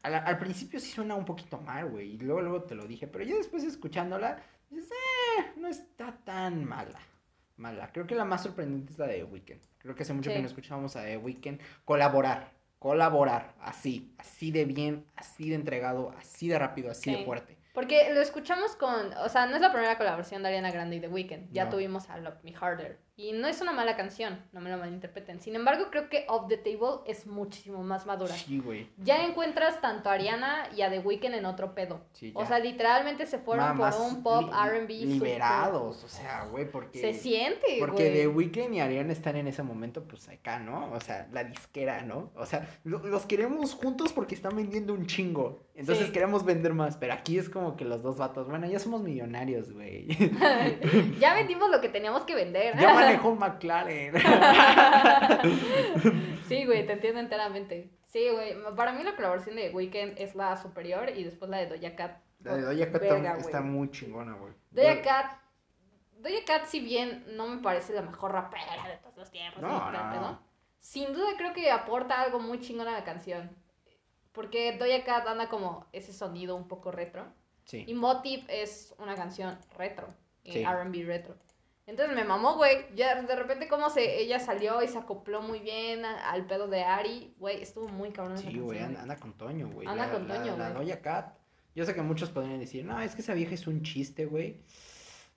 Al, 0.03 0.13
al 0.15 0.37
principio 0.37 0.79
sí 0.79 0.91
suena 0.91 1.15
un 1.15 1.25
poquito 1.25 1.59
mal, 1.59 1.89
güey. 1.89 2.13
Y 2.13 2.17
luego, 2.19 2.41
luego 2.41 2.63
te 2.63 2.75
lo 2.75 2.85
dije. 2.85 3.07
Pero 3.07 3.25
ya 3.25 3.35
después 3.35 3.63
escuchándola, 3.63 4.39
dices, 4.69 4.91
eh, 4.91 5.43
no 5.57 5.67
está 5.67 6.15
tan 6.23 6.63
mala. 6.65 6.99
Mala. 7.57 7.91
Creo 7.91 8.07
que 8.07 8.15
la 8.15 8.25
más 8.25 8.43
sorprendente 8.43 8.93
es 8.93 8.99
la 8.99 9.07
de 9.07 9.15
The 9.17 9.23
Weeknd. 9.25 9.59
Creo 9.79 9.95
que 9.95 10.03
hace 10.03 10.13
mucho 10.13 10.29
Sí. 10.29 10.35
que 10.35 10.41
no 10.41 10.47
escuchábamos 10.47 10.95
a 10.95 11.03
The 11.03 11.17
Weeknd 11.17 11.59
colaborar. 11.85 12.51
Colaborar. 12.79 13.53
Así. 13.59 14.13
Así 14.19 14.51
de 14.51 14.65
bien, 14.65 15.05
así 15.15 15.49
de 15.49 15.55
entregado, 15.55 16.13
así 16.17 16.47
de 16.47 16.59
rápido, 16.59 16.91
así 16.91 17.11
de 17.11 17.25
fuerte. 17.25 17.57
Porque 17.73 18.13
lo 18.13 18.21
escuchamos 18.21 18.75
con. 18.75 19.13
O 19.23 19.29
sea, 19.29 19.45
no 19.47 19.55
es 19.55 19.61
la 19.61 19.71
primera 19.71 19.97
colaboración 19.97 20.41
de 20.43 20.49
Ariana 20.49 20.71
Grande 20.71 20.95
y 20.97 20.99
The 20.99 21.07
Weeknd. 21.07 21.51
Ya 21.51 21.65
No. 21.65 21.71
tuvimos 21.71 22.09
a 22.09 22.17
Love 22.17 22.43
Me 22.43 22.53
Harder. 22.59 22.99
Y 23.19 23.31
no 23.33 23.47
es 23.47 23.61
una 23.61 23.71
mala 23.71 23.97
canción, 23.97 24.39
no 24.51 24.61
me 24.61 24.69
lo 24.69 24.77
malinterpreten. 24.77 25.41
Sin 25.41 25.55
embargo, 25.55 25.85
creo 25.89 26.07
que 26.07 26.25
Off 26.29 26.47
the 26.47 26.57
Table 26.57 26.99
es 27.07 27.25
muchísimo 27.25 27.81
más 27.81 28.05
madura. 28.05 28.31
Sí, 28.35 28.59
güey. 28.59 28.89
Ya 28.97 29.23
encuentras 29.25 29.81
tanto 29.81 30.09
a 30.09 30.13
Ariana 30.13 30.69
y 30.77 30.83
a 30.83 30.91
The 30.91 30.99
Weeknd 30.99 31.33
en 31.33 31.45
otro 31.45 31.73
pedo. 31.73 32.01
Sí, 32.13 32.31
O 32.35 32.41
ya. 32.41 32.47
sea, 32.47 32.59
literalmente 32.59 33.25
se 33.25 33.39
fueron 33.39 33.75
por 33.75 33.91
un 33.99 34.21
pop 34.21 34.51
RB. 34.53 34.87
Liberados, 34.89 36.03
o 36.03 36.07
sea, 36.07 36.45
güey, 36.45 36.69
porque... 36.69 36.99
Se 37.01 37.15
siente, 37.15 37.77
Porque 37.79 38.03
güey. 38.03 38.13
The 38.13 38.27
Weeknd 38.27 38.75
y 38.75 38.79
Ariana 38.81 39.13
están 39.13 39.35
en 39.35 39.47
ese 39.47 39.63
momento, 39.63 40.03
pues 40.03 40.29
acá, 40.29 40.59
¿no? 40.59 40.91
O 40.91 40.99
sea, 40.99 41.27
la 41.31 41.43
disquera, 41.43 42.03
¿no? 42.03 42.29
O 42.35 42.45
sea, 42.45 42.69
lo- 42.83 42.99
los 42.99 43.25
queremos 43.25 43.73
juntos 43.73 44.13
porque 44.13 44.35
están 44.35 44.55
vendiendo 44.55 44.93
un 44.93 45.07
chingo. 45.07 45.65
Entonces 45.73 46.07
Sí. 46.07 46.11
queremos 46.11 46.45
vender 46.45 46.73
más, 46.73 46.97
pero 46.97 47.13
aquí 47.13 47.37
es 47.39 47.49
como 47.49 47.75
que 47.77 47.85
los 47.85 48.01
dos 48.03 48.17
vatos, 48.17 48.47
bueno, 48.47 48.67
ya 48.67 48.77
somos 48.79 49.01
millonarios, 49.01 49.71
güey. 49.71 50.07
ya 51.19 51.33
vendimos 51.35 51.69
lo 51.71 51.81
que 51.81 51.89
teníamos 51.89 52.23
que 52.23 52.35
vender. 52.35 52.75
ya 52.77 53.06
manejó 53.07 53.29
un 53.29 53.39
McLaren. 53.39 54.13
sí, 56.47 56.65
güey, 56.65 56.85
te 56.85 56.93
entiendo 56.93 57.19
enteramente. 57.19 57.89
Sí, 58.07 58.29
güey. 58.29 58.55
Para 58.75 58.93
mí 58.93 59.03
la 59.03 59.15
colaboración 59.15 59.55
de 59.55 59.69
Weekend 59.71 60.17
es 60.17 60.35
la 60.35 60.55
superior 60.57 61.09
y 61.15 61.23
después 61.23 61.49
la 61.49 61.57
de 61.57 61.67
Doja 61.67 61.95
Cat. 61.95 62.21
La 62.39 62.55
de 62.55 62.61
Doja 62.61 62.91
Cat 62.91 63.01
Verga, 63.01 63.37
está 63.37 63.61
muy 63.61 63.91
chingona, 63.91 64.33
güey. 64.33 64.53
Doja 64.71 65.01
Cat. 65.01 65.39
Doja 66.19 66.45
Cat, 66.45 66.65
si 66.65 66.79
bien 66.79 67.25
no 67.35 67.47
me 67.47 67.61
parece 67.61 67.93
la 67.93 68.01
mejor 68.01 68.31
rapera 68.31 68.87
de 68.87 68.97
todos 68.97 69.17
los 69.17 69.31
tiempos, 69.31 69.61
no. 69.61 70.41
sin 70.79 71.13
duda 71.13 71.27
creo 71.37 71.53
que 71.53 71.69
aporta 71.69 72.21
algo 72.21 72.39
muy 72.39 72.59
chingón 72.59 72.87
a 72.87 72.93
la 72.93 73.03
canción. 73.03 73.55
Porque 74.31 74.77
Doja 74.77 75.03
Cat 75.03 75.27
anda 75.27 75.49
como 75.49 75.87
ese 75.91 76.13
sonido 76.13 76.55
un 76.55 76.67
poco 76.67 76.91
retro. 76.91 77.25
Sí. 77.65 77.83
Y 77.85 77.93
Motive 77.93 78.45
es 78.47 78.95
una 78.97 79.15
canción 79.15 79.59
retro, 79.77 80.07
eh, 80.45 80.53
Sí. 80.53 80.63
R&B 80.63 81.03
retro. 81.03 81.35
Entonces 81.87 82.15
me 82.15 82.23
mamó, 82.25 82.55
güey. 82.55 82.85
Ya 82.95 83.19
de 83.21 83.35
repente 83.35 83.67
como 83.67 83.89
se, 83.89 84.19
ella 84.19 84.39
salió 84.39 84.83
y 84.83 84.87
se 84.87 84.97
acopló 84.99 85.41
muy 85.41 85.59
bien 85.59 86.05
a- 86.05 86.29
al 86.31 86.45
pedo 86.45 86.67
de 86.67 86.83
Ari, 86.83 87.33
güey, 87.39 87.61
estuvo 87.63 87.87
muy 87.87 88.11
cabrón 88.11 88.37
Sí, 88.37 88.59
güey, 88.59 88.79
anda, 88.79 89.01
anda 89.01 89.15
con 89.15 89.33
Toño, 89.33 89.69
güey. 89.69 89.87
Anda 89.87 90.05
La- 90.07 90.13
con 90.13 90.27
la- 90.27 90.35
Toño, 90.35 90.57
La, 90.57 90.69
güey. 90.71 90.85
Doja 90.87 91.01
Cat. 91.01 91.37
Yo 91.73 91.85
sé 91.85 91.95
que 91.95 92.01
muchos 92.01 92.29
podrían 92.29 92.59
decir, 92.59 92.83
no, 92.85 92.99
es 93.01 93.15
que 93.15 93.21
esa 93.21 93.33
vieja 93.33 93.53
es 93.55 93.65
un 93.67 93.81
chiste, 93.83 94.25
güey. 94.25 94.53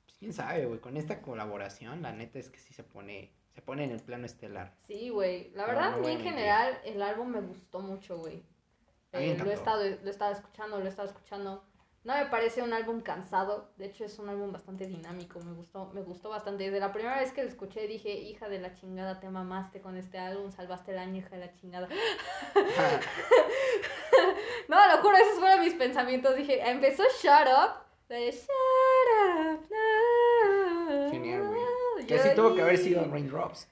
Pues 0.05 0.17
quién 0.19 0.33
sabe, 0.33 0.67
güey. 0.67 0.81
Con 0.81 0.97
esta 0.97 1.23
colaboración, 1.23 2.03
la 2.03 2.13
neta 2.13 2.39
es 2.39 2.51
que 2.51 2.59
sí 2.59 2.75
se 2.75 2.83
pone, 2.83 3.31
se 3.55 3.63
pone 3.63 3.85
en 3.85 3.93
el 3.93 4.01
plano 4.01 4.27
estelar. 4.27 4.75
Sí, 4.87 5.11
güey. 5.11 5.51
La 5.55 5.67
verdad, 5.67 5.91
no 5.93 5.97
a 5.99 6.01
mí 6.01 6.09
en 6.11 6.21
general 6.21 6.79
el 6.85 7.01
álbum 7.03 7.29
me 7.29 7.41
gustó 7.41 7.79
mucho, 7.81 8.19
güey. 8.19 8.43
Eh, 9.13 9.37
lo, 9.39 9.51
he 9.51 9.55
estado, 9.55 9.83
lo 9.85 10.07
he 10.07 10.11
estado 10.11 10.33
escuchando, 10.33 10.79
lo 10.79 10.87
he 10.87 10.89
estado 10.89 11.09
escuchando. 11.09 11.65
No 12.03 12.15
me 12.15 12.27
parece 12.27 12.63
un 12.63 12.73
álbum 12.73 13.03
cansado, 13.03 13.71
de 13.77 13.85
hecho 13.87 14.07
es 14.07 14.19
un 14.19 14.31
álbum 14.31 14.53
bastante 14.53 14.87
dinámico, 14.87 15.39
me 15.41 15.53
gustó, 15.53 15.91
me 15.93 16.01
gustó 16.01 16.31
bastante. 16.31 16.65
Desde 16.65 16.81
la 16.81 16.93
primera 16.93 17.19
vez 17.19 17.31
que 17.33 17.43
lo 17.43 17.49
escuché 17.49 17.87
dije, 17.87 18.15
hija 18.15 18.49
de 18.49 18.59
la 18.59 18.75
chingada, 18.75 19.21
te 19.21 19.29
mamaste 19.29 19.83
con 19.83 19.97
este 19.99 20.19
álbum, 20.19 20.51
salvaste 20.51 20.93
el 20.93 20.99
año, 20.99 21.19
hija 21.19 21.37
de 21.37 21.39
la 21.39 21.53
chingada. 21.55 21.89
No, 24.69 24.77
lo 24.89 25.03
juro, 25.03 25.17
esos 25.17 25.41
fueron 25.41 25.61
mis 25.61 25.75
pensamientos. 25.75 26.37
Dije, 26.37 26.61
empezó 26.71 27.03
Shut 27.21 27.49
Up. 27.49 27.83
de 28.09 28.31
Shut 28.31 28.49
Up. 29.57 29.69
no". 29.69 31.11
Genial, 31.11 31.49
güey. 31.49 32.07
Que 32.07 32.15
así 32.15 32.29
tuvo 32.37 32.55
que 32.55 32.63
haber 32.63 32.79
sido 32.79 33.05
Raindrops. 33.11 33.69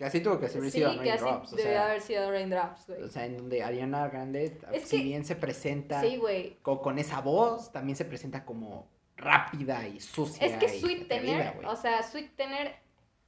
Que 0.00 0.06
así 0.06 0.20
tuvo 0.22 0.40
que 0.40 0.46
haber 0.46 0.62
Sí, 0.62 0.70
sido 0.70 0.88
así 0.88 0.98
Raindrops. 0.98 1.50
Sea, 1.50 1.84
haber 1.84 2.00
sido 2.00 2.30
Raindrops, 2.30 2.86
güey. 2.86 3.02
o 3.02 3.08
sea, 3.08 3.26
en 3.26 3.36
donde 3.36 3.62
Ariana 3.62 4.08
Grande, 4.08 4.58
Es 4.72 4.88
si 4.88 4.96
que- 4.96 5.02
bien 5.04 5.26
se 5.26 5.36
presenta 5.36 6.00
Sí, 6.00 6.18
con, 6.62 6.98
esa 6.98 7.20
voz, 7.20 7.70
también 7.70 7.96
se 7.96 8.06
presenta 8.06 8.46
como 8.46 8.88
rápida 9.18 9.86
y 9.86 10.00
sucia. 10.00 10.46
Es 10.46 10.56
que 10.56 10.70
Sweet 10.70 11.06
Tener, 11.06 11.66
o 11.66 11.76
sea, 11.76 12.02
Sweet 12.02 12.34
Tener 12.34 12.76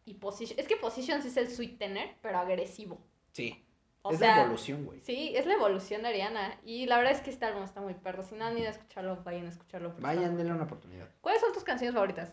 y 0.06 0.14
Position. 0.14 0.58
Es 0.58 0.66
que 0.66 0.76
Positions 0.78 1.26
es 1.26 1.36
el 1.36 1.50
Sweet 1.50 1.76
Tener, 1.76 2.14
pero 2.22 2.38
agresivo. 2.38 2.98
Sí. 3.32 3.62
O 4.00 4.10
es 4.12 4.18
sea, 4.18 4.36
la 4.38 4.42
evolución, 4.44 4.86
güey. 4.86 5.00
Sí, 5.02 5.34
es 5.36 5.44
la 5.44 5.52
evolución 5.52 6.00
de 6.00 6.08
Ariana. 6.08 6.58
Y 6.64 6.86
la 6.86 6.96
verdad 6.96 7.12
es 7.12 7.20
que 7.20 7.28
este 7.28 7.44
álbum 7.44 7.64
está 7.64 7.82
muy 7.82 7.92
perro. 7.92 8.22
Si 8.22 8.34
no 8.34 8.46
han 8.46 8.56
ido 8.56 8.66
a 8.68 8.70
escucharlo, 8.70 9.22
vayan 9.22 9.44
a 9.46 9.50
escucharlo. 9.50 9.94
Vayan, 10.00 10.38
denle 10.38 10.54
una 10.54 10.64
oportunidad. 10.64 11.06
¿Cuáles 11.20 11.40
son 11.42 11.52
tus 11.52 11.62
canciones 11.64 11.92
favoritas? 11.94 12.32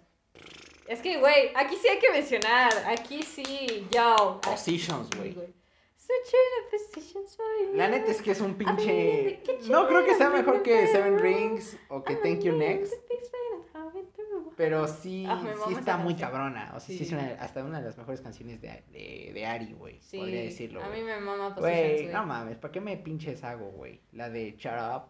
Es 0.90 1.02
que, 1.02 1.20
güey, 1.20 1.52
aquí 1.56 1.76
sí 1.76 1.88
hay 1.88 2.00
que 2.00 2.10
mencionar. 2.12 2.72
Aquí 2.88 3.22
sí, 3.22 3.88
yo. 3.92 4.42
Positions, 4.42 5.08
güey. 5.16 5.36
La 7.76 7.88
neta 7.88 8.10
es 8.12 8.22
que 8.24 8.32
es 8.32 8.42
un 8.42 8.56
pinche. 8.56 9.44
No 9.70 9.88
creo 9.88 10.04
que 10.04 10.16
sea 10.16 10.32
mejor 10.32 10.64
que 10.64 10.88
Seven. 10.88 11.20
Rings 11.20 11.78
o 11.90 12.04
que 12.04 12.16
Thank 12.16 12.40
You 12.42 12.54
Next. 12.54 12.92
through. 14.16 14.54
Pero 14.58 14.88
sí, 14.88 15.26
Ah, 15.30 15.40
sí 15.68 15.74
está 15.76 15.98
muy 15.98 16.16
cabrona. 16.16 16.72
O 16.76 16.80
sea, 16.80 16.88
sí, 16.88 16.98
Sí. 16.98 17.04
es 17.04 17.12
una, 17.12 17.38
hasta 17.40 17.64
una 17.64 17.80
de 17.80 17.86
las 17.86 17.98
mejores 17.98 18.22
canciones 18.22 18.60
de, 18.60 18.84
de, 18.92 19.32
de 19.34 19.46
Ari, 19.46 19.74
güey. 19.74 20.02
Sí, 20.02 20.18
podría 20.18 20.42
decirlo. 20.42 20.84
a 20.84 20.90
mí 20.90 21.02
me 21.04 21.20
mama 21.20 21.54
Positions, 21.56 21.92
Güey, 22.02 22.08
no 22.08 22.26
mames, 22.26 22.58
¿para 22.58 22.72
qué 22.72 22.82
me 22.82 22.98
pinches 22.98 23.44
hago, 23.44 23.70
güey? 23.70 24.02
La 24.14 24.30
de 24.30 24.56
Shut 24.58 24.74
Up. 24.74 25.10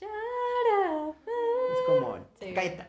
Shut 0.00 0.08
up. 0.90 1.16
Es 1.72 1.80
como. 1.86 2.18
Cállate, 2.54 2.86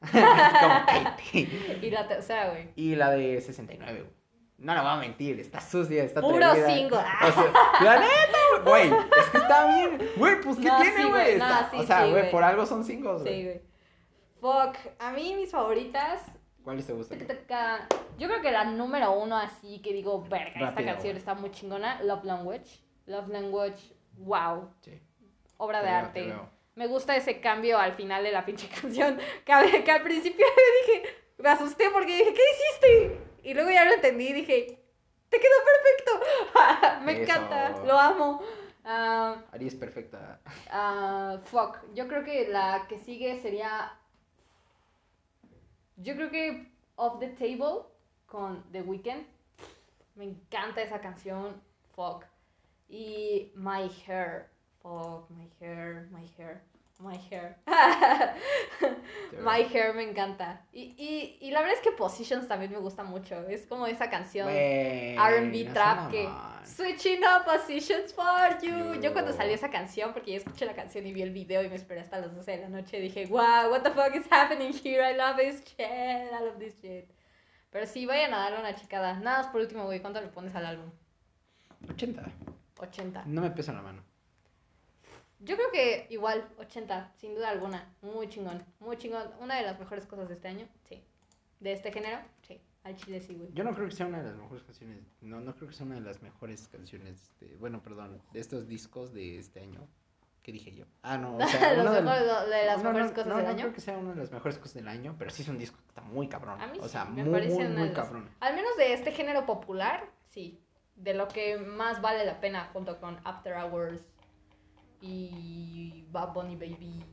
como. 0.12 1.16
Y 1.82 1.90
la 1.90 2.06
tercera, 2.08 2.50
güey. 2.50 2.68
Y 2.76 2.94
la 2.94 3.10
de 3.10 3.40
69, 3.40 4.00
güey. 4.00 4.16
No 4.58 4.74
le 4.74 4.80
voy 4.80 4.88
a 4.90 4.96
mentir, 4.96 5.38
está 5.38 5.60
sucia, 5.60 6.02
está 6.04 6.22
Puro 6.22 6.44
atrevida. 6.46 6.74
single. 6.74 6.96
O 6.98 7.32
sea, 7.32 7.52
la 7.82 7.98
neta, 8.00 8.64
güey, 8.64 8.88
es 8.90 9.26
que 9.30 9.36
está 9.38 9.66
bien. 9.66 10.10
Güey, 10.16 10.40
pues 10.40 10.56
¿qué 10.56 10.68
No, 10.68 10.80
tiene, 10.80 11.04
güey? 11.06 11.36
no, 11.38 11.70
sí, 11.70 11.76
o 11.78 11.82
sea, 11.82 12.06
güey, 12.06 12.30
por 12.30 12.42
algo 12.42 12.64
son 12.64 12.82
singles, 12.82 13.20
güey. 13.22 13.34
Sí, 13.34 13.44
güey. 13.44 13.60
Fuck. 14.40 14.76
A 14.98 15.12
mí 15.12 15.34
mis 15.34 15.50
favoritas. 15.50 16.22
¿Cuáles 16.64 16.86
te 16.86 16.94
gustan? 16.94 17.18
Yo 18.18 18.28
creo 18.28 18.40
que 18.40 18.50
la 18.50 18.64
número 18.64 19.12
uno 19.12 19.36
así 19.36 19.80
que 19.82 19.92
digo, 19.92 20.22
verga, 20.22 20.70
esta 20.70 20.84
canción 20.84 21.16
está 21.18 21.34
muy 21.34 21.50
chingona. 21.50 22.02
Love 22.02 22.24
Language. 22.24 22.80
Love 23.06 23.28
Language, 23.28 23.94
wow. 24.16 24.70
Sí. 24.80 25.00
Obra 25.58 25.82
de 25.82 25.88
arte. 25.90 26.34
Me 26.76 26.86
gusta 26.86 27.16
ese 27.16 27.40
cambio 27.40 27.78
al 27.78 27.94
final 27.94 28.22
de 28.22 28.30
la 28.32 28.44
pinche 28.46 28.68
canción. 28.80 29.18
Que, 29.44 29.52
a- 29.52 29.84
que 29.84 29.90
al 29.90 30.02
principio 30.02 30.46
me 30.46 30.94
dije, 31.02 31.16
me 31.38 31.48
asusté 31.48 31.90
porque 31.90 32.16
dije, 32.16 32.32
¿qué 32.34 32.42
hiciste? 32.54 33.20
Y 33.42 33.54
luego 33.54 33.70
ya 33.70 33.84
lo 33.84 33.92
entendí 33.94 34.28
y 34.28 34.32
dije, 34.32 34.78
te 35.28 35.40
quedó 35.40 35.54
perfecto. 35.64 37.00
me 37.04 37.12
Eso. 37.12 37.22
encanta, 37.22 37.70
lo 37.84 37.98
amo. 37.98 38.42
Ah, 38.84 39.42
Ari 39.52 39.66
es 39.66 39.74
perfecta. 39.74 40.40
ah, 40.70 41.38
fuck, 41.44 41.78
yo 41.94 42.06
creo 42.06 42.22
que 42.22 42.46
la 42.48 42.86
que 42.88 42.98
sigue 42.98 43.40
sería. 43.40 43.98
Yo 45.96 46.14
creo 46.14 46.30
que 46.30 46.70
Off 46.96 47.18
the 47.18 47.28
Table 47.30 47.82
con 48.26 48.62
The 48.70 48.82
Weeknd. 48.82 49.26
Me 50.14 50.24
encanta 50.24 50.82
esa 50.82 51.00
canción. 51.00 51.60
Fuck. 51.94 52.24
Y 52.88 53.50
My 53.56 53.90
Hair. 54.06 54.48
Fuck, 54.86 55.30
My 55.30 55.50
Hair, 55.60 56.08
My 56.12 56.24
Hair, 56.38 56.62
My 57.00 57.16
Hair. 57.16 57.56
My. 59.42 59.62
Hair 59.62 59.94
me 59.94 60.04
encanta. 60.04 60.64
Y, 60.72 60.94
y, 60.96 61.38
y 61.40 61.50
la 61.50 61.60
verdad 61.60 61.74
es 61.74 61.82
que 61.82 61.90
Positions 61.90 62.46
también 62.46 62.70
me 62.70 62.78
gusta 62.78 63.02
mucho. 63.02 63.46
Es 63.48 63.66
como 63.66 63.86
esa 63.88 64.08
canción. 64.08 64.48
R&B 64.48 65.64
no 65.64 65.72
trap 65.72 66.10
que. 66.10 66.28
Switching 66.64 67.22
up 67.24 67.44
positions 67.44 68.14
for 68.14 68.58
you. 68.62 68.94
Yo. 68.94 69.00
Yo 69.00 69.12
cuando 69.12 69.32
salió 69.32 69.54
esa 69.54 69.70
canción, 69.70 70.12
porque 70.12 70.32
yo 70.32 70.36
escuché 70.38 70.66
la 70.66 70.74
canción 70.74 71.04
y 71.06 71.12
vi 71.12 71.22
el 71.22 71.32
video 71.32 71.62
y 71.64 71.68
me 71.68 71.74
esperé 71.74 72.00
hasta 72.00 72.18
las 72.18 72.34
12 72.34 72.50
de 72.50 72.58
la 72.58 72.68
noche, 72.68 73.00
dije, 73.00 73.26
wow, 73.26 73.70
what 73.70 73.82
the 73.82 73.90
fuck 73.90 74.14
is 74.14 74.26
happening 74.30 74.72
here? 74.72 75.02
I 75.02 75.16
love 75.16 75.36
this 75.36 75.64
shit, 75.64 75.80
I 75.80 76.44
love 76.44 76.58
this 76.58 76.80
shit. 76.80 77.10
Pero 77.70 77.86
sí, 77.86 78.06
vayan 78.06 78.32
a 78.34 78.38
darle 78.38 78.60
una 78.60 78.74
checada. 78.74 79.18
Nada 79.18 79.38
más 79.38 79.48
por 79.48 79.60
último, 79.60 79.84
güey, 79.84 80.00
¿cuánto 80.00 80.20
le 80.20 80.28
pones 80.28 80.54
al 80.54 80.64
álbum? 80.64 80.90
80. 81.90 82.22
80. 82.78 83.24
No 83.26 83.42
me 83.42 83.50
pesa 83.50 83.72
la 83.72 83.82
mano. 83.82 84.15
Yo 85.40 85.56
creo 85.56 85.70
que 85.70 86.06
igual, 86.10 86.48
80, 86.58 87.12
sin 87.16 87.34
duda 87.34 87.50
alguna. 87.50 87.94
Muy 88.02 88.28
chingón, 88.28 88.64
muy 88.80 88.96
chingón. 88.96 89.30
Una 89.40 89.56
de 89.56 89.62
las 89.62 89.78
mejores 89.78 90.06
cosas 90.06 90.28
de 90.28 90.34
este 90.34 90.48
año, 90.48 90.66
sí. 90.88 91.04
De 91.60 91.72
este 91.72 91.92
género, 91.92 92.18
sí. 92.42 92.60
Al 92.84 92.96
chile 92.96 93.20
sí, 93.20 93.34
güey. 93.34 93.48
Yo 93.52 93.64
no 93.64 93.74
creo 93.74 93.86
que 93.88 93.94
sea 93.94 94.06
una 94.06 94.18
de 94.22 94.24
las 94.30 94.36
mejores 94.36 94.62
canciones. 94.62 95.02
No, 95.20 95.40
no 95.40 95.54
creo 95.56 95.68
que 95.68 95.74
sea 95.74 95.84
una 95.86 95.96
de 95.96 96.02
las 96.02 96.22
mejores 96.22 96.68
canciones. 96.68 97.34
De, 97.40 97.56
bueno, 97.56 97.82
perdón, 97.82 98.22
de 98.32 98.40
estos 98.40 98.68
discos 98.68 99.12
de 99.12 99.38
este 99.38 99.60
año. 99.60 99.88
¿Qué 100.42 100.52
dije 100.52 100.72
yo? 100.72 100.84
Ah, 101.02 101.18
no, 101.18 101.36
o 101.36 101.46
sea, 101.48 101.72
Los 101.74 101.82
uno 101.86 101.92
de, 101.94 102.02
mejores- 102.02 102.48
de 102.48 102.66
las 102.66 102.76
no, 102.78 102.84
no, 102.84 102.92
mejores 102.92 103.10
no, 103.10 103.14
cosas 103.14 103.26
no, 103.26 103.34
del 103.36 103.44
no 103.44 103.50
año. 103.50 103.60
creo 103.62 103.72
que 103.74 103.80
sea 103.80 103.98
una 103.98 104.10
de 104.14 104.20
las 104.20 104.30
mejores 104.30 104.58
cosas 104.58 104.74
del 104.74 104.86
año, 104.88 105.16
pero 105.18 105.30
sí 105.32 105.42
es 105.42 105.48
un 105.48 105.58
disco 105.58 105.76
que 105.82 105.88
está 105.88 106.02
muy 106.02 106.28
cabrón. 106.28 106.60
A 106.60 106.68
mí 106.68 106.78
o 106.80 106.84
sí, 106.84 106.90
sea, 106.90 107.04
me 107.04 107.24
muy, 107.24 107.32
parece 107.32 107.54
muy, 107.56 107.64
una 107.64 107.74
muy 107.80 107.88
de 107.88 107.94
las- 107.94 108.04
cabrón. 108.04 108.30
Al 108.38 108.54
menos 108.54 108.76
de 108.76 108.92
este 108.94 109.10
género 109.10 109.44
popular, 109.44 110.08
sí. 110.30 110.62
De 110.94 111.12
lo 111.14 111.26
que 111.26 111.58
más 111.58 112.00
vale 112.00 112.24
la 112.24 112.40
pena 112.40 112.70
junto 112.72 113.00
con 113.00 113.18
After 113.24 113.54
Hours 113.54 114.00
y 115.06 116.04
Bad 116.10 116.32
Bunny 116.32 116.56
Baby 116.56 117.04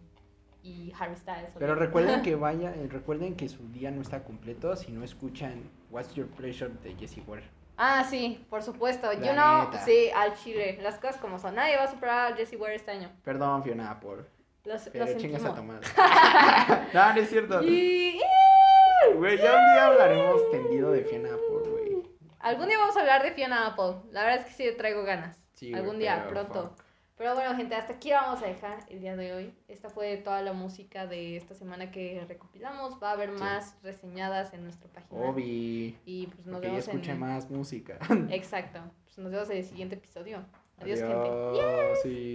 y 0.64 0.94
Harry 0.98 1.16
Styles. 1.16 1.52
Pero 1.58 1.76
recuerden 1.76 2.22
que 2.24 2.36
vaya, 2.36 2.74
eh, 2.76 2.88
recuerden 2.90 3.36
que 3.36 3.50
su 3.50 3.68
día 3.72 3.92
no 3.92 4.02
está 4.02 4.24
completo 4.24 4.76
si 4.76 4.92
no 4.92 5.04
escuchan 5.04 5.70
What's 5.92 6.14
Your 6.16 6.28
Pleasure 6.28 6.72
de 6.84 6.96
Jessie 6.96 7.24
Ware. 7.28 7.44
Ah, 7.78 8.06
sí, 8.10 8.46
por 8.50 8.62
supuesto. 8.62 9.08
La 9.08 9.14
You 9.16 9.34
know, 9.34 9.66
neta. 9.66 9.84
sí, 9.84 10.10
al 10.16 10.36
chile. 10.36 10.80
Las 10.82 11.00
cosas 11.00 11.18
como 11.18 11.40
son. 11.40 11.56
Nadie 11.56 11.76
va 11.76 11.84
a 11.84 11.92
superar 11.92 12.32
a 12.34 12.36
Jessie 12.36 12.58
Ware 12.58 12.76
este 12.76 12.92
año. 12.92 13.10
Perdón, 13.24 13.64
Fiona, 13.64 14.00
por. 14.00 14.30
Los, 14.64 14.86
lo 14.86 14.92
Pero 14.92 15.18
chingas 15.18 15.44
a 15.44 15.56
tomar. 15.56 15.82
no, 16.94 17.14
no 17.14 17.20
es 17.20 17.30
cierto. 17.30 17.62
Y... 17.64 18.22
Güey, 19.18 19.38
ya 19.38 19.56
un 19.58 19.74
día 19.74 19.88
hablaremos 19.88 20.50
tendido 20.52 20.92
de 20.92 21.04
Fiona 21.04 21.30
Apple, 21.30 21.70
güey. 21.72 22.04
Algún 22.40 22.68
día 22.68 22.78
vamos 22.78 22.96
a 22.96 23.02
hablar 23.02 23.24
de 23.24 23.32
Fiona 23.32 23.68
Apple. 23.68 23.96
La 24.12 24.24
verdad 24.24 24.40
es 24.42 24.46
que 24.46 24.54
sí 24.72 24.78
traigo 24.78 25.04
ganas. 25.04 25.38
Sí, 25.54 25.74
Algún 25.74 26.00
día, 26.00 26.28
pronto. 26.30 26.70
fuck. 26.76 26.83
Pero 27.18 27.36
bueno, 27.36 27.56
gente, 27.56 27.76
hasta 27.76 27.94
aquí 27.94 28.12
vamos 28.12 28.42
a 28.42 28.48
dejar 28.48 28.80
el 28.90 29.00
día 29.00 29.16
de 29.16 29.34
hoy. 29.34 29.54
Esta 29.68 29.90
fue 29.90 30.18
toda 30.18 30.42
la 30.42 30.54
música 30.54 31.06
de 31.06 31.38
esta 31.38 31.54
semana 31.54 31.92
que 31.92 32.24
recopilamos. 32.28 33.02
Va 33.02 33.10
a 33.12 33.14
haber 33.14 33.30
Sí. 33.34 33.40
más 33.40 33.78
reseñadas 33.84 34.54
en 34.54 34.64
nuestra 34.64 34.90
página. 34.90 35.22
Obi. 35.22 35.96
Y 36.06 36.28
pues 36.28 36.46
nos 36.48 36.56
Porque 36.56 36.68
ya 36.68 36.72
vemos 36.74 36.88
escuché 36.88 37.12
en... 37.12 37.20
más 37.20 37.50
música. 37.52 38.00
Exacto. 38.30 38.80
Pues 39.06 39.18
nos 39.20 39.32
vemos 39.32 39.50
en 39.52 39.58
el 39.58 39.64
siguiente 39.64 39.96
episodio. 39.96 40.44
Adiós, 40.80 41.00
gente. 41.00 41.30
Sí. 42.02 42.32